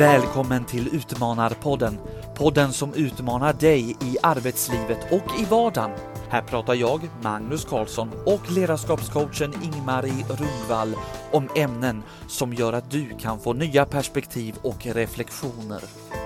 Välkommen 0.00 0.64
till 0.64 0.88
Utmanarpodden. 0.94 1.98
Podden 2.34 2.72
som 2.72 2.94
utmanar 2.94 3.52
dig 3.52 3.90
i 3.90 4.16
arbetslivet 4.22 5.12
och 5.12 5.40
i 5.40 5.44
vardagen. 5.44 5.90
Här 6.28 6.42
pratar 6.42 6.74
jag, 6.74 7.00
Magnus 7.22 7.64
Karlsson 7.64 8.10
och 8.26 8.50
ledarskapscoachen 8.50 9.54
Ingmarie 9.62 10.24
Rundvall 10.28 10.94
om 11.32 11.48
ämnen 11.56 12.02
som 12.28 12.54
gör 12.54 12.72
att 12.72 12.90
du 12.90 13.08
kan 13.18 13.40
få 13.40 13.52
nya 13.52 13.84
perspektiv 13.84 14.54
och 14.62 14.86
reflektioner. 14.86 15.82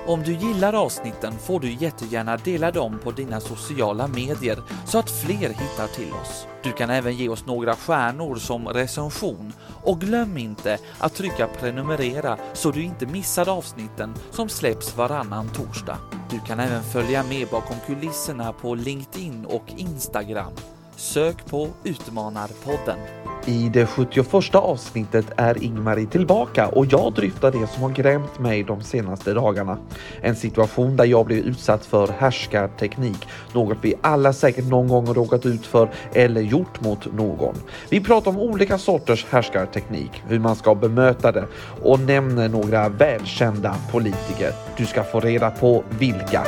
Om 0.06 0.22
du 0.22 0.32
gillar 0.32 0.72
avsnitten 0.72 1.32
får 1.38 1.60
du 1.60 1.72
jättegärna 1.72 2.36
dela 2.36 2.70
dem 2.70 2.98
på 3.04 3.10
dina 3.10 3.40
sociala 3.40 4.08
medier 4.08 4.58
så 4.86 4.98
att 4.98 5.10
fler 5.10 5.48
hittar 5.48 5.86
till 5.86 6.12
oss. 6.12 6.46
Du 6.62 6.72
kan 6.72 6.90
även 6.90 7.16
ge 7.16 7.28
oss 7.28 7.46
några 7.46 7.76
stjärnor 7.76 8.36
som 8.36 8.68
recension 8.68 9.52
och 9.82 10.00
glöm 10.00 10.38
inte 10.38 10.78
att 10.98 11.14
trycka 11.14 11.46
prenumerera 11.46 12.38
så 12.52 12.70
du 12.70 12.82
inte 12.82 13.06
missar 13.06 13.48
avsnitten 13.48 14.14
som 14.30 14.48
släpps 14.48 14.96
varannan 14.96 15.48
torsdag. 15.48 15.98
Du 16.30 16.40
kan 16.40 16.60
även 16.60 16.82
följa 16.82 17.22
med 17.22 17.48
bakom 17.48 17.76
kulisserna 17.86 18.52
på 18.52 18.74
LinkedIn 18.74 19.44
och 19.44 19.64
Instagram. 19.76 20.52
Sök 20.96 21.46
på 21.46 21.68
Utmanarpodden. 21.84 23.23
I 23.46 23.68
det 23.68 23.86
71 23.86 24.54
avsnittet 24.54 25.26
är 25.36 25.64
Ingmarie 25.64 26.06
tillbaka 26.06 26.68
och 26.68 26.86
jag 26.86 27.12
dryftar 27.12 27.50
det 27.50 27.66
som 27.66 27.82
har 27.82 27.90
grämt 27.90 28.38
mig 28.38 28.62
de 28.62 28.82
senaste 28.82 29.34
dagarna. 29.34 29.78
En 30.20 30.36
situation 30.36 30.96
där 30.96 31.04
jag 31.04 31.26
blev 31.26 31.38
utsatt 31.38 31.86
för 31.86 32.08
härskarteknik, 32.08 33.28
något 33.52 33.78
vi 33.82 33.94
alla 34.00 34.32
säkert 34.32 34.64
någon 34.64 34.88
gång 34.88 35.06
råkat 35.06 35.46
ut 35.46 35.66
för 35.66 35.88
eller 36.12 36.40
gjort 36.40 36.80
mot 36.80 37.12
någon. 37.12 37.54
Vi 37.88 38.00
pratar 38.00 38.30
om 38.30 38.38
olika 38.38 38.78
sorters 38.78 39.26
härskarteknik, 39.30 40.22
hur 40.28 40.38
man 40.38 40.56
ska 40.56 40.74
bemöta 40.74 41.32
det 41.32 41.46
och 41.82 42.00
nämner 42.00 42.48
några 42.48 42.88
välkända 42.88 43.76
politiker. 43.92 44.52
Du 44.76 44.86
ska 44.86 45.02
få 45.04 45.20
reda 45.20 45.50
på 45.50 45.84
vilka. 45.98 46.44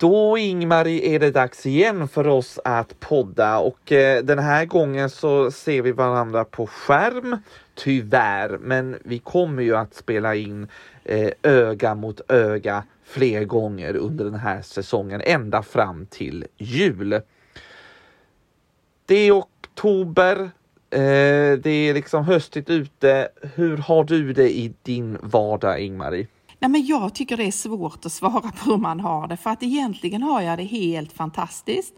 Då 0.00 0.38
Ingmarie 0.38 1.14
är 1.14 1.18
det 1.18 1.30
dags 1.30 1.66
igen 1.66 2.08
för 2.08 2.26
oss 2.26 2.58
att 2.64 3.00
podda 3.00 3.58
och 3.58 3.92
eh, 3.92 4.24
den 4.24 4.38
här 4.38 4.64
gången 4.64 5.10
så 5.10 5.50
ser 5.50 5.82
vi 5.82 5.92
varandra 5.92 6.44
på 6.44 6.66
skärm. 6.66 7.36
Tyvärr, 7.74 8.58
men 8.58 8.98
vi 9.04 9.18
kommer 9.18 9.62
ju 9.62 9.76
att 9.76 9.94
spela 9.94 10.34
in 10.34 10.68
eh, 11.04 11.30
öga 11.42 11.94
mot 11.94 12.20
öga 12.28 12.84
fler 13.04 13.44
gånger 13.44 13.96
under 13.96 14.24
den 14.24 14.34
här 14.34 14.62
säsongen 14.62 15.20
ända 15.24 15.62
fram 15.62 16.06
till 16.06 16.46
jul. 16.56 17.20
Det 19.06 19.14
är 19.16 19.32
oktober. 19.32 20.50
Eh, 20.90 21.58
det 21.58 21.70
är 21.70 21.94
liksom 21.94 22.24
höstigt 22.24 22.70
ute. 22.70 23.28
Hur 23.54 23.76
har 23.76 24.04
du 24.04 24.32
det 24.32 24.50
i 24.50 24.74
din 24.82 25.18
vardag 25.22 25.80
Ingmarie? 25.80 26.26
Nej, 26.62 26.70
men 26.70 26.86
jag 26.86 27.14
tycker 27.14 27.36
det 27.36 27.44
är 27.44 27.52
svårt 27.52 28.06
att 28.06 28.12
svara 28.12 28.40
på 28.40 28.70
hur 28.70 28.76
man 28.76 29.00
har 29.00 29.28
det 29.28 29.36
för 29.36 29.50
att 29.50 29.62
egentligen 29.62 30.22
har 30.22 30.40
jag 30.40 30.58
det 30.58 30.64
helt 30.64 31.12
fantastiskt. 31.12 31.94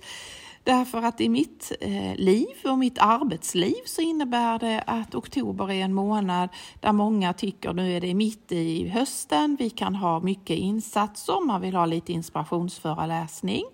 Därför 0.65 1.03
att 1.03 1.21
i 1.21 1.29
mitt 1.29 1.73
eh, 1.81 2.15
liv 2.17 2.57
och 2.65 2.79
mitt 2.79 2.99
arbetsliv 2.99 3.83
så 3.87 4.03
innebär 4.03 4.59
det 4.59 4.85
att 4.87 5.15
oktober 5.15 5.71
är 5.71 5.85
en 5.85 5.95
månad 5.95 6.49
där 6.81 6.93
många 6.93 7.33
tycker 7.33 7.73
nu 7.73 7.97
är 7.97 8.01
det 8.01 8.15
mitt 8.15 8.53
i 8.53 8.89
hösten, 8.89 9.57
vi 9.59 9.71
kan 9.71 9.95
ha 9.95 10.21
mycket 10.21 10.59
insatser, 10.59 11.47
man 11.47 11.61
vill 11.61 11.75
ha 11.75 11.87
lite 11.87 12.13
inspirationsföreläsning. 12.13 13.65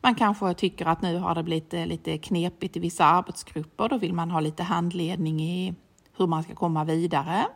Man 0.00 0.14
kanske 0.14 0.54
tycker 0.54 0.86
att 0.86 1.02
nu 1.02 1.18
har 1.18 1.34
det 1.34 1.42
blivit 1.42 1.74
eh, 1.74 1.86
lite 1.86 2.18
knepigt 2.18 2.76
i 2.76 2.80
vissa 2.80 3.04
arbetsgrupper, 3.04 3.88
då 3.88 3.98
vill 3.98 4.12
man 4.12 4.30
ha 4.30 4.40
lite 4.40 4.62
handledning 4.62 5.42
i 5.42 5.74
hur 6.16 6.26
man 6.26 6.42
ska 6.42 6.54
komma 6.54 6.84
vidare. 6.84 7.46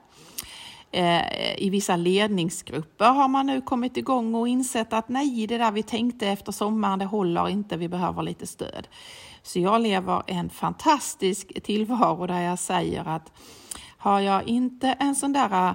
Eh, 0.90 1.62
I 1.62 1.70
vissa 1.70 1.96
ledningsgrupper 1.96 3.10
har 3.10 3.28
man 3.28 3.46
nu 3.46 3.60
kommit 3.60 3.96
igång 3.96 4.34
och 4.34 4.48
insett 4.48 4.92
att 4.92 5.08
nej, 5.08 5.46
det 5.46 5.58
där 5.58 5.72
vi 5.72 5.82
tänkte 5.82 6.28
efter 6.28 6.52
sommaren, 6.52 6.98
det 6.98 7.04
håller 7.04 7.48
inte, 7.48 7.76
vi 7.76 7.88
behöver 7.88 8.22
lite 8.22 8.46
stöd. 8.46 8.88
Så 9.42 9.58
jag 9.58 9.80
lever 9.80 10.22
en 10.26 10.50
fantastisk 10.50 11.62
tillvaro 11.62 12.26
där 12.26 12.40
jag 12.40 12.58
säger 12.58 13.08
att 13.08 13.32
har 13.98 14.20
jag 14.20 14.42
inte 14.42 14.88
en 14.88 15.14
sån 15.14 15.32
där 15.32 15.74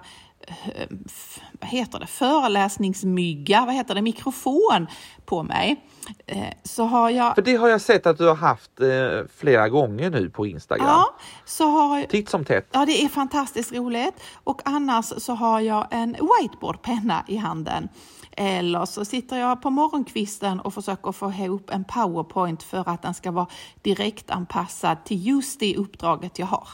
vad 1.59 1.69
heter 1.69 1.99
det, 1.99 2.07
föreläsningsmygga, 2.07 3.65
vad 3.65 3.75
heter 3.75 3.95
det, 3.95 4.01
mikrofon 4.01 4.87
på 5.25 5.43
mig. 5.43 5.85
Eh, 6.25 6.43
så 6.63 6.83
har 6.83 7.09
jag... 7.09 7.35
För 7.35 7.41
det 7.41 7.55
har 7.55 7.69
jag 7.69 7.81
sett 7.81 8.05
att 8.05 8.17
du 8.17 8.27
har 8.27 8.35
haft 8.35 8.79
eh, 8.79 8.87
flera 9.35 9.69
gånger 9.69 10.09
nu 10.09 10.29
på 10.29 10.45
Instagram. 10.45 10.87
Ja, 10.87 11.15
så 11.45 11.67
har... 11.67 12.03
Titt 12.03 12.29
som 12.29 12.45
tätt. 12.45 12.67
Ja, 12.71 12.85
det 12.85 13.03
är 13.03 13.09
fantastiskt 13.09 13.73
roligt. 13.73 14.13
Och 14.43 14.61
annars 14.65 15.13
så 15.17 15.33
har 15.33 15.59
jag 15.59 15.87
en 15.91 16.11
whiteboardpenna 16.11 17.23
i 17.27 17.37
handen. 17.37 17.89
Eller 18.37 18.85
så 18.85 19.05
sitter 19.05 19.37
jag 19.39 19.61
på 19.61 19.69
morgonkvisten 19.69 20.59
och 20.59 20.73
försöker 20.73 21.11
få 21.11 21.31
ihop 21.31 21.69
en 21.69 21.83
powerpoint 21.83 22.63
för 22.63 22.89
att 22.89 23.01
den 23.01 23.13
ska 23.13 23.31
vara 23.31 23.47
direktanpassad 23.81 24.97
till 25.05 25.27
just 25.27 25.59
det 25.59 25.77
uppdraget 25.77 26.39
jag 26.39 26.45
har. 26.45 26.67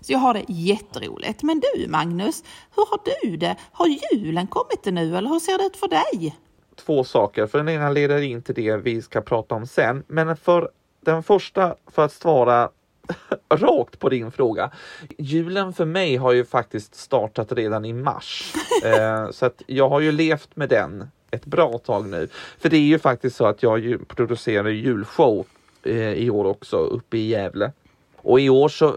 Så 0.00 0.12
jag 0.12 0.18
har 0.18 0.34
det 0.34 0.44
jätteroligt. 0.48 1.42
Men 1.42 1.60
du 1.60 1.88
Magnus, 1.88 2.44
hur 2.76 2.86
har 2.90 3.00
du 3.22 3.36
det? 3.36 3.56
Har 3.72 3.86
julen 3.86 4.46
kommit 4.46 4.84
nu 4.84 5.16
eller 5.16 5.28
hur 5.28 5.38
ser 5.38 5.58
det 5.58 5.64
ut 5.64 5.76
för 5.76 5.88
dig? 5.88 6.36
Två 6.76 7.04
saker, 7.04 7.46
för 7.46 7.58
den 7.58 7.68
ena 7.68 7.90
leder 7.90 8.22
in 8.22 8.42
till 8.42 8.54
det 8.54 8.76
vi 8.76 9.02
ska 9.02 9.20
prata 9.20 9.54
om 9.54 9.66
sen. 9.66 10.04
Men 10.06 10.36
för 10.36 10.70
den 11.04 11.22
första, 11.22 11.74
för 11.86 12.04
att 12.04 12.12
svara 12.12 12.70
rakt 13.48 13.98
på 13.98 14.08
din 14.08 14.32
fråga. 14.32 14.70
Julen 15.18 15.72
för 15.72 15.84
mig 15.84 16.16
har 16.16 16.32
ju 16.32 16.44
faktiskt 16.44 16.94
startat 16.94 17.52
redan 17.52 17.84
i 17.84 17.92
mars. 17.92 18.52
eh, 18.84 19.30
så 19.30 19.46
att 19.46 19.62
jag 19.66 19.88
har 19.88 20.00
ju 20.00 20.12
levt 20.12 20.56
med 20.56 20.68
den 20.68 21.10
ett 21.30 21.46
bra 21.46 21.78
tag 21.78 22.06
nu. 22.08 22.28
För 22.58 22.68
det 22.68 22.76
är 22.76 22.80
ju 22.80 22.98
faktiskt 22.98 23.36
så 23.36 23.46
att 23.46 23.62
jag 23.62 23.98
producerar 24.08 24.68
julshow 24.68 25.46
eh, 25.82 26.12
i 26.12 26.30
år 26.30 26.44
också 26.44 26.76
uppe 26.76 27.18
i 27.18 27.28
Gävle. 27.28 27.72
Och 28.16 28.40
i 28.40 28.48
år 28.48 28.68
så 28.68 28.96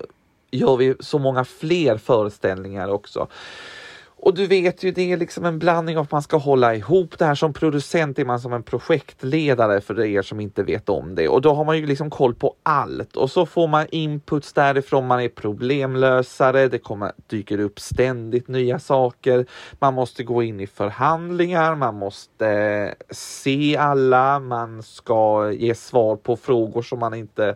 gör 0.51 0.77
vi 0.77 0.95
så 0.99 1.19
många 1.19 1.45
fler 1.45 1.97
föreställningar 1.97 2.89
också. 2.89 3.27
Och 4.25 4.33
du 4.33 4.47
vet 4.47 4.83
ju, 4.83 4.91
det 4.91 5.11
är 5.11 5.17
liksom 5.17 5.45
en 5.45 5.59
blandning 5.59 5.97
av 5.97 6.03
att 6.03 6.11
man 6.11 6.21
ska 6.21 6.37
hålla 6.37 6.75
ihop 6.75 7.19
det 7.19 7.25
här. 7.25 7.35
Som 7.35 7.53
producent 7.53 8.19
är 8.19 8.25
man 8.25 8.39
som 8.39 8.53
en 8.53 8.63
projektledare 8.63 9.81
för 9.81 10.05
er 10.05 10.21
som 10.21 10.39
inte 10.39 10.63
vet 10.63 10.89
om 10.89 11.15
det. 11.15 11.27
Och 11.27 11.41
då 11.41 11.53
har 11.53 11.65
man 11.65 11.77
ju 11.77 11.85
liksom 11.85 12.09
koll 12.09 12.35
på 12.35 12.55
allt. 12.63 13.15
Och 13.15 13.31
så 13.31 13.45
får 13.45 13.67
man 13.67 13.87
inputs 13.91 14.53
därifrån, 14.53 15.07
man 15.07 15.21
är 15.21 15.29
problemlösare, 15.29 16.67
det 16.67 16.79
kommer, 16.79 17.11
dyker 17.27 17.59
upp 17.59 17.79
ständigt 17.79 18.47
nya 18.47 18.79
saker. 18.79 19.45
Man 19.79 19.93
måste 19.93 20.23
gå 20.23 20.43
in 20.43 20.59
i 20.59 20.67
förhandlingar, 20.67 21.75
man 21.75 21.95
måste 21.95 22.95
se 23.09 23.77
alla, 23.77 24.39
man 24.39 24.83
ska 24.83 25.51
ge 25.51 25.75
svar 25.75 26.15
på 26.15 26.37
frågor 26.37 26.81
som 26.81 26.99
man 26.99 27.13
inte 27.13 27.55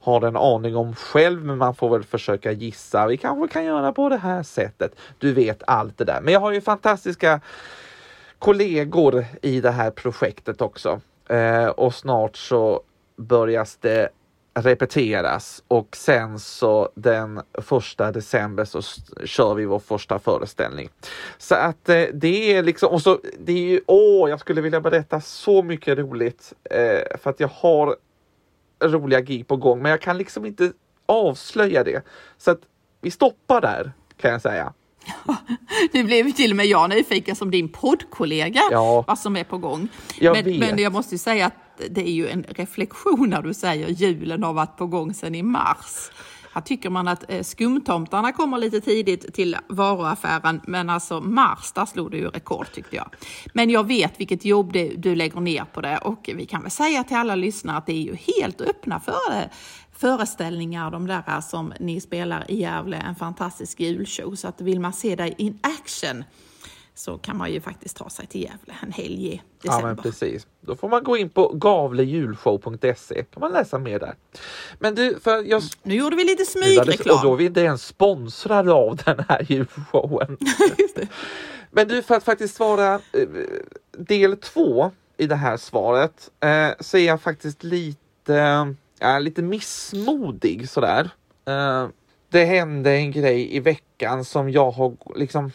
har 0.00 0.22
en 0.22 0.36
aning 0.36 0.76
om 0.76 0.94
själv, 0.94 1.44
men 1.44 1.58
man 1.58 1.74
får 1.74 1.90
väl 1.90 2.04
försöka 2.04 2.52
gissa. 2.52 3.06
Vi 3.06 3.16
kanske 3.16 3.52
kan 3.52 3.64
göra 3.64 3.92
på 3.92 4.08
det 4.08 4.16
här 4.16 4.42
sättet. 4.42 4.94
Du 5.18 5.32
vet 5.32 5.62
allt 5.66 5.98
det 5.98 6.04
där. 6.04 6.20
Men 6.20 6.32
jag 6.32 6.40
har 6.40 6.52
ju 6.52 6.60
fantastiska 6.60 7.40
kollegor 8.38 9.24
i 9.42 9.60
det 9.60 9.70
här 9.70 9.90
projektet 9.90 10.60
också. 10.60 11.00
Eh, 11.28 11.66
och 11.66 11.94
snart 11.94 12.36
så 12.36 12.82
börjas 13.16 13.76
det 13.76 14.08
repeteras 14.54 15.62
och 15.68 15.96
sen 15.96 16.38
så 16.38 16.90
den 16.94 17.40
första 17.54 18.12
december 18.12 18.64
så 18.64 18.82
kör 19.24 19.54
vi 19.54 19.64
vår 19.64 19.78
första 19.78 20.18
föreställning. 20.18 20.88
Så 21.38 21.54
att 21.54 21.88
eh, 21.88 22.02
det 22.12 22.56
är 22.56 22.62
liksom, 22.62 22.92
och 22.92 23.02
så 23.02 23.20
det 23.38 23.52
är 23.52 23.70
ju, 23.70 23.80
åh, 23.86 24.30
jag 24.30 24.40
skulle 24.40 24.60
vilja 24.60 24.80
berätta 24.80 25.20
så 25.20 25.62
mycket 25.62 25.98
roligt 25.98 26.52
eh, 26.64 27.18
för 27.18 27.30
att 27.30 27.40
jag 27.40 27.48
har 27.48 27.96
roliga 28.80 29.20
gig 29.20 29.48
på 29.48 29.56
gång, 29.56 29.82
men 29.82 29.90
jag 29.90 30.00
kan 30.00 30.18
liksom 30.18 30.46
inte 30.46 30.72
avslöja 31.06 31.84
det. 31.84 32.06
Så 32.38 32.50
att 32.50 32.60
vi 33.00 33.10
stoppar 33.10 33.60
där 33.60 33.92
kan 34.16 34.30
jag 34.30 34.42
säga. 34.42 34.72
Nu 35.92 36.04
blev 36.04 36.30
till 36.30 36.50
och 36.50 36.56
med 36.56 36.66
jag 36.66 36.90
nyfiken 36.90 37.36
som 37.36 37.50
din 37.50 37.68
poddkollega 37.68 38.60
ja. 38.70 39.04
vad 39.06 39.18
som 39.18 39.36
är 39.36 39.44
på 39.44 39.58
gång. 39.58 39.88
Jag 40.18 40.44
men, 40.44 40.58
men 40.58 40.78
jag 40.78 40.92
måste 40.92 41.18
säga 41.18 41.46
att 41.46 41.80
det 41.90 42.00
är 42.00 42.12
ju 42.12 42.28
en 42.28 42.42
reflektion 42.48 43.30
när 43.30 43.42
du 43.42 43.54
säger 43.54 43.88
julen 43.88 44.42
har 44.42 44.52
varit 44.52 44.76
på 44.76 44.86
gång 44.86 45.14
sedan 45.14 45.34
i 45.34 45.42
mars. 45.42 46.10
Här 46.52 46.60
tycker 46.60 46.90
man 46.90 47.08
att 47.08 47.30
eh, 47.30 47.42
skumtomtarna 47.42 48.32
kommer 48.32 48.58
lite 48.58 48.80
tidigt 48.80 49.34
till 49.34 49.56
varuaffären, 49.68 50.60
men 50.66 50.90
alltså 50.90 51.20
mars, 51.20 51.72
där 51.72 51.86
slog 51.86 52.10
det 52.10 52.16
ju 52.16 52.28
rekord 52.28 52.72
tyckte 52.72 52.96
jag. 52.96 53.10
Men 53.54 53.70
jag 53.70 53.86
vet 53.86 54.20
vilket 54.20 54.44
jobb 54.44 54.72
det, 54.72 54.88
du 54.96 55.14
lägger 55.14 55.40
ner 55.40 55.64
på 55.64 55.80
det 55.80 55.98
och 55.98 56.30
vi 56.34 56.46
kan 56.46 56.62
väl 56.62 56.70
säga 56.70 57.04
till 57.04 57.16
alla 57.16 57.34
lyssnare 57.34 57.76
att 57.76 57.86
det 57.86 57.92
är 57.92 58.02
ju 58.02 58.14
helt 58.14 58.60
öppna 58.60 59.00
för 59.00 59.30
det 59.30 59.50
föreställningar, 60.00 60.90
de 60.90 61.06
där 61.06 61.40
som 61.40 61.72
ni 61.80 62.00
spelar 62.00 62.50
i 62.50 62.60
Gävle, 62.60 62.96
en 62.96 63.14
fantastisk 63.14 63.80
julshow. 63.80 64.34
Så 64.34 64.48
att 64.48 64.60
vill 64.60 64.80
man 64.80 64.92
se 64.92 65.16
dig 65.16 65.34
in 65.38 65.58
action 65.62 66.24
så 67.00 67.18
kan 67.18 67.36
man 67.36 67.52
ju 67.52 67.60
faktiskt 67.60 67.96
ta 67.96 68.10
sig 68.10 68.26
till 68.26 68.42
Gävle 68.42 68.74
en 68.82 68.92
helg 68.92 69.26
i 69.26 69.42
december. 69.62 69.80
Ja, 69.80 69.86
men 69.86 69.96
precis. 69.96 70.46
Då 70.60 70.76
får 70.76 70.88
man 70.88 71.04
gå 71.04 71.16
in 71.16 71.30
på 71.30 71.48
gavlejulshow.se 71.48 73.24
kan 73.24 73.40
man 73.40 73.52
läsa 73.52 73.78
mer 73.78 73.98
där. 73.98 74.14
Men 74.78 74.94
du, 74.94 75.18
för 75.20 75.42
jag... 75.50 75.62
Nu 75.82 75.94
gjorde 75.94 76.16
vi 76.16 76.24
lite 76.24 76.44
smygreklam. 76.44 77.16
Och 77.16 77.22
då 77.24 77.32
är 77.32 77.36
vi 77.36 77.44
inte 77.44 77.60
ens 77.60 77.86
sponsrade 77.86 78.72
av 78.72 78.96
den 78.96 79.24
här 79.28 79.46
julshowen. 79.48 80.36
Men 81.70 81.88
du, 81.88 82.02
för 82.02 82.14
att 82.14 82.24
faktiskt 82.24 82.54
svara 82.54 82.94
eh, 82.94 83.28
del 83.98 84.36
två 84.36 84.90
i 85.16 85.26
det 85.26 85.36
här 85.36 85.56
svaret 85.56 86.30
eh, 86.40 86.68
så 86.80 86.96
är 86.96 87.06
jag 87.06 87.20
faktiskt 87.20 87.64
lite, 87.64 88.74
ja, 88.98 89.18
lite 89.18 89.42
missmodig 89.42 90.68
sådär. 90.68 91.10
Eh, 91.44 91.88
det 92.28 92.44
hände 92.44 92.90
en 92.90 93.10
grej 93.10 93.56
i 93.56 93.60
veckan 93.60 94.24
som 94.24 94.50
jag 94.50 94.70
har 94.70 94.96
liksom 95.16 95.52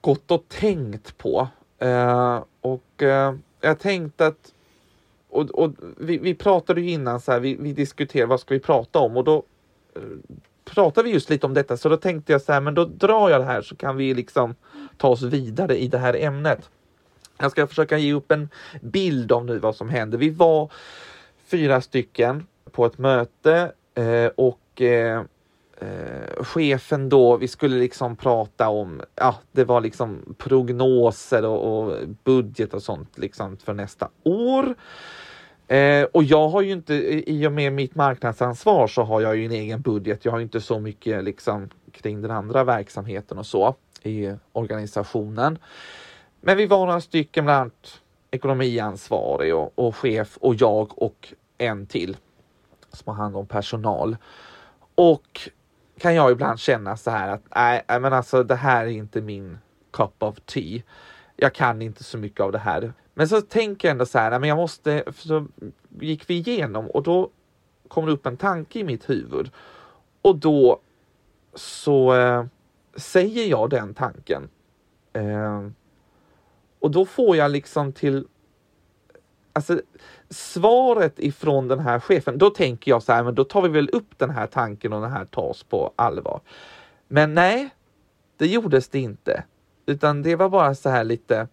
gått 0.00 0.30
och 0.30 0.48
tänkt 0.48 1.18
på. 1.18 1.48
Eh, 1.78 2.44
och 2.60 3.02
eh, 3.02 3.34
jag 3.60 3.78
tänkte 3.78 4.26
att 4.26 4.52
och, 5.28 5.50
och 5.50 5.72
vi, 5.96 6.18
vi 6.18 6.34
pratade 6.34 6.80
ju 6.80 6.90
innan 6.90 7.20
så 7.20 7.32
här, 7.32 7.40
vi, 7.40 7.56
vi 7.60 7.72
diskuterade 7.72 8.26
vad 8.26 8.40
ska 8.40 8.54
vi 8.54 8.60
prata 8.60 8.98
om 8.98 9.16
och 9.16 9.24
då 9.24 9.42
eh, 9.94 10.02
pratade 10.64 11.08
vi 11.08 11.14
just 11.14 11.30
lite 11.30 11.46
om 11.46 11.54
detta 11.54 11.76
så 11.76 11.88
då 11.88 11.96
tänkte 11.96 12.32
jag 12.32 12.42
så 12.42 12.52
här, 12.52 12.60
men 12.60 12.74
då 12.74 12.84
drar 12.84 13.30
jag 13.30 13.40
det 13.40 13.44
här 13.44 13.62
så 13.62 13.76
kan 13.76 13.96
vi 13.96 14.14
liksom 14.14 14.54
ta 14.96 15.08
oss 15.08 15.22
vidare 15.22 15.76
i 15.76 15.88
det 15.88 15.98
här 15.98 16.16
ämnet. 16.16 16.70
Jag 17.38 17.50
ska 17.50 17.66
försöka 17.66 17.98
ge 17.98 18.12
upp 18.12 18.32
en 18.32 18.48
bild 18.80 19.32
av 19.32 19.44
nu 19.44 19.58
vad 19.58 19.76
som 19.76 19.88
hände. 19.88 20.16
Vi 20.16 20.30
var 20.30 20.72
fyra 21.46 21.80
stycken 21.80 22.46
på 22.70 22.86
ett 22.86 22.98
möte 22.98 23.72
eh, 23.94 24.30
och 24.36 24.82
eh, 24.82 25.22
eh, 25.80 26.44
chefen 26.44 27.08
då, 27.08 27.36
vi 27.36 27.48
skulle 27.48 27.76
liksom 27.76 28.16
prata 28.16 28.68
om, 28.68 29.02
ja, 29.14 29.36
det 29.52 29.64
var 29.64 29.80
liksom 29.80 30.34
prognoser 30.38 31.44
och, 31.44 31.78
och 31.78 32.08
budget 32.24 32.74
och 32.74 32.82
sånt 32.82 33.18
liksom 33.18 33.56
för 33.56 33.74
nästa 33.74 34.08
år. 34.22 34.74
Eh, 35.68 36.04
och 36.04 36.24
jag 36.24 36.48
har 36.48 36.62
ju 36.62 36.72
inte, 36.72 36.94
i 37.30 37.46
och 37.46 37.52
med 37.52 37.72
mitt 37.72 37.94
marknadsansvar 37.94 38.86
så 38.86 39.02
har 39.02 39.20
jag 39.20 39.36
ju 39.36 39.44
en 39.44 39.52
egen 39.52 39.80
budget. 39.80 40.24
Jag 40.24 40.32
har 40.32 40.40
inte 40.40 40.60
så 40.60 40.80
mycket 40.80 41.24
liksom 41.24 41.68
kring 41.92 42.22
den 42.22 42.30
andra 42.30 42.64
verksamheten 42.64 43.38
och 43.38 43.46
så 43.46 43.74
i 44.02 44.32
organisationen. 44.52 45.58
Men 46.40 46.56
vi 46.56 46.66
var 46.66 46.86
några 46.86 47.00
stycken, 47.00 47.44
bland 47.44 47.60
annat 47.60 48.00
ekonomiansvarig 48.30 49.54
och, 49.54 49.72
och 49.74 49.96
chef 49.96 50.36
och 50.36 50.54
jag 50.54 51.02
och 51.02 51.34
en 51.58 51.86
till 51.86 52.16
som 52.92 53.12
har 53.12 53.22
hand 53.22 53.36
om 53.36 53.46
personal. 53.46 54.16
Och 54.94 55.50
kan 55.98 56.14
jag 56.14 56.32
ibland 56.32 56.58
känna 56.58 56.96
så 56.96 57.10
här 57.10 57.28
att 57.28 57.42
nej, 57.54 58.00
men 58.00 58.12
alltså 58.12 58.42
det 58.42 58.54
här 58.54 58.84
är 58.84 58.90
inte 58.90 59.20
min 59.20 59.58
cup 59.90 60.22
of 60.22 60.40
tea. 60.40 60.82
Jag 61.36 61.54
kan 61.54 61.82
inte 61.82 62.04
så 62.04 62.18
mycket 62.18 62.40
av 62.40 62.52
det 62.52 62.58
här. 62.58 62.92
Men 63.14 63.28
så 63.28 63.40
tänker 63.40 63.88
jag 63.88 63.92
ändå 63.92 64.06
så 64.06 64.18
här, 64.18 64.38
men 64.38 64.48
jag 64.48 64.56
måste, 64.56 65.04
så 65.16 65.46
gick 66.00 66.30
vi 66.30 66.34
igenom 66.34 66.86
och 66.86 67.02
då 67.02 67.30
kom 67.88 68.06
det 68.06 68.12
upp 68.12 68.26
en 68.26 68.36
tanke 68.36 68.78
i 68.78 68.84
mitt 68.84 69.10
huvud. 69.10 69.50
Och 70.22 70.36
då 70.36 70.80
så 71.54 72.14
eh, 72.14 72.44
säger 72.96 73.46
jag 73.46 73.70
den 73.70 73.94
tanken. 73.94 74.48
Eh, 75.12 75.68
och 76.78 76.90
då 76.90 77.06
får 77.06 77.36
jag 77.36 77.50
liksom 77.50 77.92
till 77.92 78.26
Alltså 79.56 79.80
svaret 80.30 81.18
ifrån 81.18 81.68
den 81.68 81.78
här 81.78 82.00
chefen, 82.00 82.38
då 82.38 82.50
tänker 82.50 82.90
jag 82.90 83.02
så 83.02 83.12
här, 83.12 83.24
men 83.24 83.34
då 83.34 83.44
tar 83.44 83.62
vi 83.62 83.68
väl 83.68 83.90
upp 83.92 84.18
den 84.18 84.30
här 84.30 84.46
tanken 84.46 84.92
och 84.92 85.00
den 85.00 85.12
här 85.12 85.24
tas 85.24 85.62
på 85.62 85.92
allvar. 85.96 86.40
Men 87.08 87.34
nej, 87.34 87.68
det 88.36 88.46
gjordes 88.46 88.88
det 88.88 88.98
inte. 88.98 89.44
Utan 89.86 90.22
det 90.22 90.36
var 90.36 90.48
bara 90.48 90.74
så 90.74 90.88
här 90.88 91.04
lite, 91.04 91.48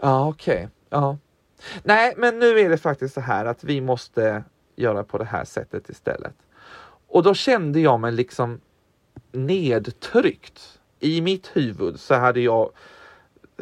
ja 0.00 0.28
okej, 0.28 0.68
ja. 0.90 1.18
Nej, 1.82 2.14
men 2.16 2.38
nu 2.38 2.58
är 2.58 2.70
det 2.70 2.78
faktiskt 2.78 3.14
så 3.14 3.20
här 3.20 3.44
att 3.44 3.64
vi 3.64 3.80
måste 3.80 4.44
göra 4.76 5.04
på 5.04 5.18
det 5.18 5.24
här 5.24 5.44
sättet 5.44 5.88
istället. 5.88 6.36
Och 7.08 7.22
då 7.22 7.34
kände 7.34 7.80
jag 7.80 8.00
mig 8.00 8.12
liksom 8.12 8.60
nedtryckt. 9.32 10.80
I 11.00 11.20
mitt 11.20 11.56
huvud 11.56 12.00
så 12.00 12.14
hade 12.14 12.40
jag 12.40 12.70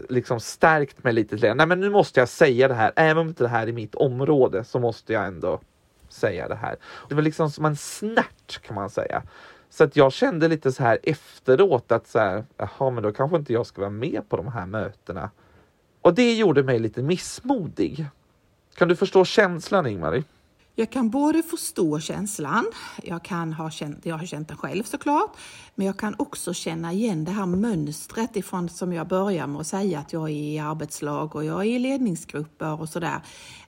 liksom 0.08 0.40
stärkt 0.40 1.04
mig 1.04 1.12
lite 1.12 1.38
till. 1.38 1.54
Nej, 1.54 1.66
men 1.66 1.80
nu 1.80 1.90
måste 1.90 2.20
jag 2.20 2.28
säga 2.28 2.68
det 2.68 2.74
här. 2.74 2.92
Även 2.96 3.18
om 3.18 3.28
inte 3.28 3.44
det 3.44 3.48
här 3.48 3.66
är 3.66 3.72
mitt 3.72 3.94
område 3.94 4.64
så 4.64 4.78
måste 4.78 5.12
jag 5.12 5.26
ändå 5.26 5.60
säga 6.08 6.48
det 6.48 6.54
här. 6.54 6.76
Det 7.08 7.14
var 7.14 7.22
liksom 7.22 7.50
som 7.50 7.64
en 7.64 7.76
snärt 7.76 8.62
kan 8.62 8.74
man 8.74 8.90
säga. 8.90 9.22
Så 9.70 9.84
att 9.84 9.96
jag 9.96 10.12
kände 10.12 10.48
lite 10.48 10.72
så 10.72 10.82
här 10.82 10.98
efteråt 11.02 11.92
att 11.92 12.08
så 12.08 12.18
här, 12.18 12.44
jaha, 12.56 12.90
men 12.90 13.02
då 13.02 13.12
kanske 13.12 13.36
inte 13.36 13.52
jag 13.52 13.66
ska 13.66 13.80
vara 13.80 13.90
med 13.90 14.28
på 14.28 14.36
de 14.36 14.48
här 14.48 14.66
mötena. 14.66 15.30
Och 16.00 16.14
det 16.14 16.34
gjorde 16.34 16.62
mig 16.62 16.78
lite 16.78 17.02
missmodig. 17.02 18.06
Kan 18.74 18.88
du 18.88 18.96
förstå 18.96 19.24
känslan 19.24 19.86
Ingmarie? 19.86 20.24
Jag 20.74 20.90
kan 20.90 21.10
både 21.10 21.42
förstå 21.42 22.00
känslan, 22.00 22.66
jag, 23.02 23.24
kan 23.24 23.52
ha 23.52 23.70
känt, 23.70 24.06
jag 24.06 24.18
har 24.18 24.26
känt 24.26 24.48
den 24.48 24.56
själv 24.56 24.82
såklart, 24.82 25.36
men 25.74 25.86
jag 25.86 25.98
kan 25.98 26.14
också 26.18 26.54
känna 26.54 26.92
igen 26.92 27.24
det 27.24 27.30
här 27.30 27.46
mönstret 27.46 28.36
ifrån 28.36 28.68
som 28.68 28.92
jag 28.92 29.08
börjar 29.08 29.46
med 29.46 29.60
att 29.60 29.66
säga 29.66 29.98
att 29.98 30.12
jag 30.12 30.22
är 30.22 30.34
i 30.34 30.58
arbetslag 30.58 31.36
och 31.36 31.44
jag 31.44 31.60
är 31.60 31.70
i 31.70 31.78
ledningsgrupper 31.78 32.80
och 32.80 32.88
sådär. 32.88 33.20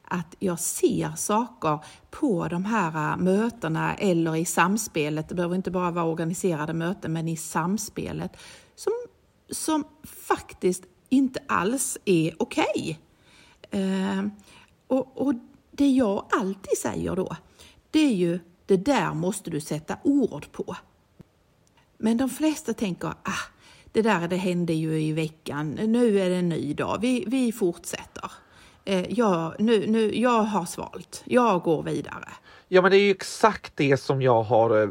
Att 0.05 0.37
jag 0.39 0.61
ser 0.61 1.13
saker 1.17 1.79
på 2.11 2.49
de 2.49 2.65
här 2.65 3.13
äh, 3.13 3.17
mötena 3.17 3.95
eller 3.95 4.37
i 4.37 4.45
samspelet, 4.45 5.29
det 5.29 5.35
behöver 5.35 5.57
inte 5.57 5.71
bara 5.71 5.91
vara 5.91 6.05
organiserade 6.05 6.75
möten, 6.75 7.13
men 7.13 7.29
i 7.29 7.37
samspelet 7.37 8.37
som, 8.75 8.93
som 9.51 9.85
faktiskt 10.05 10.85
inte 11.09 11.41
alls 11.49 11.99
är 12.05 12.35
okej. 12.39 12.99
Eh, 13.71 14.27
och, 14.87 15.27
och 15.27 15.35
det 15.77 15.91
jag 15.91 16.27
alltid 16.33 16.79
säger 16.79 17.17
då, 17.17 17.37
det 17.91 17.99
är 17.99 18.15
ju 18.15 18.39
det 18.67 18.77
där 18.77 19.15
måste 19.15 19.51
du 19.51 19.61
sätta 19.61 19.97
ord 20.03 20.53
på. 20.53 20.77
Men 21.99 22.17
de 22.17 22.31
flesta 22.31 22.75
tänker, 22.75 23.09
ah, 23.09 23.49
det 23.93 24.03
där 24.03 24.29
det 24.29 24.37
hände 24.37 24.73
ju 24.73 25.01
i 25.01 25.13
veckan, 25.13 25.71
nu 25.71 26.21
är 26.21 26.31
det 26.31 26.37
en 26.37 26.49
ny 26.49 26.75
dag, 26.75 26.99
vi, 27.01 27.25
vi 27.27 27.53
fortsätter. 27.53 28.31
Eh, 28.85 29.05
jag, 29.13 29.55
nu, 29.59 29.87
nu, 29.87 30.15
jag 30.19 30.43
har 30.43 30.65
svalt, 30.65 31.23
jag 31.25 31.63
går 31.63 31.83
vidare. 31.83 32.29
Ja, 32.69 32.83
men 32.83 32.91
det 32.91 32.97
är 32.97 33.01
ju 33.01 33.11
exakt 33.11 33.73
det 33.77 33.97
som 33.97 34.23
jag 34.23 34.43
har 34.43 34.83
eh, 34.83 34.89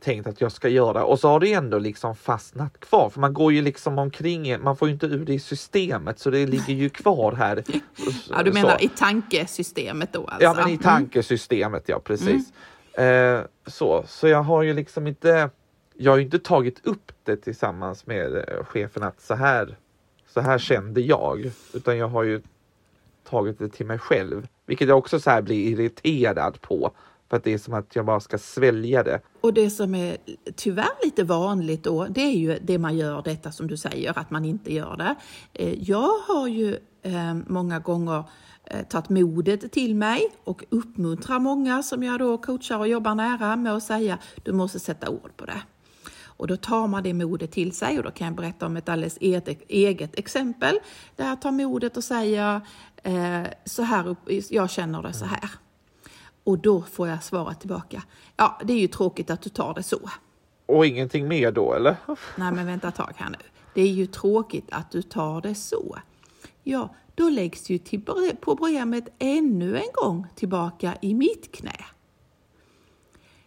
tänkt 0.00 0.26
att 0.26 0.40
jag 0.40 0.52
ska 0.52 0.68
göra 0.68 1.04
och 1.04 1.20
så 1.20 1.28
har 1.28 1.40
det 1.40 1.52
ändå 1.52 1.78
liksom 1.78 2.16
fastnat 2.16 2.80
kvar 2.80 3.10
för 3.10 3.20
man 3.20 3.34
går 3.34 3.52
ju 3.52 3.62
liksom 3.62 3.98
omkring, 3.98 4.62
man 4.62 4.76
får 4.76 4.88
ju 4.88 4.94
inte 4.94 5.06
ur 5.06 5.24
det 5.24 5.34
i 5.34 5.38
systemet 5.38 6.18
så 6.18 6.30
det 6.30 6.46
ligger 6.46 6.74
ju 6.74 6.88
kvar 6.88 7.32
här. 7.32 7.64
Ja, 8.30 8.42
du 8.42 8.52
menar 8.52 8.78
så. 8.78 8.84
i 8.84 8.88
tankesystemet 8.88 10.12
då 10.12 10.24
alltså? 10.24 10.42
Ja, 10.44 10.54
men 10.54 10.68
i 10.68 10.70
Mm. 10.72 10.82
tankesystemet, 10.82 11.84
ja 11.88 12.00
precis. 12.00 12.52
Eh, 12.98 13.40
så, 13.66 14.04
så 14.06 14.28
jag 14.28 14.42
har 14.42 14.62
ju 14.62 14.74
liksom 14.74 15.06
inte, 15.06 15.50
jag 15.96 16.12
har 16.12 16.16
ju 16.18 16.24
inte 16.24 16.38
tagit 16.38 16.86
upp 16.86 17.12
det 17.24 17.36
tillsammans 17.36 18.06
med 18.06 18.34
eh, 18.36 18.64
chefen 18.64 19.02
att 19.02 19.20
så 19.20 19.34
här, 19.34 19.76
så 20.34 20.40
här 20.40 20.58
kände 20.58 21.00
jag, 21.00 21.50
utan 21.74 21.98
jag 21.98 22.08
har 22.08 22.22
ju 22.22 22.42
tagit 23.24 23.58
det 23.58 23.68
till 23.68 23.86
mig 23.86 23.98
själv, 23.98 24.46
vilket 24.66 24.88
jag 24.88 24.98
också 24.98 25.20
så 25.20 25.30
här 25.30 25.42
blir 25.42 25.68
irriterad 25.68 26.60
på. 26.60 26.92
För 27.30 27.36
att 27.36 27.44
det 27.44 27.52
är 27.52 27.58
som 27.58 27.74
att 27.74 27.96
jag 27.96 28.04
bara 28.04 28.20
ska 28.20 28.38
svälja 28.38 29.02
det. 29.02 29.20
Och 29.40 29.54
det 29.54 29.70
som 29.70 29.94
är 29.94 30.16
tyvärr 30.56 31.04
lite 31.04 31.24
vanligt 31.24 31.84
då, 31.84 32.06
det 32.06 32.20
är 32.20 32.36
ju 32.36 32.58
det 32.62 32.78
man 32.78 32.96
gör 32.96 33.22
detta 33.22 33.52
som 33.52 33.66
du 33.66 33.76
säger, 33.76 34.18
att 34.18 34.30
man 34.30 34.44
inte 34.44 34.74
gör 34.74 34.96
det. 34.96 35.14
Eh, 35.52 35.90
jag 35.90 36.10
har 36.28 36.48
ju 36.48 36.76
eh, 37.02 37.34
många 37.46 37.78
gånger 37.78 38.24
eh, 38.64 38.82
tagit 38.82 39.08
modet 39.08 39.72
till 39.72 39.94
mig 39.94 40.28
och 40.44 40.64
uppmuntrar 40.70 41.38
många 41.38 41.82
som 41.82 42.02
jag 42.02 42.18
då 42.18 42.38
coachar 42.38 42.78
och 42.78 42.88
jobbar 42.88 43.14
nära 43.14 43.56
med 43.56 43.74
att 43.74 43.82
säga, 43.82 44.18
du 44.42 44.52
måste 44.52 44.80
sätta 44.80 45.10
ord 45.10 45.36
på 45.36 45.44
det. 45.46 45.62
Och 46.40 46.46
då 46.46 46.56
tar 46.56 46.86
man 46.86 47.02
det 47.02 47.14
modet 47.14 47.52
till 47.52 47.72
sig 47.72 47.98
och 47.98 48.04
då 48.04 48.10
kan 48.10 48.26
jag 48.26 48.36
berätta 48.36 48.66
om 48.66 48.76
ett 48.76 48.88
alldeles 48.88 49.18
eget, 49.20 49.62
eget 49.68 50.18
exempel 50.18 50.78
där 51.16 51.28
jag 51.28 51.42
tar 51.42 51.50
modet 51.50 51.96
och 51.96 52.04
säger 52.04 52.60
eh, 53.02 53.46
så 53.64 53.82
här, 53.82 54.08
upp, 54.08 54.18
jag 54.50 54.70
känner 54.70 55.02
det 55.02 55.12
så 55.12 55.24
här. 55.24 55.50
Och 56.44 56.58
då 56.58 56.82
får 56.82 57.08
jag 57.08 57.22
svaret 57.22 57.60
tillbaka. 57.60 58.02
Ja, 58.36 58.60
det 58.64 58.72
är 58.72 58.78
ju 58.78 58.88
tråkigt 58.88 59.30
att 59.30 59.42
du 59.42 59.50
tar 59.50 59.74
det 59.74 59.82
så. 59.82 60.10
Och 60.66 60.86
ingenting 60.86 61.28
mer 61.28 61.52
då 61.52 61.74
eller? 61.74 61.96
Nej, 62.36 62.52
men 62.52 62.66
vänta 62.66 62.88
ett 62.88 62.94
tag 62.94 63.12
här 63.16 63.30
nu. 63.30 63.38
Det 63.74 63.82
är 63.82 63.92
ju 63.92 64.06
tråkigt 64.06 64.66
att 64.70 64.90
du 64.90 65.02
tar 65.02 65.40
det 65.40 65.54
så. 65.54 65.98
Ja, 66.62 66.94
då 67.14 67.28
läggs 67.28 67.70
ju 67.70 67.78
till 67.78 68.02
problemet 68.40 69.04
ännu 69.18 69.76
en 69.76 69.90
gång 69.94 70.26
tillbaka 70.34 70.96
i 71.00 71.14
mitt 71.14 71.52
knä. 71.52 71.84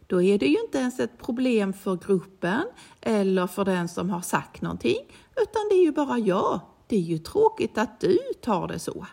Då 0.08 0.22
är 0.22 0.40
det 0.40 0.46
ju 0.46 0.60
inte 0.60 0.78
ens 0.78 1.00
ett 1.00 1.18
problem 1.18 1.74
för 1.74 1.96
gruppen 1.96 2.64
eller 3.02 3.48
för 3.48 3.66
den 3.66 3.88
som 3.88 4.10
har 4.10 4.22
sagt 4.22 4.62
någonting, 4.62 5.00
utan 5.36 5.62
det 5.70 5.76
är 5.76 5.84
ju 5.84 5.92
bara 5.92 6.18
jag. 6.18 6.60
Det 6.88 6.96
är 6.96 7.00
ju 7.00 7.18
tråkigt 7.18 7.78
att 7.78 8.00
du 8.00 8.20
tar 8.42 8.68
det 8.68 8.80
så. 8.80 9.06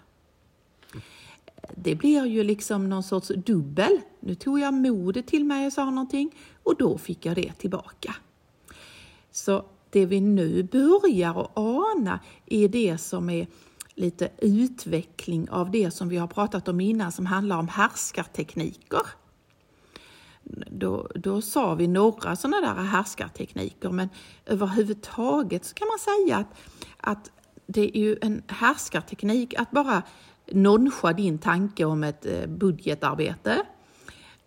Det 1.82 1.94
blir 1.94 2.26
ju 2.26 2.44
liksom 2.44 2.88
någon 2.88 3.02
sorts 3.02 3.28
dubbel. 3.28 4.00
Nu 4.20 4.34
tog 4.34 4.60
jag 4.60 4.75
modet 4.75 5.26
till 5.26 5.44
mig 5.44 5.66
och 5.66 5.72
sa 5.72 5.84
någonting 5.84 6.34
och 6.62 6.76
då 6.76 6.99
fick 6.99 7.26
jag 7.26 7.37
det 7.37 7.52
tillbaka. 7.52 8.14
Så 9.30 9.64
det 9.90 10.06
vi 10.06 10.20
nu 10.20 10.62
börjar 10.62 11.40
att 11.40 11.50
ana 11.54 12.20
är 12.46 12.68
det 12.68 12.99
som 12.99 13.30
är 13.30 13.46
lite 13.94 14.30
utveckling 14.38 15.50
av 15.50 15.70
det 15.70 15.90
som 15.90 16.08
vi 16.08 16.16
har 16.16 16.26
pratat 16.26 16.68
om 16.68 16.80
innan 16.80 17.12
som 17.12 17.26
handlar 17.26 17.58
om 17.58 17.68
härskartekniker. 17.68 19.06
Då, 20.70 21.08
då 21.14 21.42
sa 21.42 21.75
vi 21.75 21.87
några 21.87 22.37
sådana 22.37 22.60
där 22.60 22.82
härskartekniker 22.82 23.90
men 23.90 24.08
överhuvudtaget 24.46 25.64
så 25.64 25.75
kan 25.75 25.88
man 25.88 25.99
säga 25.99 26.37
att, 26.37 26.58
att 26.96 27.30
det 27.66 27.99
är 27.99 28.00
ju 28.00 28.16
en 28.22 28.42
härskarteknik 28.46 29.54
att 29.54 29.70
bara 29.70 30.02
noncha 30.50 31.12
din 31.12 31.38
tanke 31.38 31.85
om 31.85 32.04
ett 32.04 32.26
eh, 32.26 32.47
budgetarbete. 32.47 33.62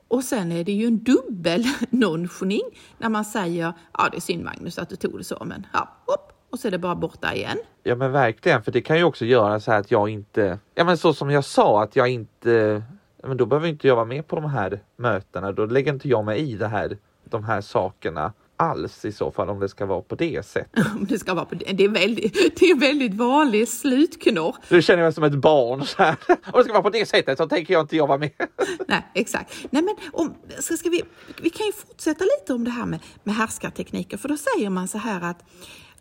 Och 0.08 0.24
sen 0.24 0.52
är 0.52 0.64
det 0.64 0.72
ju 0.72 0.88
en 0.88 1.04
dubbel 1.04 1.64
nonchning 1.90 2.62
när 2.98 3.10
man 3.10 3.26
säger 3.26 3.74
ja 3.94 4.10
det 4.12 4.18
är 4.18 4.22
synd 4.22 4.44
Magnus 4.44 4.80
att 4.80 4.90
du 4.90 4.96
tog 4.96 5.18
det 5.18 5.24
så 5.24 5.44
men 5.46 5.68
ja, 5.74 5.90
hopp, 6.06 6.34
och 6.50 6.60
så 6.60 6.68
är 6.68 6.72
det 6.72 6.78
bara 6.78 6.96
borta 6.96 7.34
igen. 7.34 7.58
Ja 7.84 7.96
men 7.96 8.12
verkligen, 8.12 8.64
för 8.64 8.72
det 8.72 8.82
kan 8.82 8.98
ju 8.98 9.04
också 9.04 9.26
göra 9.26 9.60
så 9.60 9.72
här 9.72 9.80
att 9.80 9.92
jag 9.92 10.10
inte, 10.10 10.60
ja 10.76 10.84
men 10.84 10.98
så 10.98 11.14
som 11.14 11.30
jag 11.30 11.46
sa 11.46 11.84
att 11.84 11.96
jag 11.96 12.10
inte, 12.10 12.84
men 13.24 13.38
då 13.38 13.46
behöver 13.46 13.68
inte 13.68 13.88
jag 13.88 13.96
vara 13.96 14.06
med 14.06 14.28
på 14.28 14.36
de 14.36 14.46
här 14.46 14.80
mötena, 14.96 15.52
då 15.52 15.66
lägger 15.66 15.94
inte 15.94 16.10
jag 16.10 16.26
mig 16.26 16.52
i 16.52 16.56
det 16.56 16.68
här, 16.68 16.98
de 17.24 17.44
här 17.44 17.62
sakerna 17.62 18.34
alls 18.64 19.06
i 19.06 19.12
så 19.12 19.32
fall 19.32 19.50
om 19.50 19.60
det 19.60 19.70
ska 19.70 19.86
vara 19.86 20.02
på 20.02 20.16
det 20.16 20.46
sättet. 20.46 20.86
Om 20.96 21.06
det 21.10 21.20
ska 21.20 21.34
vara 21.34 21.46
på 21.46 21.56
det. 21.56 21.74
Det 21.74 21.84
är 21.84 21.90
väldigt, 21.90 22.60
det 22.60 22.66
är 22.66 22.80
väldigt 22.80 23.14
vanlig 23.14 23.68
slutknorr. 23.68 24.56
Nu 24.70 24.82
känner 24.82 25.00
jag 25.00 25.06
mig 25.06 25.14
som 25.14 25.24
ett 25.24 25.34
barn 25.34 25.86
så 25.86 26.04
här. 26.04 26.16
Om 26.28 26.38
det 26.54 26.64
ska 26.64 26.74
vara 26.74 26.84
på 26.84 26.90
det 26.90 27.06
sättet 27.06 27.38
så 27.38 27.48
tänker 27.48 27.74
jag 27.74 27.82
inte 27.84 28.02
vara 28.02 28.18
med. 28.18 28.32
Nej, 28.88 29.08
exakt. 29.14 29.66
Nej, 29.70 29.84
men 29.84 29.96
om, 30.12 30.34
ska, 30.60 30.78
ska 30.78 30.90
vi, 30.90 31.02
vi 31.42 31.50
kan 31.50 31.66
ju 31.66 31.72
fortsätta 31.72 32.24
lite 32.24 32.54
om 32.54 32.64
det 32.64 32.72
här 32.72 32.86
med, 32.86 33.00
med 33.24 33.36
härskartekniker, 33.36 34.18
för 34.18 34.30
då 34.30 34.38
säger 34.38 34.70
man 34.70 34.88
så 34.88 34.98
här 34.98 35.22
att 35.22 35.44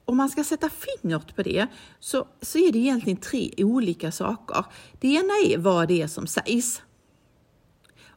om 0.04 0.16
man 0.16 0.28
ska 0.28 0.44
sätta 0.44 0.70
fingret 0.70 1.36
på 1.36 1.42
det 1.42 1.66
så, 2.00 2.26
så 2.40 2.58
är 2.58 2.72
det 2.72 2.78
egentligen 2.78 3.16
tre 3.16 3.50
olika 3.58 4.12
saker. 4.12 4.64
Det 5.00 5.08
ena 5.08 5.34
är 5.46 5.58
vad 5.58 5.88
det 5.88 6.02
är 6.02 6.06
som 6.06 6.26
sägs. 6.26 6.82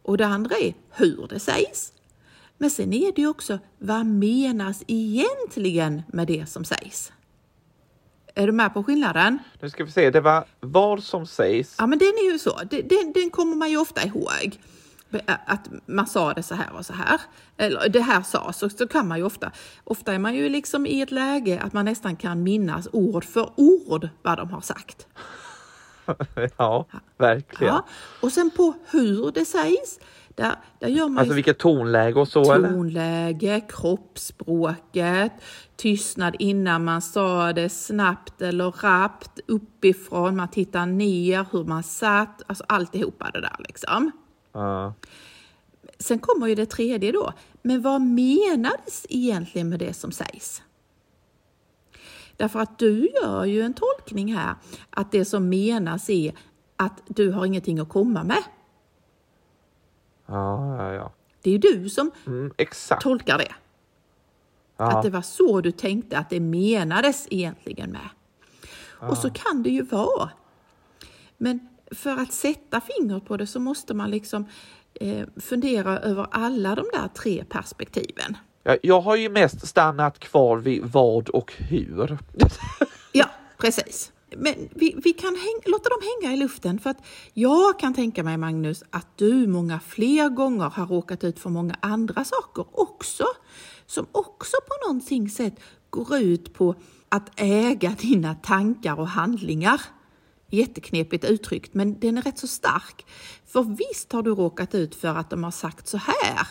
Och 0.05 0.17
det 0.17 0.25
andra 0.25 0.55
är 0.55 0.73
hur 0.91 1.27
det 1.29 1.39
sägs. 1.39 1.93
Men 2.65 2.69
sen 2.69 2.93
är 2.93 3.11
det 3.11 3.21
ju 3.21 3.27
också 3.27 3.59
vad 3.77 4.05
menas 4.05 4.83
egentligen 4.87 6.01
med 6.07 6.27
det 6.27 6.49
som 6.49 6.65
sägs? 6.65 7.11
Är 8.35 8.47
du 8.47 8.53
med 8.53 8.73
på 8.73 8.83
skillnaden? 8.83 9.39
Nu 9.59 9.69
ska 9.69 9.83
vi 9.83 9.91
se, 9.91 10.09
det 10.09 10.21
var 10.21 10.45
vad 10.59 11.03
som 11.03 11.27
sägs. 11.27 11.75
Ja, 11.79 11.87
men 11.87 11.99
den 11.99 12.07
är 12.07 12.31
ju 12.31 12.39
så. 12.39 12.59
Den, 12.69 13.11
den 13.13 13.29
kommer 13.29 13.55
man 13.55 13.69
ju 13.69 13.77
ofta 13.77 14.03
ihåg. 14.03 14.59
Att 15.25 15.69
man 15.85 16.07
sa 16.07 16.33
det 16.33 16.43
så 16.43 16.55
här 16.55 16.73
och 16.73 16.85
så 16.85 16.93
här. 16.93 17.21
Eller 17.57 17.89
det 17.89 18.01
här 18.01 18.21
sades, 18.21 18.57
så, 18.57 18.69
så 18.69 18.87
kan 18.87 19.07
man 19.07 19.17
ju 19.17 19.23
ofta. 19.23 19.51
Ofta 19.83 20.13
är 20.13 20.19
man 20.19 20.35
ju 20.35 20.49
liksom 20.49 20.85
i 20.85 21.01
ett 21.01 21.11
läge 21.11 21.59
att 21.59 21.73
man 21.73 21.85
nästan 21.85 22.15
kan 22.15 22.43
minnas 22.43 22.87
ord 22.91 23.25
för 23.25 23.49
ord 23.55 24.09
vad 24.21 24.37
de 24.37 24.49
har 24.49 24.61
sagt. 24.61 25.07
ja, 26.57 26.85
verkligen. 27.17 27.73
Ja. 27.73 27.85
Och 28.21 28.31
sen 28.31 28.51
på 28.51 28.73
hur 28.89 29.31
det 29.31 29.45
sägs, 29.45 29.99
där, 30.35 30.55
där 30.79 30.87
gör 30.87 31.07
man 31.07 31.17
alltså 31.17 31.33
vilket 31.33 31.57
tonläge 31.57 32.19
och 32.19 32.27
så? 32.27 32.43
Tonläge, 32.43 33.49
eller? 33.49 33.69
kroppsspråket, 33.69 35.31
tystnad 35.75 36.35
innan 36.39 36.83
man 36.83 37.01
sa 37.01 37.53
det 37.53 37.69
snabbt 37.69 38.41
eller 38.41 38.71
rappt, 38.71 39.39
uppifrån, 39.47 40.35
man 40.35 40.47
tittar 40.47 40.85
ner, 40.85 41.45
hur 41.51 41.63
man 41.63 41.83
satt, 41.83 42.41
alltså 42.47 42.63
alltihopa 42.67 43.31
det 43.33 43.41
där 43.41 43.55
liksom. 43.59 44.11
Uh. 44.55 44.91
Sen 45.99 46.19
kommer 46.19 46.47
ju 46.47 46.55
det 46.55 46.65
tredje 46.65 47.11
då, 47.11 47.33
men 47.61 47.81
vad 47.81 48.01
menades 48.01 49.05
egentligen 49.09 49.69
med 49.69 49.79
det 49.79 49.93
som 49.93 50.11
sägs? 50.11 50.61
Därför 52.37 52.59
att 52.59 52.79
du 52.79 53.09
gör 53.21 53.45
ju 53.45 53.61
en 53.61 53.73
tolkning 53.73 54.35
här 54.35 54.55
att 54.89 55.11
det 55.11 55.25
som 55.25 55.49
menas 55.49 56.09
är 56.09 56.33
att 56.75 57.01
du 57.07 57.31
har 57.31 57.45
ingenting 57.45 57.79
att 57.79 57.89
komma 57.89 58.23
med. 58.23 58.43
Ja, 60.25 60.77
ja, 60.77 60.93
ja. 60.93 61.11
Det 61.41 61.49
är 61.49 61.51
ju 61.51 61.59
du 61.59 61.89
som 61.89 62.11
mm, 62.27 62.51
tolkar 63.01 63.37
det. 63.37 63.55
Ja. 64.77 64.97
Att 64.97 65.03
det 65.03 65.09
var 65.09 65.21
så 65.21 65.61
du 65.61 65.71
tänkte 65.71 66.17
att 66.17 66.29
det 66.29 66.39
menades 66.39 67.27
egentligen 67.29 67.91
med. 67.91 68.09
Ja. 69.01 69.07
Och 69.07 69.17
så 69.17 69.29
kan 69.29 69.63
det 69.63 69.69
ju 69.69 69.81
vara. 69.81 70.29
Men 71.37 71.69
för 71.91 72.11
att 72.11 72.33
sätta 72.33 72.81
fingret 72.81 73.25
på 73.25 73.37
det 73.37 73.47
så 73.47 73.59
måste 73.59 73.93
man 73.93 74.11
liksom 74.11 74.45
eh, 74.93 75.27
fundera 75.37 75.99
över 75.99 76.27
alla 76.31 76.75
de 76.75 76.85
där 76.93 77.07
tre 77.07 77.43
perspektiven. 77.49 78.37
Ja, 78.63 78.77
jag 78.83 79.01
har 79.01 79.15
ju 79.15 79.29
mest 79.29 79.67
stannat 79.67 80.19
kvar 80.19 80.57
vid 80.57 80.83
vad 80.83 81.29
och 81.29 81.53
hur. 81.53 82.17
ja, 83.11 83.25
precis 83.57 84.11
men 84.37 84.69
vi, 84.71 84.95
vi 85.03 85.13
kan 85.13 85.35
häng, 85.35 85.71
låta 85.71 85.89
dem 85.89 85.99
hänga 86.01 86.33
i 86.33 86.37
luften 86.37 86.79
för 86.79 86.89
att 86.89 87.05
jag 87.33 87.79
kan 87.79 87.93
tänka 87.93 88.23
mig 88.23 88.37
Magnus 88.37 88.83
att 88.89 89.17
du 89.17 89.47
många 89.47 89.79
fler 89.79 90.29
gånger 90.29 90.69
har 90.69 90.85
råkat 90.85 91.23
ut 91.23 91.39
för 91.39 91.49
många 91.49 91.75
andra 91.79 92.23
saker 92.23 92.65
också 92.71 93.25
som 93.85 94.05
också 94.11 94.55
på 94.67 94.87
någonting 94.87 95.29
sätt 95.29 95.59
går 95.89 96.17
ut 96.17 96.53
på 96.53 96.75
att 97.09 97.31
äga 97.35 97.95
dina 97.99 98.35
tankar 98.35 98.99
och 98.99 99.07
handlingar. 99.07 99.81
Jätteknepigt 100.49 101.25
uttryckt, 101.25 101.73
men 101.73 101.99
den 101.99 102.17
är 102.17 102.21
rätt 102.21 102.39
så 102.39 102.47
stark. 102.47 103.05
För 103.45 103.63
visst 103.63 104.11
har 104.11 104.23
du 104.23 104.35
råkat 104.35 104.75
ut 104.75 104.95
för 104.95 105.07
att 105.15 105.29
de 105.29 105.43
har 105.43 105.51
sagt 105.51 105.87
så 105.87 105.97
här 105.97 106.47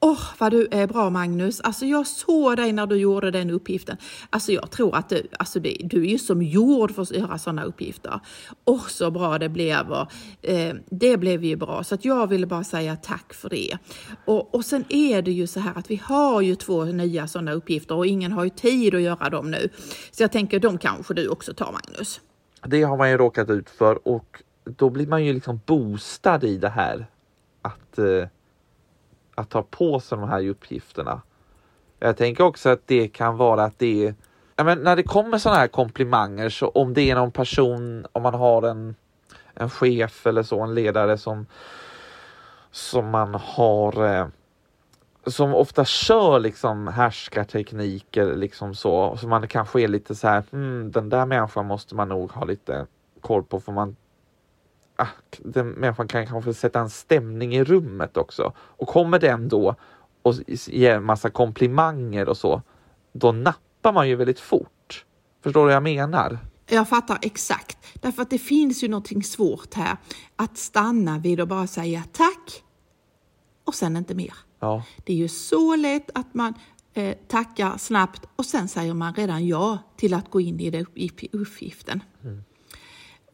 Åh, 0.00 0.12
oh, 0.12 0.20
vad 0.38 0.50
du 0.50 0.68
är 0.70 0.86
bra 0.86 1.10
Magnus. 1.10 1.60
Alltså 1.60 1.86
jag 1.86 2.06
såg 2.06 2.56
dig 2.56 2.72
när 2.72 2.86
du 2.86 2.96
gjorde 2.96 3.30
den 3.30 3.50
uppgiften. 3.50 3.96
Alltså 4.30 4.52
jag 4.52 4.70
tror 4.70 4.96
att 4.96 5.08
du, 5.08 5.22
alltså 5.38 5.60
det, 5.60 5.76
du 5.80 6.02
är 6.02 6.08
ju 6.08 6.18
som 6.18 6.42
gjord 6.42 6.94
för 6.94 7.02
att 7.02 7.10
göra 7.10 7.38
sådana 7.38 7.64
uppgifter. 7.64 8.20
Åh, 8.64 8.76
oh, 8.76 8.86
så 8.88 9.10
bra 9.10 9.38
det 9.38 9.48
blev. 9.48 9.90
Och, 9.90 10.12
eh, 10.42 10.74
det 10.90 11.16
blev 11.16 11.44
ju 11.44 11.56
bra. 11.56 11.84
Så 11.84 11.94
att 11.94 12.04
jag 12.04 12.26
ville 12.26 12.46
bara 12.46 12.64
säga 12.64 12.96
tack 12.96 13.34
för 13.34 13.48
det. 13.48 13.78
Och, 14.24 14.54
och 14.54 14.64
sen 14.64 14.84
är 14.88 15.22
det 15.22 15.32
ju 15.32 15.46
så 15.46 15.60
här 15.60 15.78
att 15.78 15.90
vi 15.90 16.00
har 16.04 16.40
ju 16.40 16.54
två 16.54 16.84
nya 16.84 17.28
sådana 17.28 17.52
uppgifter 17.52 17.94
och 17.94 18.06
ingen 18.06 18.32
har 18.32 18.44
ju 18.44 18.50
tid 18.50 18.94
att 18.94 19.02
göra 19.02 19.30
dem 19.30 19.50
nu. 19.50 19.68
Så 20.10 20.22
jag 20.22 20.32
tänker 20.32 20.60
de 20.60 20.78
kanske 20.78 21.14
du 21.14 21.28
också 21.28 21.54
tar 21.54 21.72
Magnus. 21.72 22.20
Det 22.66 22.82
har 22.82 22.96
man 22.96 23.10
ju 23.10 23.16
råkat 23.16 23.50
ut 23.50 23.70
för 23.70 24.08
och 24.08 24.42
då 24.64 24.90
blir 24.90 25.06
man 25.06 25.24
ju 25.24 25.32
liksom 25.32 25.60
boostad 25.66 26.44
i 26.44 26.58
det 26.58 26.68
här. 26.68 27.06
Att 27.62 27.98
eh 27.98 28.28
att 29.36 29.50
ta 29.50 29.62
på 29.62 30.00
sig 30.00 30.18
de 30.18 30.28
här 30.28 30.48
uppgifterna. 30.48 31.22
Jag 31.98 32.16
tänker 32.16 32.44
också 32.44 32.68
att 32.68 32.86
det 32.86 33.08
kan 33.08 33.36
vara 33.36 33.64
att 33.64 33.78
det 33.78 34.06
är 34.06 34.14
ja, 34.56 34.64
men 34.64 34.78
när 34.78 34.96
det 34.96 35.02
kommer 35.02 35.38
sådana 35.38 35.60
här 35.60 35.68
komplimanger 35.68 36.48
så 36.48 36.68
om 36.68 36.94
det 36.94 37.10
är 37.10 37.14
någon 37.14 37.32
person, 37.32 38.06
om 38.12 38.22
man 38.22 38.34
har 38.34 38.62
en, 38.62 38.94
en 39.54 39.70
chef 39.70 40.26
eller 40.26 40.42
så, 40.42 40.60
en 40.60 40.74
ledare 40.74 41.18
som 41.18 41.46
som 42.70 43.10
man 43.10 43.34
har 43.34 44.06
eh, 44.06 44.26
som 45.26 45.54
ofta 45.54 45.84
kör 45.84 46.38
liksom 46.38 46.86
härskartekniker 46.86 48.36
liksom 48.36 48.74
så, 48.74 49.16
så 49.16 49.28
man 49.28 49.48
kanske 49.48 49.80
är 49.80 49.88
lite 49.88 50.14
så 50.14 50.28
här, 50.28 50.42
hmm, 50.50 50.90
den 50.92 51.08
där 51.08 51.26
människan 51.26 51.66
måste 51.66 51.94
man 51.94 52.08
nog 52.08 52.32
ha 52.32 52.44
lite 52.44 52.86
koll 53.20 53.42
på 53.42 53.60
för 53.60 53.72
man 53.72 53.96
ah, 54.96 55.06
den 55.38 55.68
människan 55.68 56.08
kan 56.08 56.26
kanske 56.26 56.54
sätta 56.54 56.80
en 56.80 56.90
stämning 56.90 57.54
i 57.54 57.64
rummet 57.64 58.16
också. 58.16 58.52
Och 58.56 58.88
kommer 58.88 59.18
den 59.18 59.48
då 59.48 59.74
och 60.22 60.34
ger 60.46 60.94
en 60.94 61.04
massa 61.04 61.30
komplimanger 61.30 62.28
och 62.28 62.36
så, 62.36 62.62
då 63.12 63.32
nappar 63.32 63.92
man 63.92 64.08
ju 64.08 64.16
väldigt 64.16 64.40
fort. 64.40 65.04
Förstår 65.42 65.60
du 65.60 65.64
vad 65.64 65.74
jag 65.74 65.82
menar? 65.82 66.38
Jag 66.68 66.88
fattar 66.88 67.18
exakt, 67.22 67.78
därför 67.94 68.22
att 68.22 68.30
det 68.30 68.38
finns 68.38 68.84
ju 68.84 68.88
någonting 68.88 69.22
svårt 69.22 69.74
här. 69.74 69.96
Att 70.36 70.58
stanna 70.58 71.18
vid 71.18 71.40
och 71.40 71.48
bara 71.48 71.66
säga 71.66 72.02
tack 72.12 72.62
och 73.64 73.74
sen 73.74 73.96
inte 73.96 74.14
mer. 74.14 74.34
Ja. 74.60 74.82
Det 75.04 75.12
är 75.12 75.16
ju 75.16 75.28
så 75.28 75.76
lätt 75.76 76.10
att 76.14 76.34
man 76.34 76.54
eh, 76.94 77.16
tackar 77.28 77.78
snabbt 77.78 78.26
och 78.36 78.46
sen 78.46 78.68
säger 78.68 78.94
man 78.94 79.14
redan 79.14 79.46
ja 79.46 79.78
till 79.96 80.14
att 80.14 80.30
gå 80.30 80.40
in 80.40 80.60
i, 80.60 80.70
det, 80.70 80.86
i 80.94 81.28
uppgiften. 81.32 82.02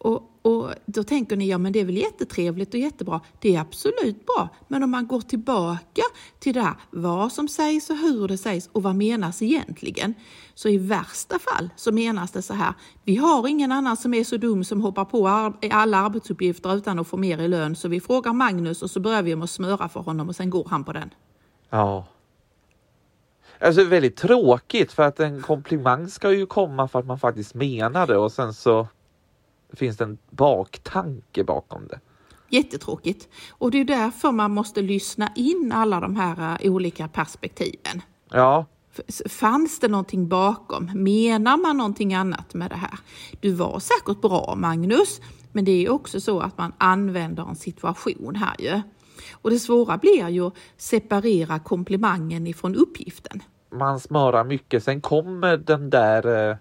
Och, 0.05 0.23
och 0.43 0.71
då 0.87 1.05
tänker 1.05 1.37
ni, 1.37 1.49
ja 1.49 1.59
men 1.59 1.73
det 1.73 1.81
är 1.81 1.85
väl 1.85 1.97
jättetrevligt 1.97 2.75
och 2.75 2.81
jättebra. 2.81 3.21
Det 3.41 3.57
är 3.57 3.61
absolut 3.61 4.27
bra. 4.27 4.49
Men 4.69 4.83
om 4.83 4.91
man 4.91 5.07
går 5.07 5.21
tillbaka 5.21 6.03
till 6.39 6.55
det 6.55 6.61
här, 6.61 6.75
vad 6.91 7.33
som 7.33 7.49
sägs 7.49 7.91
och 7.91 7.97
hur 7.97 8.29
det 8.29 8.39
sägs 8.39 8.69
och 8.73 8.83
vad 8.83 8.97
menas 8.97 9.43
egentligen? 9.43 10.15
Så 10.55 10.69
i 10.69 10.79
värsta 10.79 11.39
fall 11.39 11.71
så 11.77 11.93
menas 11.93 12.31
det 12.31 12.43
så 12.43 12.55
här, 12.55 12.75
vi 13.05 13.17
har 13.17 13.49
ingen 13.49 13.73
annan 13.73 13.97
som 13.97 14.15
är 14.15 14.25
så 14.25 14.37
dum 14.37 14.65
som 14.65 14.81
hoppar 14.81 15.05
på 15.05 15.29
alla 15.71 15.99
arbetsuppgifter 15.99 16.77
utan 16.77 16.99
att 16.99 17.07
få 17.09 17.17
mer 17.17 17.39
i 17.39 17.49
lön. 17.49 17.77
Så 17.77 17.89
vi 17.89 18.01
frågar 18.01 18.33
Magnus 18.33 18.83
och 18.83 18.91
så 18.91 19.01
börjar 19.01 19.23
vi 19.23 19.37
med 19.37 19.45
att 19.45 19.51
smöra 19.51 19.89
för 19.89 20.01
honom 20.01 20.29
och 20.29 20.37
sen 20.37 20.51
går 20.51 20.67
han 20.71 20.85
på 20.85 20.93
den. 20.93 21.11
Ja. 21.71 22.07
Alltså 23.61 23.85
väldigt 23.85 24.17
tråkigt 24.17 24.93
för 24.93 25.03
att 25.03 25.21
en 25.21 25.43
komplimang 25.43 26.09
ska 26.09 26.33
ju 26.33 26.47
komma 26.47 26.89
för 26.89 26.99
att 26.99 27.07
man 27.07 27.19
faktiskt 27.19 27.55
menar 27.55 28.07
det 28.07 28.17
och 28.17 28.33
sen 28.33 28.55
så 28.55 28.89
finns 29.76 29.97
det 29.97 30.05
en 30.05 30.19
baktanke 30.31 31.45
bakom 31.45 31.87
det. 31.87 32.00
Jättetråkigt. 32.49 33.29
Och 33.50 33.71
det 33.71 33.81
är 33.81 33.85
därför 33.85 34.33
man 34.33 34.50
måste 34.50 34.83
lyssna 34.83 35.33
in 35.37 35.73
alla 35.75 36.00
de 36.00 36.17
här 36.17 36.64
uh, 36.64 36.73
olika 36.73 37.09
perspektiven. 37.09 38.02
Ja, 38.31 38.67
Fanns 39.29 39.81
det 39.81 39.88
någonting 39.88 40.29
bakom? 40.29 40.91
Menar 40.95 41.57
man 41.57 41.76
någonting 41.76 42.14
annat 42.14 42.55
med 42.55 42.71
det 42.71 42.76
här? 42.76 42.99
Du 43.41 43.52
var 43.52 43.79
säkert 43.79 44.21
bra 44.21 44.55
Magnus, 44.57 45.21
men 45.52 45.64
det 45.64 45.85
är 45.85 45.91
också 45.91 46.21
så 46.21 46.41
att 46.41 46.59
man 46.59 46.73
använder 46.79 47.49
en 47.49 47.57
situation 47.57 48.37
här 48.37 48.57
ju. 48.59 48.83
Och 49.33 49.50
det 49.50 49.59
svåra 49.59 49.99
blir 49.99 50.29
ju 50.29 50.47
att 50.47 50.57
separera 50.76 51.59
komplimangen 51.59 52.47
ifrån 52.47 52.75
uppgiften. 52.75 53.43
Man 53.71 54.00
smörar 54.00 54.45
mycket, 54.45 54.85
sen 54.85 55.00
kommer 55.00 55.57
den 55.57 55.91
där 55.91 56.26
eh, 56.26 56.50
eh, 56.50 56.57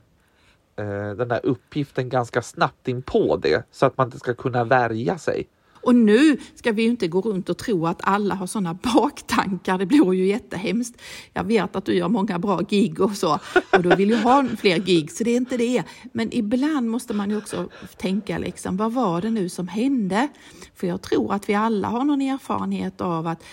Eh, 0.82 1.12
den 1.16 1.28
där 1.28 1.40
uppgiften 1.44 2.10
ganska 2.10 2.42
snabbt 2.42 2.88
in 2.88 3.02
på 3.02 3.38
det 3.38 3.64
så 3.72 3.86
att 3.86 3.98
man 3.98 4.08
inte 4.08 4.20
ska 4.20 4.34
kunna 4.34 4.64
värja 4.64 5.18
sig. 5.18 5.48
Och 5.84 5.96
nu 5.96 6.38
ska 6.56 6.72
vi 6.72 6.84
ju 6.84 6.90
inte 6.90 7.08
gå 7.08 7.22
runt 7.22 7.50
och 7.50 7.58
tro 7.58 7.88
att 7.88 8.00
alla 8.04 8.36
har 8.36 8.48
sådana 8.48 8.74
baktankar. 8.74 9.78
Det 9.78 9.86
blir 9.86 10.14
ju 10.14 10.26
jättehemskt. 10.26 11.02
Jag 11.34 11.44
vet 11.44 11.76
att 11.76 11.86
du 11.86 11.94
gör 11.94 12.10
många 12.10 12.40
bra 12.40 12.62
gig 12.62 13.02
och 13.02 13.12
så 13.12 13.40
och 13.72 13.84
du 13.84 13.96
vill 13.96 14.10
ju 14.10 14.16
ha 14.16 14.46
fler 14.58 14.78
gig, 14.78 15.12
så 15.12 15.24
det 15.24 15.32
är 15.32 15.38
inte 15.38 15.58
det. 15.58 15.84
Men 16.14 16.34
ibland 16.34 16.90
måste 16.90 17.14
man 17.14 17.30
ju 17.30 17.38
också 17.38 17.70
tänka 17.98 18.38
liksom, 18.38 18.78
vad 18.78 18.94
var 18.94 19.22
det 19.22 19.30
nu 19.30 19.50
som 19.50 19.68
hände? 19.68 20.28
För 20.76 20.88
jag 20.88 21.02
tror 21.02 21.34
att 21.34 21.50
vi 21.50 21.54
alla 21.54 21.88
har 21.88 22.04
någon 22.04 22.22
erfarenhet 22.22 23.02
av 23.02 23.28
att 23.28 23.44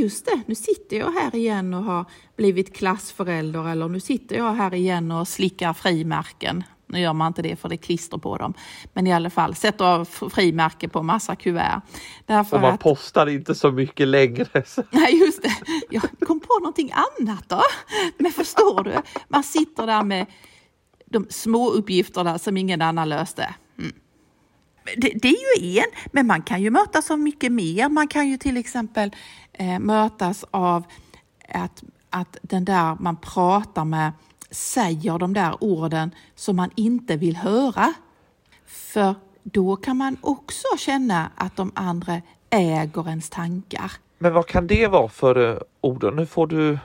just 0.00 0.24
det, 0.26 0.40
nu 0.46 0.54
sitter 0.54 0.98
jag 0.98 1.10
här 1.10 1.34
igen 1.34 1.74
och 1.74 1.84
har 1.84 2.04
blivit 2.36 2.76
klassförälder 2.76 3.68
eller 3.68 3.88
nu 3.88 4.00
sitter 4.00 4.36
jag 4.36 4.52
här 4.52 4.74
igen 4.74 5.10
och 5.12 5.28
slickar 5.28 5.72
frimärken. 5.72 6.64
Nu 6.90 7.00
gör 7.00 7.12
man 7.12 7.26
inte 7.26 7.42
det 7.42 7.56
för 7.56 7.68
det 7.68 7.74
är 7.74 7.76
klister 7.76 8.18
på 8.18 8.36
dem. 8.36 8.54
Men 8.92 9.06
i 9.06 9.12
alla 9.12 9.30
fall, 9.30 9.54
sätter 9.54 10.04
frimärke 10.30 10.88
på 10.88 11.02
massa 11.02 11.36
kuvert. 11.36 11.80
Därför 12.26 12.56
och 12.56 12.62
man 12.62 12.74
att... 12.74 12.80
postar 12.80 13.26
inte 13.26 13.54
så 13.54 13.70
mycket 13.70 14.08
längre. 14.08 14.46
Nej, 14.90 15.18
just 15.18 15.42
det. 15.42 15.56
Jag 15.90 16.02
kom 16.20 16.40
på 16.40 16.58
någonting 16.58 16.92
annat 16.92 17.48
då. 17.48 17.62
Men 18.18 18.32
förstår 18.32 18.84
du? 18.84 18.94
Man 19.28 19.42
sitter 19.42 19.86
där 19.86 20.02
med 20.02 20.26
de 21.06 21.26
små 21.30 21.70
uppgifterna 21.70 22.38
som 22.38 22.56
ingen 22.56 22.82
annan 22.82 23.08
löste. 23.08 23.54
Mm. 23.78 23.92
Det, 24.96 25.12
det, 25.22 25.28
är 25.28 25.60
ju 25.60 25.78
en, 25.78 25.84
men 26.12 26.26
man 26.26 26.42
kan 26.42 26.62
ju 26.62 26.70
mötas 26.70 27.10
av 27.10 27.18
mycket 27.18 27.52
mer. 27.52 27.88
Man 27.88 28.08
kan 28.08 28.28
ju 28.28 28.36
till 28.36 28.56
exempel 28.56 29.10
eh, 29.52 29.78
mötas 29.78 30.44
av 30.50 30.84
att, 31.48 31.82
att 32.10 32.36
den 32.42 32.64
där 32.64 32.96
man 33.00 33.16
pratar 33.16 33.84
med 33.84 34.12
säger 34.50 35.18
de 35.18 35.34
där 35.34 35.64
orden 35.64 36.14
som 36.34 36.56
man 36.56 36.70
inte 36.74 37.16
vill 37.16 37.36
höra. 37.36 37.92
För 38.66 39.14
då 39.42 39.76
kan 39.76 39.96
man 39.96 40.16
också 40.20 40.66
känna 40.78 41.30
att 41.34 41.56
de 41.56 41.72
andra 41.74 42.20
äger 42.50 43.08
ens 43.08 43.30
tankar. 43.30 43.92
Men 44.18 44.32
vad 44.32 44.46
kan 44.46 44.66
det 44.66 44.86
vara 44.86 45.08
för 45.08 45.38
uh, 45.38 45.58
ord? 45.80 46.14
Nu 46.14 46.26
får 46.26 46.46
du 46.46 46.78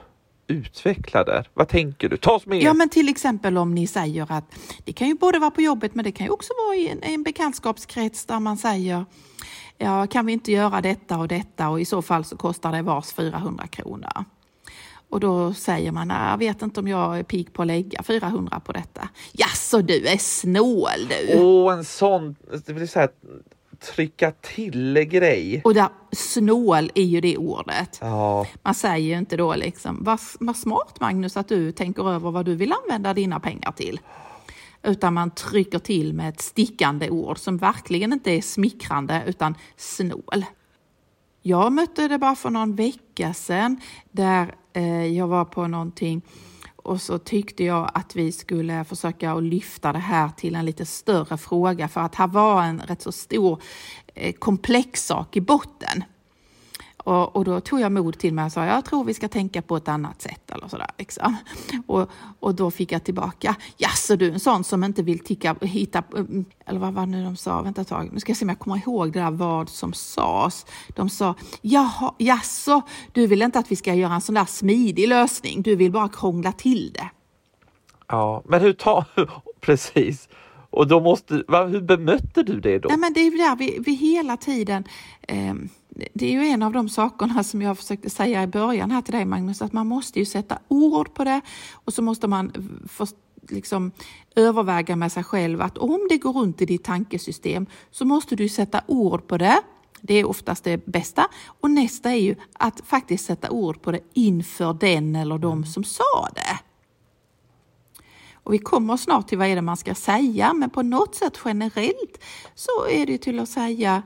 utveckla 0.48 1.24
där. 1.24 1.50
Vad 1.54 1.68
tänker 1.68 2.10
du? 2.10 2.18
Ta 2.18 2.32
oss 2.32 2.46
med! 2.46 2.62
Ja, 2.62 2.74
men 2.74 2.90
till 2.90 3.10
exempel 3.10 3.58
om 3.58 3.76
ni 3.76 3.88
säger 3.88 4.32
att 4.32 4.56
det 4.84 4.94
kan 4.94 5.08
ju 5.08 5.16
både 5.16 5.40
vara 5.40 5.52
på 5.52 5.62
jobbet, 5.62 5.96
men 5.96 6.06
det 6.06 6.12
kan 6.12 6.26
ju 6.26 6.32
också 6.32 6.54
vara 6.68 6.76
i 6.76 6.90
en, 6.90 7.04
en 7.04 7.24
bekantskapskrets 7.24 8.26
där 8.26 8.40
man 8.40 8.58
säger 8.58 9.06
ja, 9.78 10.08
kan 10.08 10.26
vi 10.26 10.34
inte 10.34 10.52
göra 10.52 10.82
detta 10.82 11.18
och 11.18 11.28
detta 11.28 11.70
och 11.70 11.82
i 11.82 11.86
så 11.86 12.02
fall 12.02 12.24
så 12.24 12.38
kostar 12.38 12.72
det 12.72 12.82
vars 12.82 13.14
400 13.14 13.68
kronor. 13.68 14.26
Och 15.10 15.20
då 15.20 15.54
säger 15.54 15.92
man, 15.92 16.10
jag 16.10 16.38
vet 16.38 16.62
inte 16.62 16.80
om 16.80 16.88
jag 16.88 17.20
är 17.20 17.24
pig 17.24 17.54
på 17.54 17.62
att 17.62 17.68
lägga 17.68 18.04
400 18.04 18.60
på 18.60 18.72
detta. 18.72 19.10
Ja, 19.32 19.48
så 19.56 19.82
du 19.82 20.08
är 20.08 20.18
snål 20.18 21.08
du! 21.10 21.40
Åh, 21.40 21.74
en 21.74 21.86
sån, 21.86 22.36
det 22.66 22.74
vill 22.74 22.88
säga 22.88 23.08
trycka 23.80 24.32
till 24.32 24.94
grej. 24.94 25.62
Och 25.64 25.74
där, 25.74 25.90
snål 26.12 26.92
är 26.96 27.04
ju 27.04 27.22
det 27.22 27.38
ordet. 27.38 27.98
Ja. 28.02 28.46
Man 28.64 28.74
säger 28.74 29.08
ju 29.08 29.18
inte 29.18 29.38
då 29.38 29.56
liksom, 29.56 29.98
vad, 30.04 30.20
vad 30.40 30.56
smart 30.56 31.00
Magnus 31.00 31.38
att 31.38 31.48
du 31.48 31.72
tänker 31.72 32.10
över 32.10 32.32
vad 32.32 32.46
du 32.46 32.56
vill 32.56 32.74
använda 32.84 33.14
dina 33.14 33.40
pengar 33.40 33.72
till. 33.72 34.00
Utan 34.84 35.14
man 35.14 35.32
trycker 35.32 35.80
till 35.80 36.14
med 36.14 36.30
ett 36.30 36.42
stickande 36.42 37.10
ord 37.10 37.38
som 37.38 37.58
verkligen 37.58 38.14
inte 38.14 38.32
är 38.32 38.42
smickrande 38.42 39.24
utan 39.28 39.56
snål. 39.78 40.46
Jag 41.42 41.74
mötte 41.74 42.08
det 42.08 42.18
bara 42.18 42.36
för 42.36 42.50
någon 42.50 42.76
vecka 42.76 43.34
sedan 43.34 43.82
där 44.12 44.56
Eh, 44.76 45.06
jag 45.06 45.28
var 45.28 45.46
på 45.46 45.68
någonting 45.68 46.22
och 46.76 47.02
så 47.02 47.18
tyckte 47.18 47.64
jag 47.64 47.92
att 47.94 48.16
vi 48.16 48.32
skulle 48.32 48.86
försöka 48.86 49.32
att 49.32 49.44
lyfta 49.44 49.94
det 49.94 50.00
här 50.00 50.30
till 50.30 50.56
en 50.56 50.66
lite 50.66 50.86
större 50.86 51.38
fråga 51.38 51.88
för 51.88 52.02
att 52.02 52.16
här 52.16 52.28
var 52.28 52.64
en 52.64 52.80
rätt 52.80 53.02
så 53.02 53.12
stor 53.12 53.62
eh, 54.16 54.34
komplex 54.34 55.06
sak 55.06 55.38
i 55.38 55.42
botten. 55.42 56.04
Och, 57.06 57.36
och, 57.36 57.46
då 57.46 57.60
tog 57.62 57.80
jag 57.80 57.92
mod 57.92 58.18
till 58.18 58.34
mig 58.34 58.46
och 58.46 58.52
sa, 58.52 58.66
jag 58.66 58.86
tror 58.86 59.04
vi 59.04 59.14
ska 59.14 59.28
tänka 59.28 59.62
på 59.62 59.78
ett 59.78 59.88
annat 59.88 60.22
sätt 60.22 60.52
eller 60.52 60.68
sådär. 60.68 60.90
Liksom. 60.98 61.36
Och, 61.88 62.10
och 62.40 62.56
då 62.56 62.72
fick 62.72 62.92
jag 62.92 63.04
tillbaka, 63.04 63.56
jaså 63.78 64.16
du, 64.16 64.32
en 64.32 64.40
sån 64.40 64.64
som 64.64 64.84
inte 64.84 65.04
vill 65.04 65.20
ticka, 65.20 65.56
hitta, 65.62 66.04
eller 66.66 66.80
vad 66.80 66.94
var 66.94 67.06
det 67.06 67.12
nu 67.12 67.24
de 67.24 67.36
sa, 67.36 67.62
vänta 67.62 67.82
ett 67.82 67.88
tag, 67.88 68.10
nu 68.14 68.20
ska 68.20 68.30
jag 68.30 68.38
se 68.38 68.46
om 68.46 68.50
jag 68.50 68.60
kommer 68.60 68.78
ihåg 68.78 69.14
det 69.14 69.20
där 69.20 69.32
vad 69.32 69.70
som 69.70 69.94
sades. 69.94 70.66
De 70.96 71.10
sa, 71.10 71.36
jaha, 71.62 72.14
jaså, 72.18 72.82
du 73.12 73.28
vill 73.28 73.42
inte 73.42 73.60
att 73.60 73.72
vi 73.72 73.76
ska 73.76 73.94
göra 73.94 74.14
en 74.14 74.22
sån 74.22 74.36
där 74.36 74.46
smidig 74.46 75.08
lösning, 75.08 75.62
du 75.62 75.76
vill 75.76 75.92
bara 75.92 76.10
krångla 76.10 76.52
till 76.52 76.92
det. 76.94 77.10
Ja, 78.08 78.44
men 78.46 78.62
hur 78.62 78.74
tar, 78.74 79.06
precis. 79.62 80.30
Och 80.70 80.88
då 80.88 81.00
måste, 81.00 81.34
hur 81.70 81.82
bemötte 81.82 82.44
du 82.44 82.60
det 82.60 82.80
då? 82.80 82.90
Nej, 82.90 82.98
men 82.98 83.14
det 83.14 83.20
är 83.20 83.32
där 83.50 83.56
vi, 83.56 83.80
vi 83.86 83.94
hela 83.94 84.38
tiden 84.38 84.84
eh, 85.22 85.54
det 86.14 86.26
är 86.26 86.32
ju 86.32 86.48
en 86.48 86.64
av 86.64 86.74
de 86.74 86.90
sakerna 86.90 87.44
som 87.44 87.62
jag 87.62 87.78
försökte 87.78 88.10
säga 88.10 88.44
i 88.44 88.48
början 88.48 88.92
här 88.92 89.02
till 89.02 89.14
dig 89.14 89.26
Magnus, 89.26 89.62
att 89.62 89.74
man 89.74 89.88
måste 89.88 90.20
ju 90.20 90.26
sätta 90.26 90.60
ord 90.68 91.14
på 91.14 91.24
det 91.24 91.42
och 91.74 91.94
så 91.94 92.02
måste 92.02 92.28
man 92.28 92.52
för, 92.88 93.08
liksom 93.50 93.92
överväga 94.36 94.96
med 94.96 95.12
sig 95.12 95.24
själv 95.24 95.62
att 95.62 95.78
om 95.78 96.08
det 96.10 96.18
går 96.18 96.34
runt 96.34 96.62
i 96.62 96.66
ditt 96.66 96.84
tankesystem 96.84 97.66
så 97.92 98.06
måste 98.06 98.36
du 98.36 98.50
sätta 98.50 98.82
ord 98.88 99.28
på 99.28 99.38
det. 99.38 99.62
Det 100.02 100.14
är 100.14 100.26
oftast 100.26 100.64
det 100.64 100.86
bästa. 100.86 101.28
Och 101.62 101.72
nästa 101.72 102.12
är 102.12 102.20
ju 102.20 102.36
att 102.54 102.82
faktiskt 102.86 103.26
sätta 103.26 103.50
ord 103.50 103.82
på 103.82 103.92
det 103.92 104.00
inför 104.14 104.74
den 104.74 105.16
eller 105.16 105.38
de 105.38 105.66
som 105.66 105.84
sa 105.84 106.30
det. 106.36 106.60
Och 108.34 108.54
vi 108.54 108.58
kommer 108.58 108.98
snart 108.98 109.28
till 109.28 109.38
vad 109.38 109.48
är 109.48 109.56
det 109.56 109.62
man 109.62 109.78
ska 109.78 109.96
säga, 109.96 110.54
men 110.54 110.70
på 110.70 110.82
något 110.82 111.16
sätt 111.16 111.40
generellt 111.46 112.24
så 112.56 112.88
är 112.92 113.06
det 113.06 113.18
till 113.18 113.40
att 113.40 113.50
säga 113.50 114.04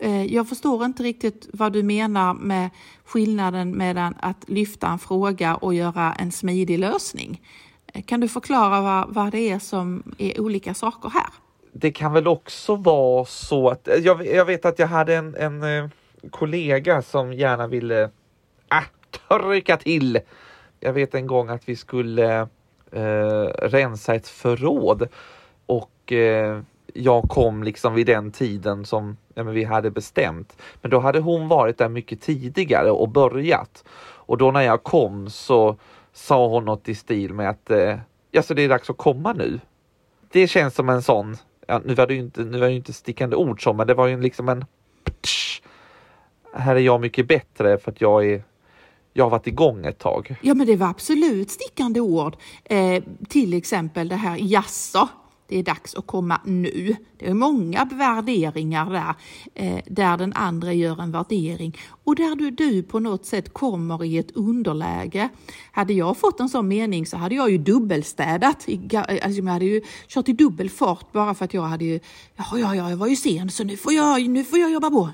Eh, 0.00 0.24
jag 0.24 0.48
förstår 0.48 0.84
inte 0.84 1.02
riktigt 1.02 1.48
vad 1.52 1.72
du 1.72 1.82
menar 1.82 2.34
med 2.34 2.70
skillnaden 3.04 3.70
mellan 3.70 4.14
att 4.20 4.48
lyfta 4.48 4.88
en 4.88 4.98
fråga 4.98 5.54
och 5.54 5.74
göra 5.74 6.12
en 6.12 6.32
smidig 6.32 6.78
lösning. 6.78 7.40
Eh, 7.94 8.02
kan 8.02 8.20
du 8.20 8.28
förklara 8.28 8.80
vad, 8.80 9.14
vad 9.14 9.32
det 9.32 9.50
är 9.50 9.58
som 9.58 10.02
är 10.18 10.40
olika 10.40 10.74
saker 10.74 11.08
här? 11.08 11.26
Det 11.72 11.90
kan 11.90 12.12
väl 12.12 12.28
också 12.28 12.76
vara 12.76 13.24
så 13.24 13.68
att 13.68 13.88
eh, 13.88 13.94
jag, 13.94 14.26
jag 14.26 14.44
vet 14.44 14.64
att 14.64 14.78
jag 14.78 14.86
hade 14.86 15.16
en, 15.16 15.34
en 15.34 15.90
kollega 16.30 17.02
som 17.02 17.32
gärna 17.32 17.66
ville 17.66 18.10
ah, 18.68 18.82
äh, 19.30 19.38
trycka 19.38 19.76
till. 19.76 20.20
Jag 20.80 20.92
vet 20.92 21.14
en 21.14 21.26
gång 21.26 21.48
att 21.48 21.68
vi 21.68 21.76
skulle 21.76 22.40
eh, 22.92 23.44
rensa 23.62 24.14
ett 24.14 24.28
förråd 24.28 25.08
och 25.66 26.12
eh, 26.12 26.60
jag 26.94 27.22
kom 27.22 27.62
liksom 27.62 27.94
vid 27.94 28.06
den 28.06 28.32
tiden 28.32 28.84
som 28.84 29.16
ja, 29.40 29.44
men 29.44 29.54
vi 29.54 29.64
hade 29.64 29.90
bestämt. 29.90 30.56
Men 30.82 30.90
då 30.90 30.98
hade 30.98 31.20
hon 31.20 31.48
varit 31.48 31.78
där 31.78 31.88
mycket 31.88 32.20
tidigare 32.20 32.90
och 32.90 33.08
börjat. 33.08 33.84
Och 34.00 34.38
då 34.38 34.50
när 34.50 34.60
jag 34.60 34.82
kom 34.82 35.30
så 35.30 35.76
sa 36.12 36.48
hon 36.48 36.64
något 36.64 36.88
i 36.88 36.94
stil 36.94 37.34
med 37.34 37.50
att 37.50 37.70
eh, 37.70 37.98
ja, 38.30 38.42
så 38.42 38.54
det 38.54 38.62
är 38.62 38.68
dags 38.68 38.90
att 38.90 38.96
komma 38.96 39.32
nu. 39.32 39.60
Det 40.32 40.48
känns 40.48 40.74
som 40.74 40.88
en 40.88 41.02
sån, 41.02 41.36
ja, 41.66 41.80
nu 41.84 41.94
var 41.94 42.06
det 42.06 42.14
ju 42.14 42.20
inte, 42.20 42.44
nu 42.44 42.58
var 42.58 42.66
det 42.66 42.72
inte 42.72 42.92
stickande 42.92 43.36
ord 43.36 43.62
som, 43.62 43.76
men 43.76 43.86
det 43.86 43.94
var 43.94 44.06
ju 44.06 44.20
liksom 44.20 44.48
en 44.48 44.64
ptsch, 45.04 45.62
här 46.54 46.76
är 46.76 46.80
jag 46.80 47.00
mycket 47.00 47.28
bättre 47.28 47.78
för 47.78 47.90
att 47.90 48.00
jag 48.00 48.26
är 48.26 48.42
jag 49.12 49.24
har 49.24 49.30
varit 49.30 49.46
igång 49.46 49.86
ett 49.86 49.98
tag. 49.98 50.36
Ja, 50.42 50.54
men 50.54 50.66
det 50.66 50.76
var 50.76 50.86
absolut 50.86 51.50
stickande 51.50 52.00
ord. 52.00 52.36
Eh, 52.64 53.02
till 53.28 53.54
exempel 53.54 54.08
det 54.08 54.16
här 54.16 54.36
jaså 54.40 55.08
det 55.50 55.58
är 55.58 55.62
dags 55.62 55.94
att 55.94 56.06
komma 56.06 56.40
nu. 56.44 56.96
Det 57.18 57.28
är 57.28 57.34
många 57.34 57.84
värderingar 57.84 58.90
där, 58.90 59.14
eh, 59.54 59.82
där 59.86 60.16
den 60.16 60.32
andra 60.32 60.72
gör 60.72 61.02
en 61.02 61.12
värdering 61.12 61.76
och 62.04 62.16
där 62.16 62.36
du, 62.36 62.50
du 62.50 62.82
på 62.82 63.00
något 63.00 63.26
sätt 63.26 63.52
kommer 63.52 64.04
i 64.04 64.18
ett 64.18 64.30
underläge. 64.30 65.28
Hade 65.72 65.92
jag 65.92 66.16
fått 66.16 66.40
en 66.40 66.48
sån 66.48 66.68
mening 66.68 67.06
så 67.06 67.16
hade 67.16 67.34
jag 67.34 67.50
ju 67.50 67.58
dubbelstädat. 67.58 68.66
Alltså 69.22 69.40
jag 69.40 69.44
hade 69.44 69.64
ju 69.64 69.80
kört 70.08 70.28
i 70.28 70.32
dubbel 70.32 70.70
fart 70.70 71.12
bara 71.12 71.34
för 71.34 71.44
att 71.44 71.54
jag 71.54 71.62
hade 71.62 71.84
ju, 71.84 72.00
ja, 72.36 72.44
ja, 72.52 72.74
ja, 72.74 72.90
jag 72.90 72.96
var 72.96 73.06
ju 73.06 73.16
sen 73.16 73.50
så 73.50 73.64
nu 73.64 73.76
får 73.76 73.92
jag, 73.92 74.28
nu 74.28 74.44
får 74.44 74.58
jag 74.58 74.72
jobba 74.72 74.90
på. 74.90 75.10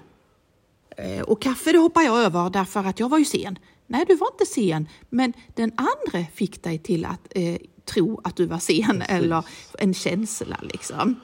Eh, 0.97 1.23
och 1.23 1.43
kaffe 1.43 1.73
det 1.73 1.79
hoppar 1.79 2.03
jag 2.03 2.19
över 2.19 2.51
därför 2.51 2.85
att 2.85 3.01
jag 3.01 3.09
var 3.09 3.19
ju 3.19 3.25
sen. 3.25 3.59
Nej, 3.87 4.05
du 4.09 4.17
var 4.17 4.29
inte 4.33 4.47
sen, 4.47 4.89
men 5.11 5.33
den 5.55 5.73
andra 5.77 6.27
fick 6.35 6.63
dig 6.63 6.79
till 6.79 7.05
att 7.05 7.29
eh, 7.31 7.57
tro 7.87 8.21
att 8.25 8.37
du 8.37 8.47
var 8.47 8.59
sen 8.59 8.85
Precis. 8.85 9.09
eller 9.09 9.45
en 9.79 9.95
känsla 9.95 10.59
liksom. 10.63 11.21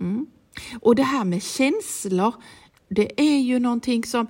Mm. 0.00 0.26
Och 0.80 0.94
det 0.94 1.02
här 1.02 1.24
med 1.24 1.42
känslor, 1.42 2.34
det 2.88 3.20
är 3.20 3.40
ju 3.40 3.58
någonting 3.58 4.04
som 4.04 4.26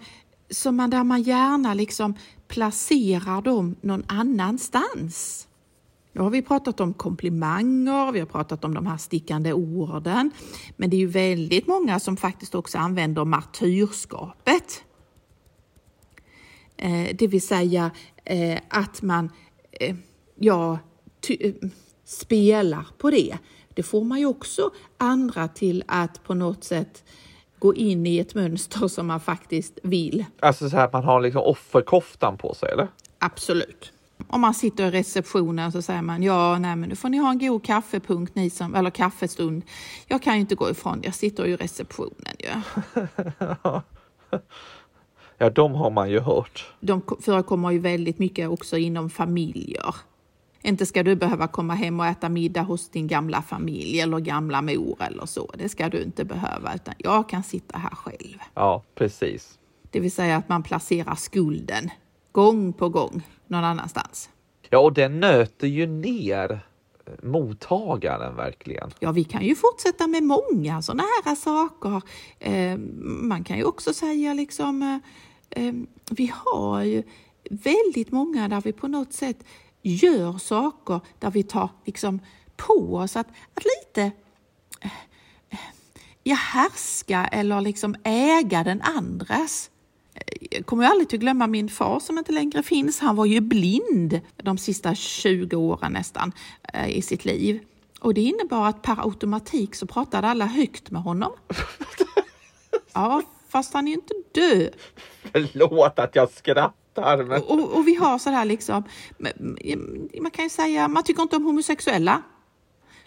som 0.52 0.76
man, 0.76 0.90
där 0.90 1.04
man 1.04 1.22
gärna 1.22 1.74
liksom 1.74 2.14
placerar 2.48 3.42
dem 3.42 3.76
någon 3.80 4.04
annanstans. 4.06 5.48
Nu 6.12 6.20
har 6.20 6.30
vi 6.30 6.42
pratat 6.42 6.80
om 6.80 6.94
komplimanger, 6.94 8.12
vi 8.12 8.20
har 8.20 8.26
pratat 8.26 8.64
om 8.64 8.74
de 8.74 8.86
här 8.86 8.96
stickande 8.96 9.52
orden, 9.52 10.30
men 10.76 10.90
det 10.90 10.96
är 10.96 10.98
ju 10.98 11.06
väldigt 11.06 11.66
många 11.66 12.00
som 12.00 12.16
faktiskt 12.16 12.54
också 12.54 12.78
använder 12.78 13.24
martyrskapet. 13.24 14.84
Eh, 16.76 17.16
det 17.16 17.26
vill 17.26 17.42
säga 17.42 17.90
eh, 18.24 18.58
att 18.68 19.02
man 19.02 19.30
eh, 19.80 19.96
ja, 20.34 20.78
ty, 21.20 21.54
spelar 22.04 22.86
på 22.98 23.10
det. 23.10 23.38
Det 23.74 23.82
får 23.82 24.04
man 24.04 24.18
ju 24.18 24.26
också 24.26 24.70
andra 24.98 25.48
till 25.48 25.84
att 25.88 26.24
på 26.24 26.34
något 26.34 26.64
sätt 26.64 27.04
gå 27.58 27.74
in 27.74 28.06
i 28.06 28.18
ett 28.18 28.34
mönster 28.34 28.88
som 28.88 29.06
man 29.06 29.20
faktiskt 29.20 29.78
vill. 29.82 30.24
Alltså 30.40 30.70
så 30.70 30.76
här 30.76 30.84
att 30.84 30.92
man 30.92 31.04
har 31.04 31.20
liksom 31.20 31.42
offerkoftan 31.42 32.38
på 32.38 32.54
sig 32.54 32.72
eller? 32.72 32.88
Absolut. 33.18 33.92
Om 34.28 34.40
man 34.40 34.54
sitter 34.54 34.86
i 34.86 34.90
receptionen 34.90 35.72
så 35.72 35.82
säger 35.82 36.02
man 36.02 36.22
ja, 36.22 36.58
nej, 36.58 36.76
men 36.76 36.88
nu 36.88 36.96
får 36.96 37.08
ni 37.08 37.18
ha 37.18 37.30
en 37.30 37.38
god 37.38 37.64
kaffepunkt 37.64 38.34
ni 38.34 38.50
som, 38.50 38.74
eller 38.74 38.90
kaffestund. 38.90 39.62
Jag 40.06 40.22
kan 40.22 40.34
ju 40.34 40.40
inte 40.40 40.54
gå 40.54 40.70
ifrån, 40.70 41.00
jag 41.04 41.14
sitter 41.14 41.44
ju 41.44 41.52
i 41.52 41.56
receptionen 41.56 42.36
ju. 42.38 42.48
ja, 43.62 43.82
de 45.50 45.74
har 45.74 45.90
man 45.90 46.10
ju 46.10 46.20
hört. 46.20 46.72
De 46.80 47.02
förekommer 47.20 47.70
ju 47.70 47.78
väldigt 47.78 48.18
mycket 48.18 48.48
också 48.48 48.78
inom 48.78 49.10
familjer. 49.10 49.94
Inte 50.62 50.86
ska 50.86 51.02
du 51.02 51.16
behöva 51.16 51.48
komma 51.48 51.74
hem 51.74 52.00
och 52.00 52.06
äta 52.06 52.28
middag 52.28 52.62
hos 52.62 52.88
din 52.88 53.06
gamla 53.06 53.42
familj 53.42 54.00
eller 54.00 54.18
gamla 54.18 54.62
mor 54.62 54.96
eller 55.00 55.26
så. 55.26 55.50
Det 55.58 55.68
ska 55.68 55.88
du 55.88 56.02
inte 56.02 56.24
behöva, 56.24 56.74
utan 56.74 56.94
jag 56.98 57.28
kan 57.28 57.42
sitta 57.42 57.78
här 57.78 57.94
själv. 57.94 58.38
Ja, 58.54 58.82
precis. 58.94 59.58
Det 59.90 60.00
vill 60.00 60.12
säga 60.12 60.36
att 60.36 60.48
man 60.48 60.62
placerar 60.62 61.14
skulden 61.14 61.90
gång 62.32 62.72
på 62.72 62.88
gång 62.88 63.22
någon 63.46 63.64
annanstans. 63.64 64.30
Ja, 64.70 64.78
och 64.78 64.92
den 64.92 65.20
nöter 65.20 65.66
ju 65.66 65.86
ner 65.86 66.60
mottagaren 67.22 68.36
verkligen. 68.36 68.90
Ja, 68.98 69.12
vi 69.12 69.24
kan 69.24 69.42
ju 69.42 69.54
fortsätta 69.54 70.06
med 70.06 70.22
många 70.22 70.82
sådana 70.82 71.02
här 71.24 71.34
saker. 71.34 72.02
Eh, 72.38 72.78
man 73.02 73.44
kan 73.44 73.56
ju 73.56 73.64
också 73.64 73.94
säga 73.94 74.34
liksom, 74.34 74.82
eh, 74.82 74.94
eh, 74.94 74.98
vi 76.10 76.32
har 76.34 76.82
ju 76.82 77.02
väldigt 77.50 78.12
många 78.12 78.48
där 78.48 78.60
vi 78.60 78.72
på 78.72 78.88
något 78.88 79.12
sätt 79.12 79.44
gör 79.82 80.38
saker 80.38 81.00
där 81.18 81.30
vi 81.30 81.42
tar 81.42 81.68
liksom 81.84 82.20
på 82.56 82.96
oss 82.96 83.16
att, 83.16 83.26
att 83.54 83.64
lite 83.64 84.12
ja, 86.22 86.34
härska 86.34 87.26
eller 87.26 87.60
liksom 87.60 87.96
äga 88.04 88.64
den 88.64 88.82
andras. 88.82 89.70
Jag 90.50 90.66
kommer 90.66 90.84
aldrig 90.84 91.14
att 91.14 91.20
glömma 91.20 91.46
min 91.46 91.68
far 91.68 92.00
som 92.00 92.18
inte 92.18 92.32
längre 92.32 92.62
finns. 92.62 93.00
Han 93.00 93.16
var 93.16 93.26
ju 93.26 93.40
blind 93.40 94.20
de 94.36 94.58
sista 94.58 94.94
20 94.94 95.56
åren 95.56 95.92
nästan 95.92 96.32
eh, 96.74 96.96
i 96.96 97.02
sitt 97.02 97.24
liv. 97.24 97.60
Och 98.00 98.14
det 98.14 98.20
innebar 98.20 98.68
att 98.68 98.82
per 98.82 99.04
automatik 99.04 99.74
så 99.74 99.86
pratade 99.86 100.28
alla 100.28 100.46
högt 100.46 100.90
med 100.90 101.02
honom. 101.02 101.32
Ja, 102.94 103.22
fast 103.52 103.74
han 103.74 103.86
är 103.86 103.90
ju 103.90 103.94
inte 103.94 104.14
död. 104.32 104.76
Förlåt 105.32 105.98
att 105.98 106.16
jag 106.16 106.30
skrattar. 106.30 107.24
Men... 107.24 107.42
Och, 107.42 107.76
och, 107.76 107.88
vi 107.88 107.94
har 107.94 108.18
så 108.18 108.30
här 108.30 108.44
liksom, 108.44 108.84
man 110.20 110.30
kan 110.30 110.44
ju 110.44 110.48
säga, 110.48 110.88
man 110.88 111.02
tycker 111.02 111.22
inte 111.22 111.36
om 111.36 111.44
homosexuella. 111.44 112.22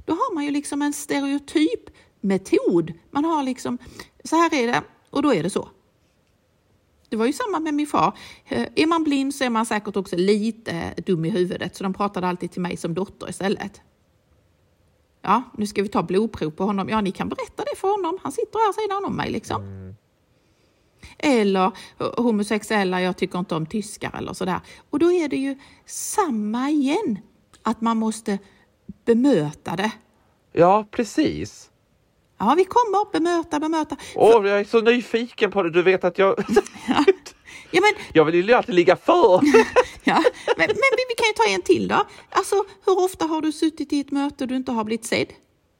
Då 0.06 0.14
har 0.14 0.34
man 0.34 0.46
ju 0.46 0.52
liksom 0.52 0.82
en 0.82 0.94
stereotyp 0.94 1.90
metod. 2.22 2.94
Man 3.12 3.26
har 3.26 3.44
liksom, 3.44 3.78
så 4.24 4.36
här 4.36 4.54
är 4.54 4.68
det 4.68 4.82
och 5.10 5.22
då 5.22 5.34
är 5.34 5.44
det 5.44 5.50
så. 5.50 5.70
Det 7.10 7.18
var 7.18 7.26
ju 7.26 7.34
samma 7.34 7.60
med 7.60 7.74
min 7.74 7.88
far. 7.88 8.18
Eh, 8.46 8.68
är 8.76 8.86
man 8.86 9.04
blind 9.04 9.36
så 9.36 9.44
är 9.44 9.50
man 9.50 9.66
säkert 9.66 9.96
också 9.96 10.16
lite 10.16 10.94
dum 11.06 11.26
i 11.26 11.30
huvudet, 11.30 11.76
så 11.76 11.84
de 11.84 11.94
pratade 11.94 12.28
alltid 12.28 12.52
till 12.52 12.62
mig 12.62 12.78
som 12.78 12.94
dotter 12.94 13.30
istället. 13.30 13.82
Ja, 15.22 15.44
nu 15.58 15.68
ska 15.68 15.82
vi 15.82 15.90
ta 15.90 16.04
blodprov 16.04 16.52
på 16.52 16.64
honom. 16.64 16.90
Ja, 16.90 17.02
ni 17.02 17.12
kan 17.12 17.30
berätta 17.30 17.64
det 17.64 17.76
för 17.78 17.88
honom. 17.88 18.18
Han 18.24 18.32
sitter 18.32 18.60
här 18.60 18.74
sidan 18.74 19.06
om 19.06 19.16
mig 19.16 19.32
liksom. 19.32 19.64
Mm. 19.64 19.96
Eller 21.18 21.72
homosexuella, 22.18 23.02
jag 23.02 23.18
tycker 23.18 23.40
inte 23.40 23.56
om 23.56 23.66
tyskar 23.66 24.12
eller 24.18 24.34
sådär. 24.34 24.60
Och 24.90 25.00
då 25.00 25.12
är 25.12 25.30
det 25.30 25.38
ju 25.38 25.56
samma 25.86 26.70
igen, 26.70 27.20
att 27.64 27.82
man 27.82 27.98
måste 27.98 28.40
bemöta 29.06 29.76
det. 29.76 29.92
Ja, 30.52 30.86
precis. 30.92 31.70
Ja, 32.38 32.54
vi 32.58 32.66
kommer 32.66 33.12
bemöta, 33.12 33.60
bemöta. 33.60 33.96
Åh, 34.16 34.40
oh, 34.40 34.48
jag 34.48 34.60
är 34.60 34.64
så 34.64 34.82
nyfiken 34.82 35.52
på 35.52 35.64
det. 35.64 35.70
Du 35.70 35.82
vet 35.82 36.04
att 36.04 36.18
jag... 36.18 36.36
ja. 36.88 37.06
Ja, 37.72 37.82
men... 37.82 38.06
Jag 38.14 38.26
vill 38.26 38.50
ju 38.50 38.54
alltid 38.54 38.76
ligga 38.76 38.96
för. 38.96 39.42
ja, 40.04 40.24
men, 40.58 40.68
men 40.68 40.92
vi 41.10 41.16
kan 41.18 41.28
ju 41.28 41.34
ta 41.36 41.54
en 41.56 41.62
till 41.62 41.88
då. 41.88 42.04
Alltså, 42.30 42.56
hur 42.86 43.06
ofta 43.06 43.26
har 43.26 43.42
du 43.42 43.52
suttit 43.52 43.94
i 43.94 44.00
ett 44.00 44.12
möte 44.12 44.44
och 44.44 44.48
du 44.48 44.56
inte 44.56 44.72
har 44.72 44.84
blivit 44.84 45.06
sedd? 45.06 45.28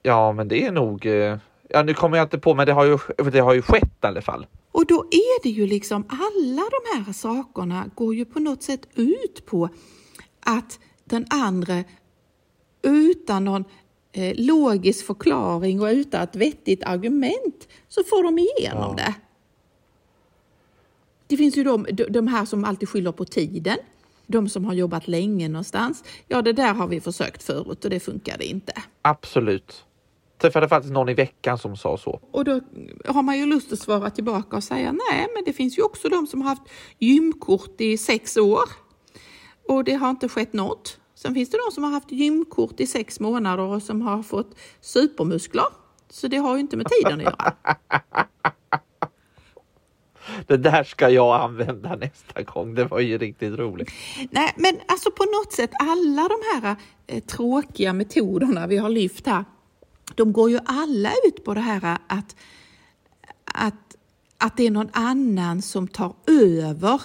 Ja, 0.02 0.32
men 0.32 0.48
det 0.48 0.64
är 0.64 0.72
nog... 0.72 1.06
Eh, 1.06 1.36
ja, 1.68 1.82
nu 1.82 1.94
kommer 1.94 2.16
jag 2.16 2.24
inte 2.24 2.38
på, 2.38 2.54
men 2.54 2.66
det 2.66 2.72
har 2.72 2.84
ju, 2.84 2.98
det 3.30 3.40
har 3.40 3.54
ju 3.54 3.62
skett 3.62 3.98
i 4.02 4.06
alla 4.06 4.22
fall. 4.22 4.46
Och 4.76 4.86
då 4.86 5.00
är 5.10 5.42
det 5.42 5.48
ju 5.48 5.66
liksom 5.66 6.04
alla 6.08 6.62
de 6.62 7.04
här 7.04 7.12
sakerna 7.12 7.90
går 7.94 8.14
ju 8.14 8.24
på 8.24 8.40
något 8.40 8.62
sätt 8.62 8.88
ut 8.94 9.46
på 9.46 9.68
att 10.40 10.78
den 11.04 11.26
andra 11.30 11.84
utan 12.82 13.44
någon 13.44 13.64
eh, 14.12 14.34
logisk 14.36 15.06
förklaring 15.06 15.80
och 15.80 15.86
utan 15.86 16.22
ett 16.22 16.36
vettigt 16.36 16.82
argument 16.84 17.68
så 17.88 18.04
får 18.04 18.22
de 18.22 18.38
igenom 18.38 18.94
ja. 18.98 19.04
det. 19.04 19.14
Det 21.26 21.36
finns 21.36 21.56
ju 21.56 21.64
de, 21.64 21.86
de 22.08 22.28
här 22.28 22.44
som 22.44 22.64
alltid 22.64 22.88
skyller 22.88 23.12
på 23.12 23.24
tiden. 23.24 23.78
De 24.26 24.48
som 24.48 24.64
har 24.64 24.74
jobbat 24.74 25.08
länge 25.08 25.48
någonstans. 25.48 26.04
Ja, 26.28 26.42
det 26.42 26.52
där 26.52 26.74
har 26.74 26.86
vi 26.86 27.00
försökt 27.00 27.42
förut 27.42 27.84
och 27.84 27.90
det 27.90 28.00
funkade 28.00 28.44
inte. 28.44 28.72
Absolut. 29.02 29.85
Träffade 30.38 30.68
faktiskt 30.68 30.94
någon 30.94 31.08
i 31.08 31.14
veckan 31.14 31.58
som 31.58 31.76
sa 31.76 31.96
så. 31.96 32.20
Och 32.30 32.44
då 32.44 32.60
har 33.04 33.22
man 33.22 33.38
ju 33.38 33.46
lust 33.46 33.72
att 33.72 33.78
svara 33.78 34.10
tillbaka 34.10 34.56
och 34.56 34.64
säga 34.64 34.92
nej, 34.92 35.26
men 35.34 35.44
det 35.44 35.52
finns 35.52 35.78
ju 35.78 35.82
också 35.82 36.08
de 36.08 36.26
som 36.26 36.42
har 36.42 36.48
haft 36.48 36.62
gymkort 36.98 37.80
i 37.80 37.98
sex 37.98 38.36
år 38.36 38.64
och 39.68 39.84
det 39.84 39.94
har 39.94 40.10
inte 40.10 40.28
skett 40.28 40.52
något. 40.52 41.00
Sen 41.14 41.34
finns 41.34 41.50
det 41.50 41.58
de 41.66 41.74
som 41.74 41.84
har 41.84 41.90
haft 41.90 42.12
gymkort 42.12 42.80
i 42.80 42.86
sex 42.86 43.20
månader 43.20 43.62
och 43.62 43.82
som 43.82 44.02
har 44.02 44.22
fått 44.22 44.58
supermuskler. 44.80 45.66
Så 46.10 46.28
det 46.28 46.36
har 46.36 46.54
ju 46.54 46.60
inte 46.60 46.76
med 46.76 46.86
tiden 46.86 47.20
att 47.20 47.22
göra. 47.22 47.54
Det 50.46 50.56
där 50.56 50.84
ska 50.84 51.08
jag 51.08 51.40
använda 51.40 51.96
nästa 51.96 52.42
gång. 52.42 52.74
Det 52.74 52.84
var 52.84 53.00
ju 53.00 53.18
riktigt 53.18 53.58
roligt. 53.58 53.90
Nej, 54.30 54.54
men 54.56 54.80
alltså 54.88 55.10
på 55.10 55.24
något 55.24 55.52
sätt 55.52 55.70
alla 55.80 56.28
de 56.28 56.36
här 56.54 56.76
eh, 57.06 57.22
tråkiga 57.22 57.92
metoderna 57.92 58.66
vi 58.66 58.76
har 58.76 58.88
lyft 58.88 59.26
här, 59.26 59.44
de 60.14 60.32
går 60.32 60.50
ju 60.50 60.58
alla 60.64 61.12
ut 61.26 61.44
på 61.44 61.54
det 61.54 61.60
här 61.60 61.98
att, 62.06 62.36
att, 63.44 63.96
att 64.38 64.56
det 64.56 64.66
är 64.66 64.70
någon 64.70 64.90
annan 64.92 65.62
som 65.62 65.88
tar 65.88 66.14
över 66.26 67.02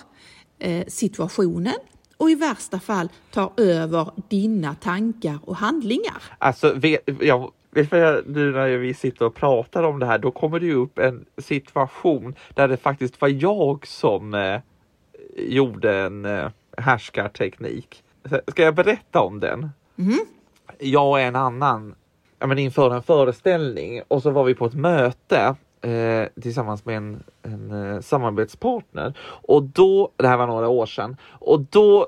eh, 0.59 0.85
situationen 0.87 1.75
och 2.17 2.31
i 2.31 2.35
värsta 2.35 2.79
fall 2.79 3.09
tar 3.31 3.51
över 3.57 4.11
dina 4.29 4.75
tankar 4.75 5.39
och 5.45 5.55
handlingar. 5.55 6.23
Alltså, 6.37 6.73
vet, 6.73 7.01
jag, 7.19 7.51
vet 7.71 7.91
nu 8.27 8.51
när 8.51 8.77
vi 8.77 8.93
sitter 8.93 9.25
och 9.25 9.35
pratar 9.35 9.83
om 9.83 9.99
det 9.99 10.05
här, 10.05 10.17
då 10.17 10.31
kommer 10.31 10.59
det 10.59 10.65
ju 10.65 10.75
upp 10.75 10.99
en 10.99 11.25
situation 11.37 12.35
där 12.53 12.67
det 12.67 12.77
faktiskt 12.77 13.21
var 13.21 13.29
jag 13.29 13.87
som 13.87 14.33
eh, 14.33 14.59
gjorde 15.37 15.97
en 15.99 16.25
eh, 16.25 16.49
härskarteknik. 16.77 18.03
Ska 18.47 18.63
jag 18.63 18.75
berätta 18.75 19.21
om 19.21 19.39
den? 19.39 19.69
Mm. 19.97 20.19
Jag 20.79 21.09
och 21.09 21.19
en 21.19 21.35
annan 21.35 21.95
ja, 22.41 22.47
men 22.47 22.57
inför 22.57 22.95
en 22.95 23.03
föreställning 23.03 24.01
och 24.07 24.21
så 24.21 24.29
var 24.29 24.43
vi 24.43 24.55
på 24.55 24.65
ett 24.65 24.73
möte 24.73 25.55
eh, 25.81 26.41
tillsammans 26.41 26.85
med 26.85 26.97
en, 26.97 27.23
en 27.43 27.71
eh, 27.71 28.01
samarbetspartner 28.01 29.13
och 29.21 29.63
då, 29.63 30.11
det 30.17 30.27
här 30.27 30.37
var 30.37 30.47
några 30.47 30.67
år 30.67 30.85
sedan, 30.85 31.17
och 31.23 31.61
då 31.61 32.07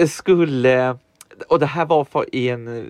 eh, 0.00 0.06
skulle 0.06 0.98
och 1.48 1.58
det 1.58 1.66
här 1.66 1.86
var 1.86 2.04
för 2.04 2.34
i 2.34 2.48
en 2.48 2.78
eh, 2.78 2.84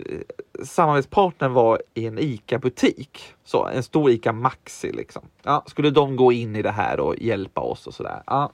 samarbetspartnern 0.65 1.53
var 1.53 1.83
i 1.95 2.07
en 2.07 2.19
ICA 2.19 2.59
butik, 2.59 3.35
så 3.45 3.67
en 3.67 3.83
stor 3.83 4.11
ICA 4.11 4.33
Maxi 4.33 4.93
liksom. 4.93 5.23
Ja, 5.43 5.65
skulle 5.67 5.91
de 5.91 6.17
gå 6.17 6.33
in 6.33 6.57
i 6.57 6.63
det 6.63 6.71
här 6.71 7.01
och 7.01 7.19
hjälpa 7.19 7.61
oss 7.61 7.87
och 7.87 7.95
sådär. 7.95 8.23
Ja. 8.27 8.53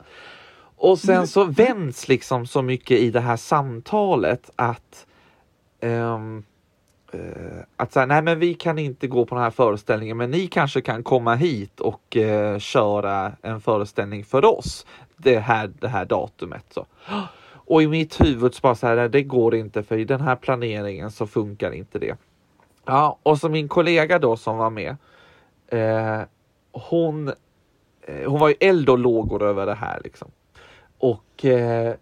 Och 0.77 0.99
sen 0.99 1.27
så 1.27 1.45
vänds 1.45 2.09
liksom 2.09 2.47
så 2.47 2.63
mycket 2.63 2.99
i 2.99 3.11
det 3.11 3.21
här 3.21 3.37
samtalet 3.37 4.51
att 4.57 5.07
um, 5.81 6.45
att 7.85 7.93
säga, 7.93 8.07
nej 8.07 8.23
men 8.23 8.39
vi 8.39 8.55
kan 8.55 8.79
inte 8.79 9.07
gå 9.07 9.27
på 9.27 9.35
den 9.35 9.45
här 9.45 9.51
föreställningen 9.51 10.17
men 10.17 10.31
ni 10.31 10.47
kanske 10.47 10.81
kan 10.81 11.03
komma 11.03 11.35
hit 11.35 11.81
och 11.81 12.17
eh, 12.17 12.59
köra 12.59 13.33
en 13.43 13.61
föreställning 13.61 14.25
för 14.25 14.45
oss 14.45 14.87
det 15.17 15.39
här, 15.39 15.71
det 15.81 15.89
här 15.89 16.05
datumet. 16.05 16.65
Så. 16.71 16.87
Och 17.67 17.83
i 17.83 17.87
mitt 17.87 18.21
huvud 18.21 18.55
så 18.55 18.61
bara 18.61 18.75
så 18.75 18.87
här, 18.87 19.09
det 19.09 19.23
går 19.23 19.55
inte 19.55 19.83
för 19.83 19.99
i 19.99 20.05
den 20.05 20.21
här 20.21 20.37
planeringen 20.37 21.11
så 21.11 21.27
funkar 21.27 21.73
inte 21.73 21.99
det. 21.99 22.17
Ja, 22.85 23.19
och 23.23 23.39
så 23.39 23.49
min 23.49 23.69
kollega 23.69 24.19
då 24.19 24.37
som 24.37 24.57
var 24.57 24.71
med, 24.71 24.97
eh, 25.69 26.21
hon, 26.73 27.29
eh, 28.03 28.31
hon 28.31 28.41
var 28.41 28.49
ju 28.49 28.55
eld 28.61 28.89
och 28.89 28.99
lågor 28.99 29.43
över 29.43 29.67
det 29.67 29.75
här 29.75 30.01
liksom. 30.05 30.31
och 30.99 31.45
eh, 31.45 31.95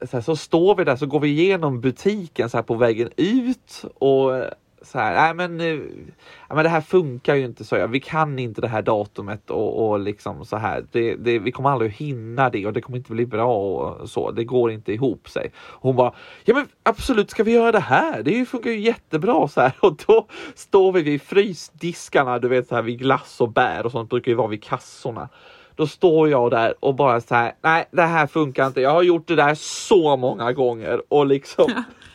så, 0.00 0.16
här, 0.16 0.20
så 0.20 0.36
står 0.36 0.74
vi 0.74 0.84
där 0.84 0.96
så 0.96 1.06
går 1.06 1.20
vi 1.20 1.28
igenom 1.28 1.80
butiken 1.80 2.50
så 2.50 2.56
här 2.56 2.62
på 2.62 2.74
vägen 2.74 3.10
ut 3.16 3.84
och 3.98 4.44
så 4.88 4.98
här, 4.98 5.14
nej 5.14 5.34
men, 5.34 5.60
eh, 5.60 5.76
nej 5.76 6.54
men 6.54 6.64
det 6.64 6.68
här 6.68 6.80
funkar 6.80 7.34
ju 7.34 7.44
inte 7.44 7.64
så. 7.64 7.76
jag. 7.76 7.88
Vi 7.88 8.00
kan 8.00 8.38
inte 8.38 8.60
det 8.60 8.68
här 8.68 8.82
datumet 8.82 9.50
och, 9.50 9.88
och 9.88 10.00
liksom 10.00 10.44
så 10.44 10.56
här. 10.56 10.84
Det, 10.92 11.14
det, 11.14 11.38
vi 11.38 11.52
kommer 11.52 11.70
aldrig 11.70 11.92
hinna 11.92 12.50
det 12.50 12.66
och 12.66 12.72
det 12.72 12.80
kommer 12.80 12.98
inte 12.98 13.12
bli 13.12 13.26
bra 13.26 13.56
och 13.56 14.10
så. 14.10 14.30
Det 14.30 14.44
går 14.44 14.70
inte 14.70 14.92
ihop 14.92 15.28
sig. 15.28 15.52
Hon 15.56 15.96
bara, 15.96 16.14
ja 16.44 16.54
men 16.54 16.66
absolut 16.82 17.30
ska 17.30 17.42
vi 17.42 17.52
göra 17.52 17.72
det 17.72 17.80
här? 17.80 18.22
Det 18.22 18.44
funkar 18.44 18.70
ju 18.70 18.80
jättebra 18.80 19.48
så 19.48 19.60
här. 19.60 19.72
Och 19.80 19.96
då 20.06 20.26
står 20.54 20.92
vi 20.92 21.02
vid 21.02 21.22
frysdiskarna, 21.22 22.38
du 22.38 22.48
vet 22.48 22.68
så 22.68 22.74
här 22.74 22.82
vid 22.82 22.98
glass 22.98 23.40
och 23.40 23.52
bär 23.52 23.86
och 23.86 23.92
sånt 23.92 24.10
brukar 24.10 24.32
ju 24.32 24.36
vara 24.36 24.48
vid 24.48 24.62
kassorna. 24.62 25.28
Då 25.76 25.86
står 25.86 26.28
jag 26.28 26.50
där 26.50 26.74
och 26.80 26.94
bara 26.94 27.20
så 27.20 27.34
här, 27.34 27.52
nej 27.62 27.88
det 27.90 28.02
här 28.02 28.26
funkar 28.26 28.66
inte. 28.66 28.80
Jag 28.80 28.90
har 28.90 29.02
gjort 29.02 29.28
det 29.28 29.36
där 29.36 29.54
så 29.54 30.16
många 30.16 30.52
gånger 30.52 31.02
och 31.08 31.26
liksom 31.26 31.84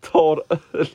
tar, 0.00 0.42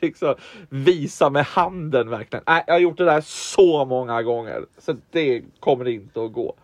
liksom 0.00 0.34
visar 0.68 1.30
med 1.30 1.44
handen 1.44 2.10
verkligen. 2.10 2.44
Äh, 2.46 2.62
jag 2.66 2.74
har 2.74 2.80
gjort 2.80 2.98
det 2.98 3.04
där 3.04 3.20
så 3.20 3.84
många 3.84 4.22
gånger 4.22 4.64
så 4.78 4.96
det 5.10 5.42
kommer 5.60 5.88
inte 5.88 6.24
att 6.24 6.32
gå. 6.32 6.54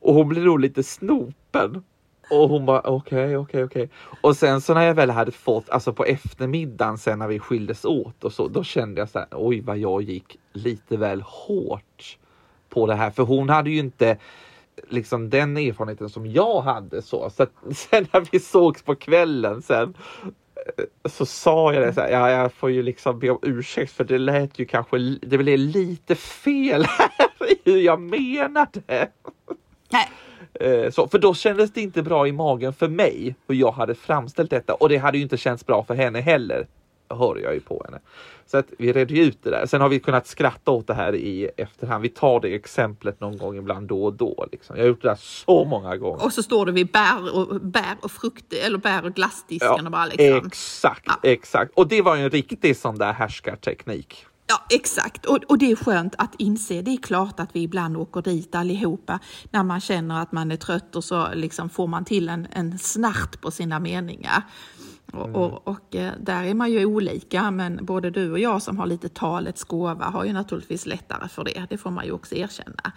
Och 0.00 0.14
hon 0.14 0.28
blir 0.28 0.42
nog 0.42 0.60
lite 0.60 0.82
snopen. 0.82 1.82
Och 2.30 2.48
hon 2.48 2.66
bara 2.66 2.80
okej, 2.80 2.96
okay, 2.96 3.36
okej, 3.36 3.36
okay, 3.36 3.62
okej. 3.64 3.82
Okay. 3.82 4.18
Och 4.20 4.36
sen 4.36 4.60
så 4.60 4.74
när 4.74 4.82
jag 4.82 4.94
väl 4.94 5.10
hade 5.10 5.32
fått, 5.32 5.70
alltså 5.70 5.92
på 5.92 6.04
eftermiddagen 6.04 6.98
sen 6.98 7.18
när 7.18 7.28
vi 7.28 7.38
skildes 7.38 7.84
åt 7.84 8.24
och 8.24 8.32
så, 8.32 8.48
då 8.48 8.64
kände 8.64 9.00
jag 9.00 9.08
så 9.08 9.18
här, 9.18 9.28
oj 9.32 9.60
vad 9.60 9.78
jag 9.78 10.02
gick 10.02 10.38
lite 10.52 10.96
väl 10.96 11.22
hårt 11.22 12.18
på 12.68 12.86
det 12.86 12.94
här. 12.94 13.10
För 13.10 13.22
hon 13.22 13.48
hade 13.48 13.70
ju 13.70 13.78
inte 13.78 14.18
liksom 14.88 15.30
den 15.30 15.56
erfarenheten 15.56 16.08
som 16.08 16.26
jag 16.26 16.60
hade 16.60 17.02
så. 17.02 17.30
Så 17.30 17.42
att 17.42 17.52
sen 17.76 18.06
när 18.12 18.26
vi 18.30 18.40
sågs 18.40 18.82
på 18.82 18.94
kvällen 18.94 19.62
sen 19.62 19.94
så 21.04 21.26
sa 21.26 21.74
jag 21.74 21.82
det 21.82 21.92
så 21.92 22.00
här, 22.00 22.10
ja, 22.10 22.30
jag 22.30 22.52
får 22.52 22.70
ju 22.70 22.82
liksom 22.82 23.18
be 23.18 23.30
om 23.30 23.38
ursäkt 23.42 23.92
för 23.92 24.04
det 24.04 24.18
lät 24.18 24.58
ju 24.58 24.64
kanske, 24.64 24.98
det 25.22 25.38
blev 25.38 25.58
lite 25.58 26.14
fel 26.14 26.84
här 26.84 27.10
hur 27.64 27.80
jag 27.80 28.00
menade. 28.00 29.08
Nej. 29.90 30.08
Eh, 30.60 30.90
så, 30.90 31.08
för 31.08 31.18
då 31.18 31.34
kändes 31.34 31.72
det 31.72 31.80
inte 31.80 32.02
bra 32.02 32.28
i 32.28 32.32
magen 32.32 32.72
för 32.72 32.88
mig 32.88 33.36
hur 33.46 33.54
jag 33.54 33.72
hade 33.72 33.94
framställt 33.94 34.50
detta 34.50 34.74
och 34.74 34.88
det 34.88 34.96
hade 34.96 35.18
ju 35.18 35.22
inte 35.22 35.36
känts 35.36 35.66
bra 35.66 35.84
för 35.84 35.94
henne 35.94 36.20
heller. 36.20 36.66
Hör 37.08 37.36
jag 37.42 37.54
ju 37.54 37.60
på 37.60 37.82
henne. 37.84 38.00
Så 38.46 38.56
att 38.56 38.66
vi 38.78 38.92
redde 38.92 39.18
ut 39.18 39.38
det 39.42 39.50
där. 39.50 39.66
Sen 39.66 39.80
har 39.80 39.88
vi 39.88 40.00
kunnat 40.00 40.26
skratta 40.26 40.70
åt 40.70 40.86
det 40.86 40.94
här 40.94 41.14
i 41.14 41.50
efterhand. 41.56 42.02
Vi 42.02 42.08
tar 42.08 42.40
det 42.40 42.54
exemplet 42.54 43.20
någon 43.20 43.38
gång 43.38 43.56
ibland 43.58 43.88
då 43.88 44.04
och 44.04 44.12
då. 44.12 44.46
Liksom. 44.52 44.76
Jag 44.76 44.84
har 44.84 44.88
gjort 44.88 45.02
det 45.02 45.08
där 45.08 45.18
så 45.20 45.64
många 45.64 45.96
gånger. 45.96 46.24
Och 46.24 46.32
så 46.32 46.42
står 46.42 46.66
du 46.66 46.72
vid 46.72 46.90
bär 46.90 47.34
och, 47.34 47.60
bär 47.60 47.96
och 48.00 48.10
frukt 48.10 48.52
eller 48.52 48.78
bär 48.78 49.04
och 49.04 49.14
glassdisken 49.14 49.68
ja, 49.78 49.84
och 49.84 49.90
bara 49.90 50.06
liksom. 50.06 50.46
Exakt, 50.46 51.06
ja. 51.06 51.18
exakt. 51.22 51.72
Och 51.74 51.88
det 51.88 52.02
var 52.02 52.16
ju 52.16 52.22
en 52.22 52.30
riktig 52.30 52.76
sån 52.76 52.98
där 52.98 53.12
härskarteknik. 53.12 54.26
Ja, 54.46 54.64
exakt. 54.70 55.26
Och, 55.26 55.38
och 55.48 55.58
det 55.58 55.70
är 55.70 55.76
skönt 55.76 56.14
att 56.18 56.34
inse. 56.38 56.82
Det 56.82 56.90
är 56.90 56.96
klart 56.96 57.40
att 57.40 57.48
vi 57.52 57.62
ibland 57.62 57.96
åker 57.96 58.22
dit 58.22 58.54
allihopa 58.54 59.18
när 59.50 59.62
man 59.62 59.80
känner 59.80 60.22
att 60.22 60.32
man 60.32 60.50
är 60.50 60.56
trött 60.56 60.96
och 60.96 61.04
så 61.04 61.28
liksom 61.34 61.70
får 61.70 61.86
man 61.86 62.04
till 62.04 62.28
en, 62.28 62.46
en 62.52 62.78
snart 62.78 63.40
på 63.40 63.50
sina 63.50 63.80
meningar. 63.80 64.42
Mm. 65.16 65.34
Och, 65.34 65.68
och, 65.68 65.94
eh, 65.94 66.12
där 66.20 66.44
är 66.44 66.54
man 66.54 66.72
ju 66.72 66.84
olika, 66.84 67.50
men 67.50 67.84
både 67.84 68.10
du 68.10 68.32
och 68.32 68.38
jag 68.38 68.62
som 68.62 68.78
har 68.78 68.86
lite 68.86 69.08
talets 69.08 69.64
gåva 69.64 70.04
har 70.04 70.24
ju 70.24 70.32
naturligtvis 70.32 70.86
lättare 70.86 71.28
för 71.28 71.44
det. 71.44 71.66
Det 71.70 71.78
får 71.78 71.90
man 71.90 72.04
ju 72.04 72.12
också 72.12 72.34
erkänna. 72.34 72.92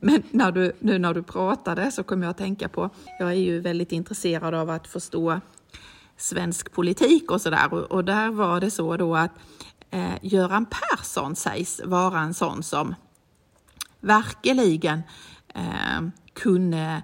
Men 0.00 0.22
när 0.30 0.52
du, 0.52 0.72
nu 0.78 0.98
när 0.98 1.14
du 1.14 1.22
pratade 1.22 1.90
så 1.90 2.02
kom 2.02 2.22
jag 2.22 2.30
att 2.30 2.38
tänka 2.38 2.68
på, 2.68 2.90
jag 3.18 3.28
är 3.28 3.34
ju 3.34 3.60
väldigt 3.60 3.92
intresserad 3.92 4.54
av 4.54 4.70
att 4.70 4.86
förstå 4.86 5.40
svensk 6.16 6.72
politik 6.72 7.30
och 7.30 7.40
sådär. 7.40 7.74
Och, 7.74 7.82
och 7.82 8.04
där 8.04 8.30
var 8.30 8.60
det 8.60 8.70
så 8.70 8.96
då 8.96 9.16
att 9.16 9.30
eh, 9.90 10.14
Göran 10.22 10.66
Persson 10.66 11.36
sägs 11.36 11.80
vara 11.84 12.20
en 12.20 12.34
sån 12.34 12.62
som 12.62 12.94
verkligen 14.00 15.02
eh, 15.54 16.08
kunde 16.32 16.78
Eh, 16.78 17.02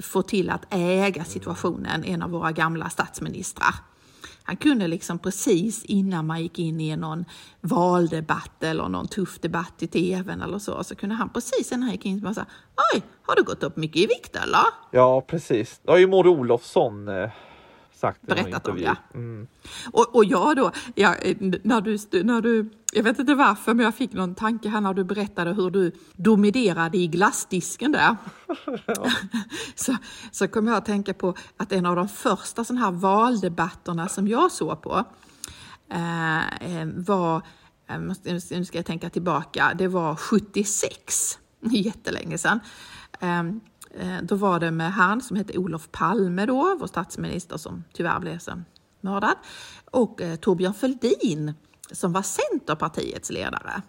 få 0.00 0.22
till 0.22 0.50
att 0.50 0.66
äga 0.70 1.24
situationen, 1.24 2.04
en 2.04 2.22
av 2.22 2.30
våra 2.30 2.52
gamla 2.52 2.90
statsministrar. 2.90 3.74
Han 4.46 4.56
kunde 4.56 4.86
liksom 4.88 5.18
precis 5.18 5.84
innan 5.84 6.26
man 6.26 6.42
gick 6.42 6.58
in 6.58 6.80
i 6.80 6.96
någon 6.96 7.24
valdebatt 7.60 8.62
eller 8.62 8.88
någon 8.88 9.08
tuff 9.08 9.38
debatt 9.38 9.82
i 9.82 9.86
tvn 9.86 10.42
eller 10.42 10.58
så, 10.58 10.84
så 10.84 10.94
kunde 10.94 11.14
han 11.14 11.28
precis 11.28 11.72
innan 11.72 11.82
han 11.82 11.92
gick 11.92 12.04
in 12.04 12.20
bara 12.20 12.34
säga 12.34 12.46
Oj, 12.94 13.02
har 13.22 13.36
du 13.36 13.42
gått 13.42 13.62
upp 13.62 13.76
mycket 13.76 13.96
i 13.96 14.06
vikt 14.06 14.36
eller? 14.36 14.64
Ja, 14.90 15.20
precis. 15.20 15.80
Det 15.82 15.90
har 15.90 15.98
ju 15.98 16.06
Maud 16.06 16.26
Olofsson 16.26 17.08
eh, 17.08 17.30
sagt 18.04 18.22
Berättat 18.22 18.68
om 18.68 18.78
ja. 18.78 18.96
Mm. 19.14 19.46
Och, 19.92 20.16
och 20.16 20.24
jag 20.24 20.56
då, 20.56 20.70
ja, 20.94 21.14
när, 21.62 21.80
du, 21.80 22.22
när 22.22 22.40
du, 22.40 22.70
jag 22.92 23.02
vet 23.02 23.18
inte 23.18 23.34
varför, 23.34 23.74
men 23.74 23.84
jag 23.84 23.94
fick 23.94 24.12
någon 24.12 24.34
tanke 24.34 24.68
här 24.68 24.80
när 24.80 24.94
du 24.94 25.04
berättade 25.04 25.52
hur 25.52 25.70
du 25.70 25.92
dominerade 26.16 26.98
i 26.98 27.06
glassdisken 27.06 27.92
där. 27.92 28.16
Ja. 28.86 29.06
så, 29.74 29.96
så 30.30 30.48
kom 30.48 30.66
jag 30.66 30.76
att 30.76 30.86
tänka 30.86 31.14
på 31.14 31.34
att 31.56 31.72
en 31.72 31.86
av 31.86 31.96
de 31.96 32.08
första 32.08 32.64
sådana 32.64 32.86
här 32.86 32.92
valdebatterna 32.92 34.08
som 34.08 34.28
jag 34.28 34.52
såg 34.52 34.82
på 34.82 35.04
eh, 35.92 36.78
eh 36.80 36.86
var, 36.86 37.42
eh, 37.88 37.98
nu 38.50 38.64
ska 38.64 38.78
jag 38.78 38.86
tänka 38.86 39.10
tillbaka, 39.10 39.72
det 39.78 39.88
var 39.88 40.16
76, 40.16 41.38
jättelänge 41.70 42.38
sedan. 42.38 42.60
Um, 43.20 43.60
då 44.22 44.34
var 44.34 44.60
det 44.60 44.70
med 44.70 44.92
han 44.92 45.20
som 45.20 45.36
hette 45.36 45.58
Olof 45.58 45.88
Palme 45.90 46.46
då, 46.46 46.76
vår 46.80 46.86
statsminister 46.86 47.56
som 47.56 47.84
tyvärr 47.92 48.20
blev 48.20 48.38
sen 48.38 48.64
mördad, 49.00 49.34
och 49.90 50.20
eh, 50.20 50.36
Torbjörn 50.36 50.74
Fälldin 50.74 51.54
som 51.90 52.12
var 52.12 52.22
Centerpartiets 52.22 53.30
ledare. 53.30 53.82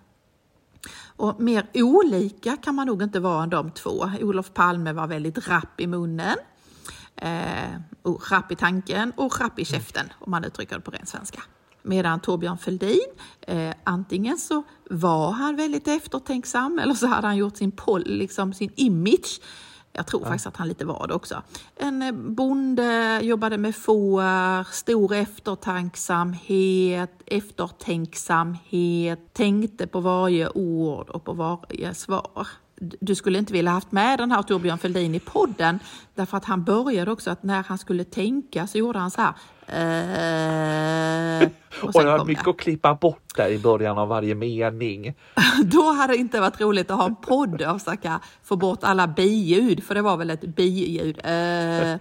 Och 1.05 1.41
mer 1.41 1.67
olika 1.73 2.57
kan 2.57 2.75
man 2.75 2.87
nog 2.87 3.03
inte 3.03 3.19
vara 3.19 3.43
än 3.43 3.49
de 3.49 3.71
två. 3.71 4.09
Olof 4.21 4.53
Palme 4.53 4.93
var 4.93 5.07
väldigt 5.07 5.47
rapp 5.47 5.81
i 5.81 5.87
munnen, 5.87 6.37
eh, 7.15 7.79
och 8.01 8.31
rapp 8.31 8.51
i 8.51 8.55
tanken 8.55 9.11
och 9.15 9.39
rapp 9.39 9.59
i 9.59 9.65
käften 9.65 10.05
om 10.19 10.31
man 10.31 10.43
uttrycker 10.43 10.75
det 10.75 10.81
på 10.81 10.91
ren 10.91 11.05
svenska. 11.05 11.41
Medan 11.81 12.19
Torbjörn 12.19 12.57
Fälldin, 12.57 13.07
eh, 13.41 13.73
antingen 13.83 14.37
så 14.37 14.63
var 14.89 15.31
han 15.31 15.55
väldigt 15.55 15.87
eftertänksam 15.87 16.79
eller 16.79 16.93
så 16.93 17.07
hade 17.07 17.27
han 17.27 17.37
gjort 17.37 17.57
sin, 17.57 17.71
pol, 17.71 18.03
liksom 18.05 18.53
sin 18.53 18.71
image 18.75 19.41
jag 19.95 20.07
tror 20.07 20.21
ja. 20.21 20.27
faktiskt 20.27 20.47
att 20.47 20.57
han 20.57 20.67
lite 20.67 20.85
var 20.85 21.07
det 21.07 21.13
också. 21.13 21.41
En 21.75 22.01
eh, 22.01 22.11
bonde, 22.11 23.19
jobbade 23.23 23.57
med 23.57 23.75
får, 23.75 24.71
stor 24.71 25.13
eftertanksamhet, 25.13 27.11
eftertänksamhet, 27.25 29.33
tänkte 29.33 29.87
på 29.87 29.99
varje 29.99 30.49
ord 30.49 31.09
och 31.09 31.23
på 31.23 31.33
varje 31.33 31.93
svar. 31.93 32.47
Du 32.77 33.15
skulle 33.15 33.39
inte 33.39 33.53
vilja 33.53 33.71
haft 33.71 33.91
med 33.91 34.19
den 34.19 34.31
här 34.31 34.41
Torbjörn 34.41 34.77
Fälldin 34.77 35.15
i 35.15 35.19
podden 35.19 35.79
därför 36.15 36.37
att 36.37 36.45
han 36.45 36.63
började 36.63 37.11
också 37.11 37.31
att 37.31 37.43
när 37.43 37.63
han 37.63 37.77
skulle 37.77 38.03
tänka 38.03 38.67
så 38.67 38.77
gjorde 38.77 38.99
han 38.99 39.11
så 39.11 39.21
här. 39.21 39.33
Eh, 39.67 41.47
och, 41.81 41.95
och 41.95 42.03
det 42.03 42.09
var 42.09 42.25
mycket 42.25 42.43
det. 42.43 42.49
att 42.49 42.57
klippa 42.57 42.93
bort 42.95 43.35
där 43.35 43.49
i 43.49 43.59
början 43.59 43.97
av 43.97 44.07
varje 44.07 44.35
mening. 44.35 45.13
Då 45.63 45.91
hade 45.91 46.13
det 46.13 46.17
inte 46.17 46.39
varit 46.39 46.61
roligt 46.61 46.91
att 46.91 46.97
ha 46.97 47.05
en 47.05 47.15
podd 47.15 47.61
och 47.61 47.81
försöka 47.81 48.19
få 48.43 48.55
bort 48.55 48.83
alla 48.83 49.07
biljud, 49.07 49.83
för 49.83 49.95
det 49.95 50.01
var 50.01 50.17
väl 50.17 50.29
ett 50.29 50.55
biljud. 50.55 51.19
Eh, 51.23 51.95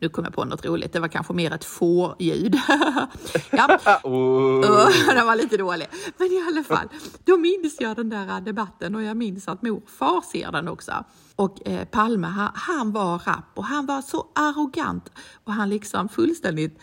nu 0.00 0.08
kom 0.08 0.24
jag 0.24 0.34
på 0.34 0.44
något 0.44 0.64
roligt, 0.64 0.92
det 0.92 1.00
var 1.00 1.08
kanske 1.08 1.32
mer 1.32 1.52
ett 1.52 1.64
fårljud. 1.64 2.54
ja. 3.50 3.78
oh. 4.04 4.90
den 5.14 5.26
var 5.26 5.36
lite 5.36 5.56
dålig. 5.56 5.86
Men 6.16 6.26
i 6.26 6.44
alla 6.48 6.64
fall, 6.64 6.88
då 7.24 7.36
minns 7.36 7.76
jag 7.80 7.96
den 7.96 8.08
där 8.08 8.40
debatten 8.40 8.94
och 8.94 9.02
jag 9.02 9.16
minns 9.16 9.48
att 9.48 9.62
morfar 9.62 10.20
ser 10.32 10.52
den 10.52 10.68
också. 10.68 11.04
Och 11.36 11.68
eh, 11.68 11.84
Palme, 11.84 12.26
han, 12.26 12.50
han, 12.54 12.92
var 12.92 13.18
rapp 13.18 13.52
och 13.54 13.64
han 13.64 13.86
var 13.86 14.02
så 14.02 14.26
arrogant 14.34 15.12
och 15.44 15.52
han 15.52 15.68
liksom 15.68 16.08
fullständigt 16.08 16.78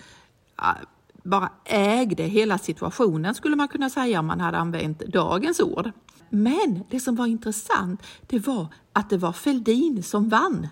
uh, 0.61 0.83
bara 1.23 1.49
ägde 1.65 2.23
hela 2.23 2.57
situationen 2.57 3.35
skulle 3.35 3.55
man 3.55 3.67
kunna 3.67 3.89
säga 3.89 4.19
om 4.19 4.25
man 4.25 4.39
hade 4.39 4.57
använt 4.57 4.99
dagens 4.99 5.59
ord. 5.59 5.91
Men 6.29 6.83
det 6.89 6.99
som 6.99 7.15
var 7.15 7.25
intressant, 7.25 8.03
det 8.27 8.47
var 8.47 8.67
att 8.93 9.09
det 9.09 9.17
var 9.17 9.33
Feldin 9.33 10.03
som 10.03 10.29
vann. 10.29 10.67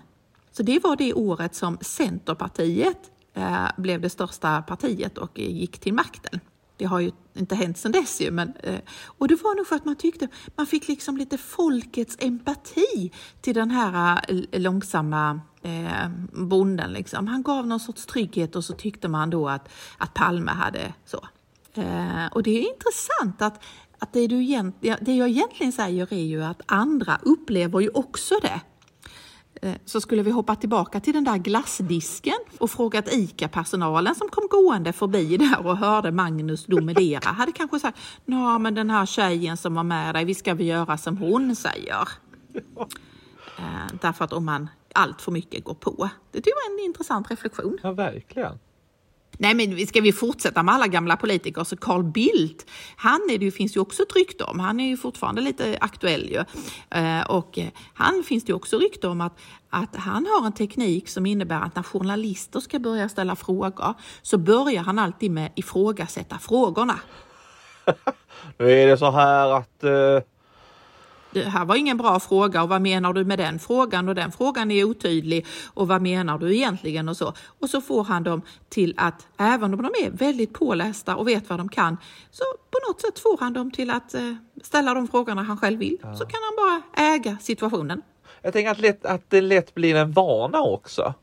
Så 0.56 0.62
det 0.62 0.78
var 0.78 0.96
det 0.96 1.14
året 1.14 1.54
som 1.54 1.78
Centerpartiet 1.80 3.10
eh, 3.34 3.66
blev 3.76 4.00
det 4.00 4.10
största 4.10 4.62
partiet 4.62 5.18
och 5.18 5.38
gick 5.38 5.78
till 5.78 5.94
makten. 5.94 6.40
Det 6.76 6.84
har 6.84 7.00
ju 7.00 7.12
inte 7.34 7.54
hänt 7.54 7.78
sedan 7.78 7.92
dess 7.92 8.20
ju, 8.20 8.30
men, 8.30 8.52
eh, 8.62 8.80
och 9.04 9.28
det 9.28 9.42
var 9.42 9.54
nog 9.54 9.66
för 9.66 9.76
att 9.76 9.84
man 9.84 9.96
tyckte 9.96 10.28
man 10.56 10.66
fick 10.66 10.88
liksom 10.88 11.16
lite 11.16 11.38
folkets 11.38 12.16
empati 12.20 13.12
till 13.40 13.54
den 13.54 13.70
här 13.70 14.20
eh, 14.28 14.60
långsamma 14.60 15.40
eh, 15.62 16.08
bonden. 16.32 16.92
Liksom. 16.92 17.26
Han 17.26 17.42
gav 17.42 17.66
någon 17.66 17.80
sorts 17.80 18.06
trygghet 18.06 18.56
och 18.56 18.64
så 18.64 18.72
tyckte 18.72 19.08
man 19.08 19.30
då 19.30 19.48
att, 19.48 19.68
att 19.98 20.14
Palme 20.14 20.52
hade 20.52 20.94
så. 21.04 21.28
Eh, 21.74 22.26
och 22.32 22.42
det 22.42 22.50
är 22.50 22.74
intressant 22.74 23.42
att, 23.42 23.64
att 23.98 24.12
det, 24.12 24.26
du 24.26 24.70
det 25.00 25.16
jag 25.16 25.28
egentligen 25.28 25.72
säger 25.72 26.12
är 26.12 26.24
ju 26.24 26.44
att 26.44 26.62
andra 26.66 27.18
upplever 27.22 27.80
ju 27.80 27.88
också 27.88 28.34
det. 28.42 28.60
Eh, 29.64 29.74
så 29.84 30.00
skulle 30.00 30.22
vi 30.22 30.30
hoppa 30.30 30.56
tillbaka 30.56 31.00
till 31.00 31.14
den 31.14 31.24
där 31.24 31.38
glassdisken 31.38 32.38
och 32.58 32.70
frågat 32.70 33.12
ICA-personalen 33.12 34.14
som 34.14 34.28
kom 34.28 34.48
gående 34.50 34.92
förbi 34.92 35.36
där 35.36 35.66
och 35.66 35.76
hörde 35.76 36.12
Magnus 36.12 36.66
dominera. 36.66 37.28
Hade 37.28 37.52
kanske 37.52 37.78
sagt, 37.78 37.98
ja 38.24 38.58
men 38.58 38.74
den 38.74 38.90
här 38.90 39.06
tjejen 39.06 39.56
som 39.56 39.74
var 39.74 39.82
med 39.82 40.14
dig, 40.14 40.24
vi 40.24 40.34
ska 40.34 40.54
väl 40.54 40.66
göra 40.66 40.98
som 40.98 41.16
hon 41.16 41.56
säger. 41.56 42.08
Eh, 43.58 43.94
därför 44.00 44.24
att 44.24 44.32
om 44.32 44.44
man 44.44 44.68
allt 44.94 45.22
för 45.22 45.32
mycket 45.32 45.64
går 45.64 45.74
på. 45.74 46.08
Det 46.30 46.38
var 46.46 46.62
jag 46.68 46.80
en 46.80 46.84
intressant 46.84 47.30
reflektion. 47.30 47.78
Ja, 47.82 47.92
verkligen. 47.92 48.58
Nej, 49.38 49.54
men 49.54 49.86
ska 49.86 50.00
vi 50.00 50.12
fortsätta 50.12 50.62
med 50.62 50.74
alla 50.74 50.86
gamla 50.86 51.16
politiker 51.16 51.64
så 51.64 51.76
Carl 51.76 52.04
Bildt, 52.04 52.66
han 52.96 53.20
är 53.30 53.38
det 53.38 53.44
ju, 53.44 53.50
finns 53.50 53.76
ju 53.76 53.80
också 53.80 54.02
ett 54.02 54.16
rykte 54.16 54.44
om. 54.44 54.60
Han 54.60 54.80
är 54.80 54.88
ju 54.88 54.96
fortfarande 54.96 55.40
lite 55.40 55.78
aktuell 55.80 56.30
ju. 56.30 56.44
Eh, 56.98 57.30
och 57.30 57.58
eh, 57.58 57.68
han 57.94 58.22
finns 58.26 58.44
det 58.44 58.50
ju 58.50 58.56
också 58.56 58.78
rykte 58.78 59.08
om 59.08 59.20
att, 59.20 59.38
att 59.70 59.96
han 59.96 60.26
har 60.26 60.46
en 60.46 60.52
teknik 60.52 61.08
som 61.08 61.26
innebär 61.26 61.60
att 61.60 61.76
när 61.76 61.82
journalister 61.82 62.60
ska 62.60 62.78
börja 62.78 63.08
ställa 63.08 63.36
frågor 63.36 63.94
så 64.22 64.38
börjar 64.38 64.82
han 64.82 64.98
alltid 64.98 65.30
med 65.30 65.52
ifrågasätta 65.54 66.38
frågorna. 66.38 67.00
nu 68.58 68.72
är 68.72 68.86
det 68.86 68.98
så 68.98 69.10
här 69.10 69.50
att 69.50 69.84
uh 69.84 70.33
det 71.34 71.48
här 71.48 71.64
var 71.64 71.76
ingen 71.76 71.96
bra 71.96 72.20
fråga 72.20 72.62
och 72.62 72.68
vad 72.68 72.82
menar 72.82 73.12
du 73.12 73.24
med 73.24 73.38
den 73.38 73.58
frågan 73.58 74.08
och 74.08 74.14
den 74.14 74.32
frågan 74.32 74.70
är 74.70 74.84
otydlig 74.84 75.46
och 75.74 75.88
vad 75.88 76.02
menar 76.02 76.38
du 76.38 76.54
egentligen 76.54 77.08
och 77.08 77.16
så. 77.16 77.32
Och 77.60 77.70
så 77.70 77.80
får 77.80 78.04
han 78.04 78.22
dem 78.22 78.42
till 78.68 78.94
att, 78.96 79.26
även 79.38 79.74
om 79.74 79.82
de 79.82 80.04
är 80.04 80.10
väldigt 80.10 80.52
pålästa 80.52 81.16
och 81.16 81.28
vet 81.28 81.48
vad 81.50 81.58
de 81.58 81.68
kan, 81.68 81.96
så 82.30 82.44
på 82.70 82.78
något 82.88 83.00
sätt 83.00 83.18
får 83.18 83.38
han 83.40 83.52
dem 83.52 83.70
till 83.70 83.90
att 83.90 84.14
eh, 84.14 84.34
ställa 84.62 84.94
de 84.94 85.08
frågorna 85.08 85.42
han 85.42 85.58
själv 85.58 85.78
vill. 85.78 85.98
Ja. 86.02 86.14
Så 86.14 86.26
kan 86.26 86.40
han 86.42 86.56
bara 86.56 87.04
äga 87.06 87.38
situationen. 87.40 88.02
Jag 88.42 88.52
tänker 88.52 88.70
att, 88.70 88.80
lätt, 88.80 89.06
att 89.06 89.30
det 89.30 89.40
lätt 89.40 89.74
blir 89.74 89.96
en 89.96 90.12
vana 90.12 90.62
också 90.62 91.14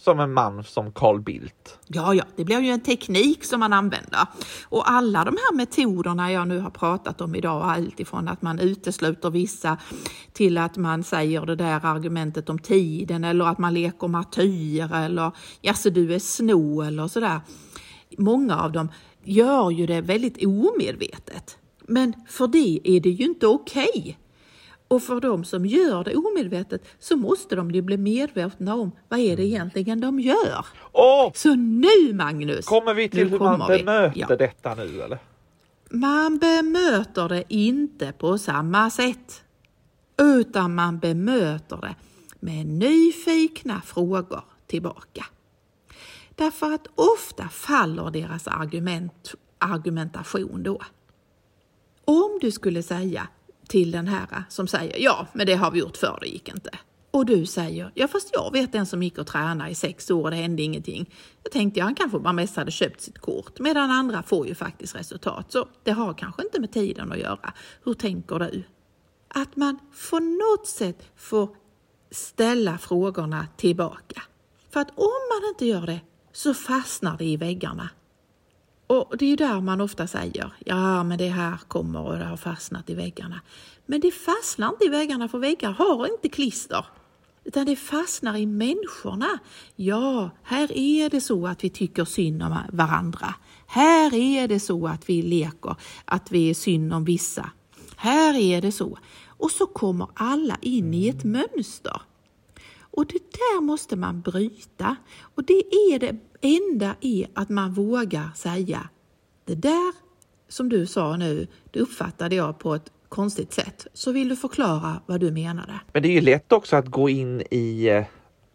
som 0.00 0.20
en 0.20 0.32
man 0.32 0.64
som 0.64 0.92
Carl 0.92 1.20
Bildt. 1.20 1.78
Ja, 1.86 2.14
ja, 2.14 2.24
det 2.36 2.44
blir 2.44 2.60
ju 2.60 2.70
en 2.70 2.80
teknik 2.80 3.44
som 3.44 3.60
man 3.60 3.72
använder. 3.72 4.26
Och 4.68 4.90
alla 4.90 5.24
de 5.24 5.30
här 5.30 5.56
metoderna 5.56 6.32
jag 6.32 6.48
nu 6.48 6.58
har 6.58 6.70
pratat 6.70 7.20
om 7.20 7.34
idag, 7.34 7.62
allt 7.62 8.00
ifrån 8.00 8.28
att 8.28 8.42
man 8.42 8.58
utesluter 8.58 9.30
vissa 9.30 9.76
till 10.32 10.58
att 10.58 10.76
man 10.76 11.04
säger 11.04 11.46
det 11.46 11.56
där 11.56 11.86
argumentet 11.86 12.50
om 12.50 12.58
tiden 12.58 13.24
eller 13.24 13.44
att 13.44 13.58
man 13.58 13.74
leker 13.74 14.08
martyr 14.08 14.94
eller 14.94 15.32
jaså 15.60 15.90
du 15.90 16.14
är 16.14 16.18
sno 16.18 16.82
eller 16.82 17.08
sådär. 17.08 17.40
Många 18.18 18.60
av 18.60 18.72
dem 18.72 18.88
gör 19.24 19.70
ju 19.70 19.86
det 19.86 20.00
väldigt 20.00 20.44
omedvetet. 20.46 21.58
Men 21.86 22.14
för 22.28 22.46
det 22.46 22.80
är 22.84 23.00
det 23.00 23.10
ju 23.10 23.24
inte 23.24 23.46
okej. 23.46 23.90
Okay. 23.94 24.14
Och 24.90 25.02
för 25.02 25.20
de 25.20 25.44
som 25.44 25.66
gör 25.66 26.04
det 26.04 26.16
omedvetet 26.16 26.84
så 26.98 27.16
måste 27.16 27.56
de 27.56 27.68
bli 27.68 27.96
medvetna 27.96 28.74
om 28.74 28.92
vad 29.08 29.20
är 29.20 29.36
det 29.36 29.44
egentligen 29.44 30.00
de 30.00 30.20
gör. 30.20 30.66
Oh! 30.92 31.30
Så 31.34 31.54
nu 31.54 32.12
Magnus! 32.12 32.66
Kommer 32.66 32.94
vi 32.94 33.08
till 33.08 33.30
hur 33.30 33.38
man 33.38 33.58
bemöter 33.58 34.12
ja. 34.16 34.36
detta 34.36 34.74
nu 34.74 35.02
eller? 35.02 35.18
Man 35.90 36.38
bemöter 36.38 37.28
det 37.28 37.44
inte 37.48 38.12
på 38.12 38.38
samma 38.38 38.90
sätt. 38.90 39.42
Utan 40.18 40.74
man 40.74 40.98
bemöter 40.98 41.76
det 41.76 41.94
med 42.40 42.66
nyfikna 42.66 43.80
frågor 43.80 44.42
tillbaka. 44.66 45.26
Därför 46.34 46.72
att 46.74 46.86
ofta 46.94 47.48
faller 47.48 48.10
deras 48.10 48.48
argument, 48.48 49.34
argumentation 49.58 50.62
då. 50.62 50.80
Om 52.04 52.38
du 52.40 52.50
skulle 52.50 52.82
säga 52.82 53.28
till 53.70 53.90
den 53.90 54.08
här 54.08 54.26
eh, 54.32 54.42
som 54.48 54.68
säger 54.68 54.98
ja, 54.98 55.26
men 55.32 55.46
det 55.46 55.54
har 55.54 55.70
vi 55.70 55.78
gjort 55.78 55.96
förr, 55.96 56.18
det 56.20 56.26
gick 56.26 56.48
inte. 56.48 56.70
Och 57.10 57.26
du 57.26 57.46
säger, 57.46 57.90
ja 57.94 58.08
fast 58.08 58.30
jag 58.32 58.52
vet 58.52 58.74
en 58.74 58.86
som 58.86 59.02
gick 59.02 59.18
och 59.18 59.26
tränade 59.26 59.70
i 59.70 59.74
sex 59.74 60.10
år 60.10 60.22
och 60.22 60.30
det 60.30 60.36
hände 60.36 60.62
ingenting. 60.62 61.14
Jag 61.42 61.52
tänkte, 61.52 61.80
ja, 61.80 61.84
han 61.84 61.94
kanske 61.94 62.18
bara 62.18 62.32
mest 62.32 62.56
hade 62.56 62.70
köpt 62.70 63.00
sitt 63.00 63.18
kort, 63.18 63.58
medan 63.58 63.90
andra 63.90 64.22
får 64.22 64.46
ju 64.46 64.54
faktiskt 64.54 64.96
resultat. 64.96 65.52
Så 65.52 65.68
det 65.82 65.90
har 65.90 66.14
kanske 66.14 66.42
inte 66.42 66.60
med 66.60 66.72
tiden 66.72 67.12
att 67.12 67.18
göra. 67.18 67.52
Hur 67.84 67.94
tänker 67.94 68.38
du? 68.38 68.62
Att 69.28 69.56
man 69.56 69.78
på 70.10 70.18
något 70.18 70.66
sätt 70.66 71.02
får 71.16 71.48
ställa 72.10 72.78
frågorna 72.78 73.46
tillbaka. 73.56 74.22
För 74.70 74.80
att 74.80 74.90
om 74.90 75.20
man 75.30 75.48
inte 75.48 75.66
gör 75.66 75.86
det 75.86 76.00
så 76.32 76.54
fastnar 76.54 77.18
det 77.18 77.24
i 77.24 77.36
väggarna 77.36 77.88
och 78.90 79.16
det 79.18 79.24
är 79.24 79.28
ju 79.28 79.36
där 79.36 79.60
man 79.60 79.80
ofta 79.80 80.06
säger, 80.06 80.52
ja 80.58 81.04
men 81.04 81.18
det 81.18 81.28
här 81.28 81.56
kommer 81.68 82.00
och 82.00 82.18
det 82.18 82.24
har 82.24 82.36
fastnat 82.36 82.90
i 82.90 82.94
väggarna. 82.94 83.40
Men 83.86 84.00
det 84.00 84.10
fastnar 84.10 84.68
inte 84.68 84.84
i 84.84 84.88
väggarna 84.88 85.28
för 85.28 85.38
väggar 85.38 85.70
har 85.70 86.06
inte 86.06 86.28
klister. 86.28 86.86
Utan 87.44 87.66
det 87.66 87.76
fastnar 87.76 88.36
i 88.36 88.46
människorna. 88.46 89.38
Ja, 89.76 90.30
här 90.42 90.78
är 90.78 91.10
det 91.10 91.20
så 91.20 91.46
att 91.46 91.64
vi 91.64 91.70
tycker 91.70 92.04
synd 92.04 92.42
om 92.42 92.56
varandra. 92.72 93.34
Här 93.66 94.14
är 94.14 94.48
det 94.48 94.60
så 94.60 94.86
att 94.86 95.08
vi 95.08 95.22
leker, 95.22 95.76
att 96.04 96.32
vi 96.32 96.50
är 96.50 96.54
synd 96.54 96.94
om 96.94 97.04
vissa. 97.04 97.50
Här 97.96 98.34
är 98.34 98.62
det 98.62 98.72
så. 98.72 98.98
Och 99.26 99.50
så 99.50 99.66
kommer 99.66 100.08
alla 100.14 100.56
in 100.60 100.94
i 100.94 101.08
ett 101.08 101.24
mönster. 101.24 102.02
Och 102.90 103.06
det 103.06 103.18
där 103.18 103.60
måste 103.60 103.96
man 103.96 104.20
bryta. 104.20 104.96
Och 105.34 105.44
det 105.44 105.62
är 105.74 105.98
det 105.98 106.16
enda 106.40 106.96
är 107.00 107.28
att 107.34 107.48
man 107.48 107.72
vågar 107.72 108.30
säga 108.36 108.88
det 109.44 109.54
där 109.54 109.94
som 110.48 110.68
du 110.68 110.86
sa 110.86 111.16
nu, 111.16 111.46
det 111.70 111.80
uppfattade 111.80 112.34
jag 112.34 112.58
på 112.58 112.74
ett 112.74 112.92
konstigt 113.08 113.52
sätt. 113.52 113.86
Så 113.92 114.12
vill 114.12 114.28
du 114.28 114.36
förklara 114.36 115.02
vad 115.06 115.20
du 115.20 115.30
menade? 115.30 115.80
Men 115.92 116.02
det 116.02 116.08
är 116.08 116.12
ju 116.12 116.20
lätt 116.20 116.52
också 116.52 116.76
att 116.76 116.86
gå 116.86 117.08
in 117.08 117.42
i 117.50 117.88
eh, 117.88 118.04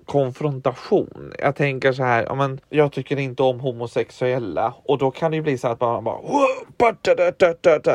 konfrontation. 0.05 1.33
Jag 1.39 1.55
tänker 1.55 1.93
så 1.93 2.03
här, 2.03 2.23
ja, 2.23 2.35
men 2.35 2.59
jag 2.69 2.91
tycker 2.91 3.19
inte 3.19 3.43
om 3.43 3.59
homosexuella 3.59 4.73
och 4.83 4.97
då 4.97 5.11
kan 5.11 5.31
det 5.31 5.37
ju 5.37 5.43
bli 5.43 5.57
så 5.57 5.67
att 5.67 5.81
man 5.81 6.03
bara 6.03 6.17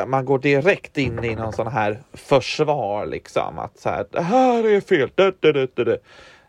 man 0.05 0.25
går 0.25 0.39
direkt 0.39 0.97
in 0.97 1.23
i 1.23 1.35
någon 1.35 1.53
sån 1.53 1.67
här 1.67 1.99
försvar 2.13 3.05
liksom 3.05 3.59
att 3.59 3.79
så 3.79 3.89
här, 3.89 4.05
det 4.11 4.21
här 4.21 4.67
är 4.67 4.81
fel 4.81 5.09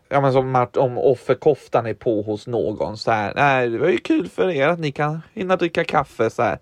ja, 0.09 0.21
men 0.21 0.33
som 0.33 0.67
om 0.77 0.97
offerkoftan 0.97 1.85
är 1.85 1.93
på 1.93 2.21
hos 2.21 2.47
någon 2.47 2.97
så 2.97 3.11
här. 3.11 3.33
Nej, 3.35 3.69
det 3.69 3.77
var 3.77 3.87
ju 3.87 3.97
kul 3.97 4.29
för 4.29 4.49
er 4.49 4.67
att 4.67 4.79
ni 4.79 4.91
kan 4.91 5.21
hinna 5.33 5.55
dricka 5.55 5.83
kaffe 5.83 6.29
så 6.29 6.43
här. 6.43 6.59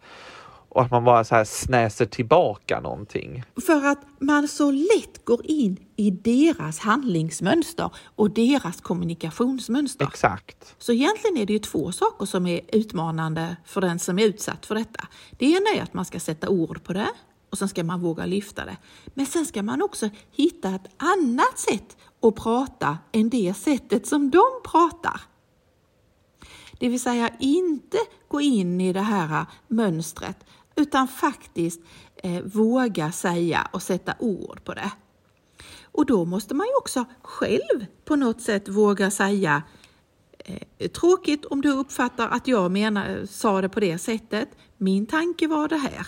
Och 0.73 0.81
att 0.81 0.91
man 0.91 1.03
bara 1.03 1.23
så 1.23 1.35
här 1.35 1.43
snäser 1.43 2.05
tillbaka 2.05 2.79
någonting. 2.79 3.43
För 3.65 3.85
att 3.85 3.99
man 4.19 4.47
så 4.47 4.71
lätt 4.71 5.25
går 5.25 5.45
in 5.45 5.77
i 5.95 6.11
deras 6.11 6.79
handlingsmönster 6.79 7.89
och 8.15 8.31
deras 8.31 8.81
kommunikationsmönster. 8.81 10.05
Exakt. 10.05 10.75
Så 10.77 10.91
egentligen 10.91 11.37
är 11.37 11.45
det 11.45 11.53
ju 11.53 11.59
två 11.59 11.91
saker 11.91 12.25
som 12.25 12.47
är 12.47 12.61
utmanande 12.73 13.55
för 13.65 13.81
den 13.81 13.99
som 13.99 14.19
är 14.19 14.23
utsatt 14.25 14.65
för 14.65 14.75
detta. 14.75 15.07
Det 15.31 15.45
ena 15.45 15.69
är 15.75 15.81
att 15.81 15.93
man 15.93 16.05
ska 16.05 16.19
sätta 16.19 16.49
ord 16.49 16.83
på 16.83 16.93
det 16.93 17.09
och 17.49 17.57
sen 17.57 17.69
ska 17.69 17.83
man 17.83 17.99
våga 17.99 18.25
lyfta 18.25 18.65
det. 18.65 18.77
Men 19.13 19.25
sen 19.25 19.45
ska 19.45 19.63
man 19.63 19.81
också 19.81 20.09
hitta 20.31 20.69
ett 20.69 20.87
annat 20.97 21.59
sätt 21.59 21.97
att 22.21 22.35
prata 22.35 22.97
än 23.11 23.29
det 23.29 23.53
sättet 23.57 24.07
som 24.07 24.29
de 24.29 24.43
pratar. 24.63 25.21
Det 26.79 26.89
vill 26.89 27.01
säga 27.01 27.29
inte 27.39 27.97
gå 28.27 28.41
in 28.41 28.81
i 28.81 28.93
det 28.93 29.01
här 29.01 29.45
mönstret 29.67 30.45
utan 30.75 31.07
faktiskt 31.07 31.81
eh, 32.15 32.41
våga 32.41 33.11
säga 33.11 33.67
och 33.73 33.83
sätta 33.83 34.15
ord 34.19 34.63
på 34.63 34.73
det. 34.73 34.91
Och 35.83 36.05
då 36.05 36.25
måste 36.25 36.55
man 36.55 36.67
ju 36.67 36.75
också 36.75 37.05
själv 37.21 37.85
på 38.05 38.15
något 38.15 38.41
sätt 38.41 38.69
våga 38.69 39.11
säga 39.11 39.63
eh, 40.39 40.87
Tråkigt 40.87 41.45
om 41.45 41.61
du 41.61 41.69
uppfattar 41.69 42.29
att 42.29 42.47
jag 42.47 42.71
menar, 42.71 43.25
sa 43.25 43.61
det 43.61 43.69
på 43.69 43.79
det 43.79 43.97
sättet. 43.97 44.49
Min 44.77 45.05
tanke 45.05 45.47
var 45.47 45.67
det 45.67 45.77
här. 45.77 46.07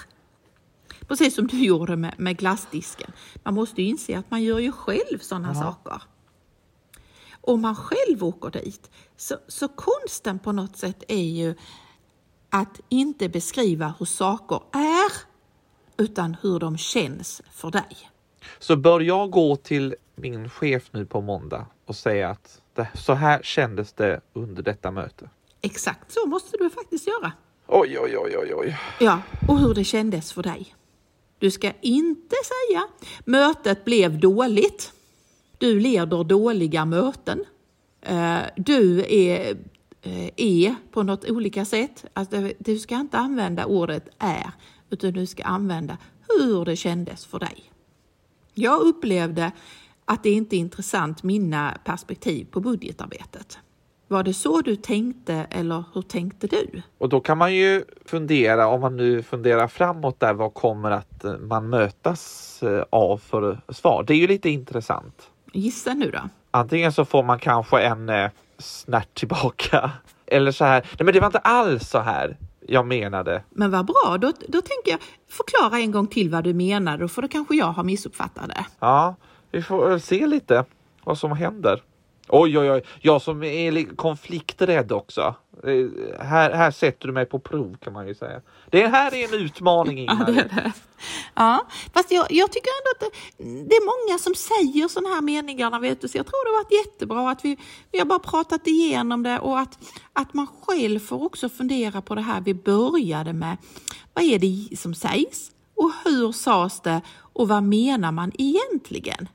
Precis 1.08 1.36
som 1.36 1.48
du 1.48 1.58
gjorde 1.66 1.96
med, 1.96 2.14
med 2.18 2.38
glassdisken. 2.38 3.12
Man 3.44 3.54
måste 3.54 3.82
ju 3.82 3.88
inse 3.88 4.18
att 4.18 4.32
man 4.32 4.44
gör 4.44 4.60
ju 4.60 4.72
själv 4.72 5.20
sådana 5.22 5.48
ja. 5.48 5.62
saker. 5.62 6.02
Om 7.42 7.62
man 7.62 7.76
själv 7.76 8.24
åker 8.24 8.50
dit. 8.50 8.92
Så, 9.18 9.36
så 9.48 9.68
konsten 9.68 10.40
på 10.40 10.52
något 10.52 10.78
sätt 10.78 11.04
är 11.08 11.24
ju 11.24 11.56
att 12.54 12.80
inte 12.90 13.30
beskriva 13.30 13.94
hur 14.00 14.06
saker 14.06 14.62
är 14.72 15.12
utan 15.98 16.38
hur 16.42 16.60
de 16.60 16.78
känns 16.78 17.42
för 17.52 17.72
dig. 17.72 18.10
Så 18.60 18.76
bör 18.76 19.00
jag 19.00 19.32
gå 19.32 19.56
till 19.56 19.96
min 20.16 20.50
chef 20.50 20.84
nu 20.92 21.06
på 21.06 21.22
måndag 21.22 21.66
och 21.86 21.96
säga 21.96 22.30
att 22.30 22.62
det, 22.74 22.88
så 22.94 23.14
här 23.14 23.42
kändes 23.44 23.94
det 23.94 24.22
under 24.34 24.64
detta 24.64 24.92
möte? 24.92 25.30
Exakt 25.62 26.12
så 26.12 26.26
måste 26.28 26.58
du 26.58 26.70
faktiskt 26.70 27.08
göra. 27.08 27.32
Oj, 27.68 28.00
oj, 28.00 28.18
oj, 28.18 28.38
oj, 28.38 28.54
oj. 28.56 28.78
Ja, 29.00 29.22
och 29.48 29.60
hur 29.60 29.74
det 29.74 29.84
kändes 29.84 30.34
för 30.34 30.44
dig. 30.44 30.76
Du 31.40 31.52
ska 31.52 31.72
inte 31.82 32.36
säga 32.46 32.88
mötet 33.26 33.86
blev 33.86 34.20
dåligt. 34.20 34.94
Du 35.58 35.80
leder 35.80 36.24
dåliga 36.24 36.86
möten. 36.86 37.44
Eh, 38.02 38.40
du 38.56 39.06
är, 39.10 39.58
är 40.36 40.76
på 40.92 41.04
något 41.04 41.30
olika 41.30 41.66
sätt. 41.66 42.06
Alltså, 42.14 42.50
du 42.60 42.80
ska 42.80 42.96
inte 42.96 43.18
använda 43.18 43.66
ordet 43.66 44.08
är, 44.20 44.52
utan 44.90 45.14
du 45.14 45.26
ska 45.26 45.44
använda 45.44 45.98
hur 46.28 46.66
det 46.66 46.76
kändes 46.76 47.26
för 47.26 47.40
dig. 47.40 47.64
Jag 48.54 48.82
upplevde 48.82 49.52
att 50.06 50.24
det 50.24 50.30
inte 50.32 50.56
är 50.56 50.58
intressant 50.58 51.24
mina 51.24 51.78
perspektiv 51.84 52.46
på 52.52 52.60
budgetarbetet. 52.60 53.60
Var 54.08 54.24
det 54.24 54.34
så 54.34 54.62
du 54.62 54.76
tänkte 54.76 55.48
eller 55.50 55.84
hur 55.94 56.02
tänkte 56.02 56.48
du? 56.48 56.82
Och 56.98 57.10
då 57.10 57.20
kan 57.20 57.38
man 57.38 57.56
ju 57.56 57.84
fundera, 58.06 58.68
om 58.68 58.82
man 58.82 58.98
nu 58.98 59.24
funderar 59.24 59.68
framåt 59.68 60.20
där, 60.20 60.34
vad 60.34 60.54
kommer 60.54 60.92
att 60.92 61.24
eh, 61.24 61.38
man 61.38 61.70
mötas 61.70 62.64
eh, 62.64 62.84
av 62.90 63.18
för 63.18 63.62
svar? 63.70 64.04
Det 64.08 64.14
är 64.14 64.18
ju 64.18 64.28
lite 64.28 64.50
intressant. 64.50 65.30
Gissa 65.54 65.94
nu 65.94 66.12
då. 66.12 66.20
Antingen 66.52 66.92
så 66.92 67.06
får 67.06 67.24
man 67.24 67.40
kanske 67.40 67.82
en 67.82 68.10
eh, 68.10 68.30
snärt 68.58 69.20
tillbaka 69.20 69.92
eller 70.26 70.52
så 70.52 70.66
här. 70.66 70.82
Nej, 70.82 71.06
men 71.06 71.14
det 71.14 71.20
var 71.20 71.28
inte 71.28 71.40
alls 71.40 71.90
så 71.90 72.00
här 72.00 72.38
jag 72.68 72.86
menade. 72.86 73.44
Men 73.50 73.72
vad 73.72 73.86
bra, 73.86 74.18
då, 74.22 74.34
då 74.48 74.62
tänker 74.62 74.92
jag 74.92 75.00
förklara 75.30 75.80
en 75.80 75.92
gång 75.92 76.08
till 76.08 76.30
vad 76.30 76.44
du 76.44 76.54
menade, 76.54 77.08
för 77.08 77.22
då 77.22 77.28
kanske 77.28 77.56
jag 77.56 77.66
har 77.66 77.84
missuppfattat 77.84 78.48
det. 78.48 78.66
Ja, 78.80 79.16
vi 79.52 79.62
får 79.62 79.98
se 79.98 80.28
lite 80.28 80.66
vad 81.04 81.18
som 81.18 81.32
händer. 81.32 81.82
Oj, 82.30 82.60
oj, 82.60 82.72
oj, 82.72 82.84
jag 83.02 83.22
som 83.22 83.44
är 83.44 83.96
konflikträdd 83.96 84.92
också. 84.92 85.36
Eh, 85.64 86.26
här, 86.26 86.52
här 86.52 86.72
sätter 86.72 87.08
du 87.08 87.14
mig 87.14 87.26
på 87.26 87.40
prov 87.40 87.78
kan 87.84 87.94
man 87.94 88.08
ju 88.08 88.16
säga. 88.16 88.42
Det 88.70 88.88
här 88.88 89.14
är 89.14 89.34
en 89.34 89.46
utmaning 89.46 89.98
Ingmar. 89.98 90.26
Ja, 90.28 90.34
det 90.34 90.40
är 90.40 90.50
det. 90.56 90.72
Ja, 91.36 91.68
fast 91.94 92.12
jag, 92.12 92.26
jag 92.30 92.52
tycker 92.52 92.70
ändå 92.70 92.92
att 92.92 93.00
det, 93.00 93.44
det, 93.70 93.76
är 93.76 94.08
många 94.10 94.20
som 94.20 94.36
säger 94.36 94.88
sådana 94.88 95.16
här 95.16 95.22
meningar, 95.22 95.80
vet 95.80 96.02
du, 96.02 96.08
så 96.08 96.18
jag 96.18 96.26
tror 96.26 96.46
det 96.46 96.52
har 96.52 96.64
varit 96.64 96.86
jättebra 96.86 97.32
att 97.32 97.46
vi, 97.46 97.58
vi 97.92 98.00
har 98.00 98.06
bara 98.06 98.20
pratat 98.20 98.68
igenom 98.68 99.24
det 99.24 99.40
och 99.40 99.60
att, 99.60 99.80
att 100.14 100.34
man 100.34 100.48
själv 100.62 101.00
får 101.00 101.24
också 101.24 101.50
fundera 101.50 102.02
på 102.02 102.16
det 102.16 102.22
här 102.22 102.42
vi 102.42 102.54
började 102.54 103.34
med. 103.34 103.58
Vad 104.14 104.24
är 104.24 104.40
det 104.40 104.78
som 104.78 104.96
sägs 104.96 105.52
och 105.76 105.92
hur 106.06 106.32
sades 106.32 106.82
det 106.82 107.02
och 107.34 107.48
vad 107.48 107.64
menar 107.64 108.12
man 108.12 108.32
egentligen? 108.38 109.28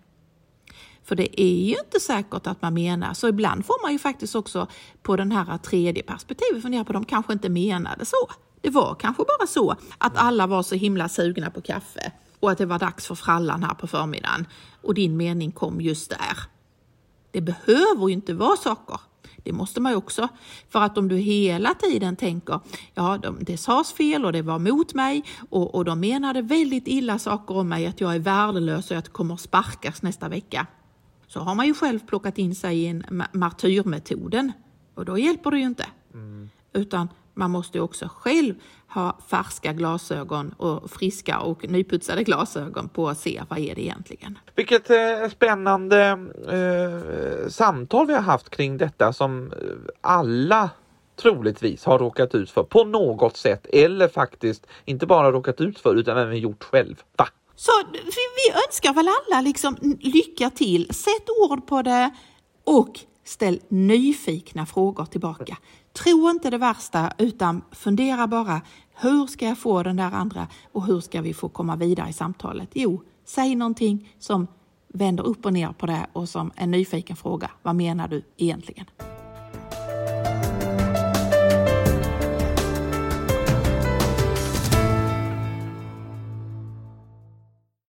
För 1.08 1.16
det 1.16 1.40
är 1.40 1.64
ju 1.64 1.76
inte 1.84 2.00
säkert 2.00 2.46
att 2.46 2.62
man 2.62 2.74
menar, 2.74 3.14
så 3.14 3.28
ibland 3.28 3.66
får 3.66 3.82
man 3.82 3.92
ju 3.92 3.98
faktiskt 3.98 4.34
också 4.34 4.66
på 5.02 5.16
den 5.16 5.32
här 5.32 5.58
tredje 5.58 6.02
perspektivet 6.02 6.62
fundera 6.62 6.84
på 6.84 6.90
att 6.90 6.94
de 6.94 7.04
kanske 7.04 7.32
inte 7.32 7.48
menade 7.48 8.04
så. 8.04 8.30
Det 8.60 8.70
var 8.70 8.94
kanske 8.94 9.24
bara 9.38 9.46
så 9.46 9.76
att 9.98 10.16
alla 10.16 10.46
var 10.46 10.62
så 10.62 10.74
himla 10.74 11.08
sugna 11.08 11.50
på 11.50 11.60
kaffe 11.60 12.12
och 12.40 12.50
att 12.50 12.58
det 12.58 12.66
var 12.66 12.78
dags 12.78 13.06
för 13.06 13.14
frallan 13.14 13.62
här 13.62 13.74
på 13.74 13.86
förmiddagen 13.86 14.46
och 14.82 14.94
din 14.94 15.16
mening 15.16 15.52
kom 15.52 15.80
just 15.80 16.10
där. 16.10 16.38
Det 17.30 17.40
behöver 17.40 18.08
ju 18.08 18.14
inte 18.14 18.34
vara 18.34 18.56
saker. 18.56 19.00
Det 19.44 19.52
måste 19.52 19.80
man 19.80 19.92
ju 19.92 19.96
också. 19.96 20.28
För 20.68 20.82
att 20.82 20.98
om 20.98 21.08
du 21.08 21.16
hela 21.16 21.74
tiden 21.74 22.16
tänker, 22.16 22.60
ja 22.94 23.18
det 23.40 23.56
sades 23.56 23.92
fel 23.92 24.24
och 24.24 24.32
det 24.32 24.42
var 24.42 24.58
mot 24.58 24.94
mig 24.94 25.24
och, 25.50 25.74
och 25.74 25.84
de 25.84 26.00
menade 26.00 26.42
väldigt 26.42 26.88
illa 26.88 27.18
saker 27.18 27.56
om 27.56 27.68
mig, 27.68 27.86
att 27.86 28.00
jag 28.00 28.14
är 28.14 28.18
värdelös 28.18 28.90
och 28.90 28.96
att 28.96 29.06
jag 29.06 29.12
kommer 29.12 29.36
sparkas 29.36 30.02
nästa 30.02 30.28
vecka 30.28 30.66
så 31.28 31.40
har 31.40 31.54
man 31.54 31.66
ju 31.66 31.74
själv 31.74 31.98
plockat 32.06 32.38
in 32.38 32.54
sig 32.54 32.78
i 32.78 32.86
en 32.86 33.22
martyrmetoden 33.32 34.52
och 34.94 35.04
då 35.04 35.18
hjälper 35.18 35.50
det 35.50 35.58
ju 35.58 35.64
inte. 35.64 35.86
Mm. 36.14 36.50
Utan 36.72 37.08
man 37.34 37.50
måste 37.50 37.80
också 37.80 38.08
själv 38.08 38.54
ha 38.88 39.18
färska 39.30 39.72
glasögon 39.72 40.54
och 40.56 40.90
friska 40.90 41.38
och 41.38 41.68
nyputsade 41.68 42.24
glasögon 42.24 42.88
på 42.88 43.08
att 43.08 43.18
se 43.18 43.42
vad 43.48 43.58
är 43.58 43.74
det 43.74 43.82
egentligen. 43.82 44.38
Vilket 44.54 44.90
eh, 44.90 45.28
spännande 45.30 46.00
eh, 46.48 47.48
samtal 47.48 48.06
vi 48.06 48.14
har 48.14 48.22
haft 48.22 48.50
kring 48.50 48.78
detta 48.78 49.12
som 49.12 49.52
eh, 49.52 49.58
alla 50.00 50.70
troligtvis 51.16 51.84
har 51.84 51.98
råkat 51.98 52.34
ut 52.34 52.50
för 52.50 52.62
på 52.62 52.84
något 52.84 53.36
sätt 53.36 53.66
eller 53.66 54.08
faktiskt 54.08 54.66
inte 54.84 55.06
bara 55.06 55.32
råkat 55.32 55.60
ut 55.60 55.78
för 55.78 55.94
utan 55.94 56.18
även 56.18 56.38
gjort 56.38 56.64
själv. 56.64 57.02
Va? 57.16 57.28
Så 57.60 57.72
vi 57.92 58.60
önskar 58.66 58.92
väl 58.92 59.08
alla 59.08 59.40
liksom 59.40 59.76
lycka 60.00 60.50
till. 60.50 60.94
Sätt 60.94 61.28
ord 61.40 61.66
på 61.66 61.82
det 61.82 62.10
och 62.64 63.00
ställ 63.24 63.60
nyfikna 63.68 64.66
frågor 64.66 65.04
tillbaka. 65.04 65.56
Tro 65.92 66.30
inte 66.30 66.50
det 66.50 66.58
värsta 66.58 67.12
utan 67.18 67.62
fundera 67.72 68.26
bara. 68.26 68.60
Hur 68.94 69.26
ska 69.26 69.46
jag 69.46 69.58
få 69.58 69.82
den 69.82 69.96
där 69.96 70.10
andra 70.12 70.46
och 70.72 70.86
hur 70.86 71.00
ska 71.00 71.20
vi 71.20 71.34
få 71.34 71.48
komma 71.48 71.76
vidare 71.76 72.10
i 72.10 72.12
samtalet? 72.12 72.68
Jo, 72.72 73.02
säg 73.24 73.54
någonting 73.54 74.14
som 74.18 74.46
vänder 74.88 75.26
upp 75.26 75.46
och 75.46 75.52
ner 75.52 75.72
på 75.72 75.86
det 75.86 76.06
och 76.12 76.28
som 76.28 76.50
en 76.56 76.70
nyfiken 76.70 77.16
fråga. 77.16 77.50
Vad 77.62 77.76
menar 77.76 78.08
du 78.08 78.22
egentligen? 78.36 78.86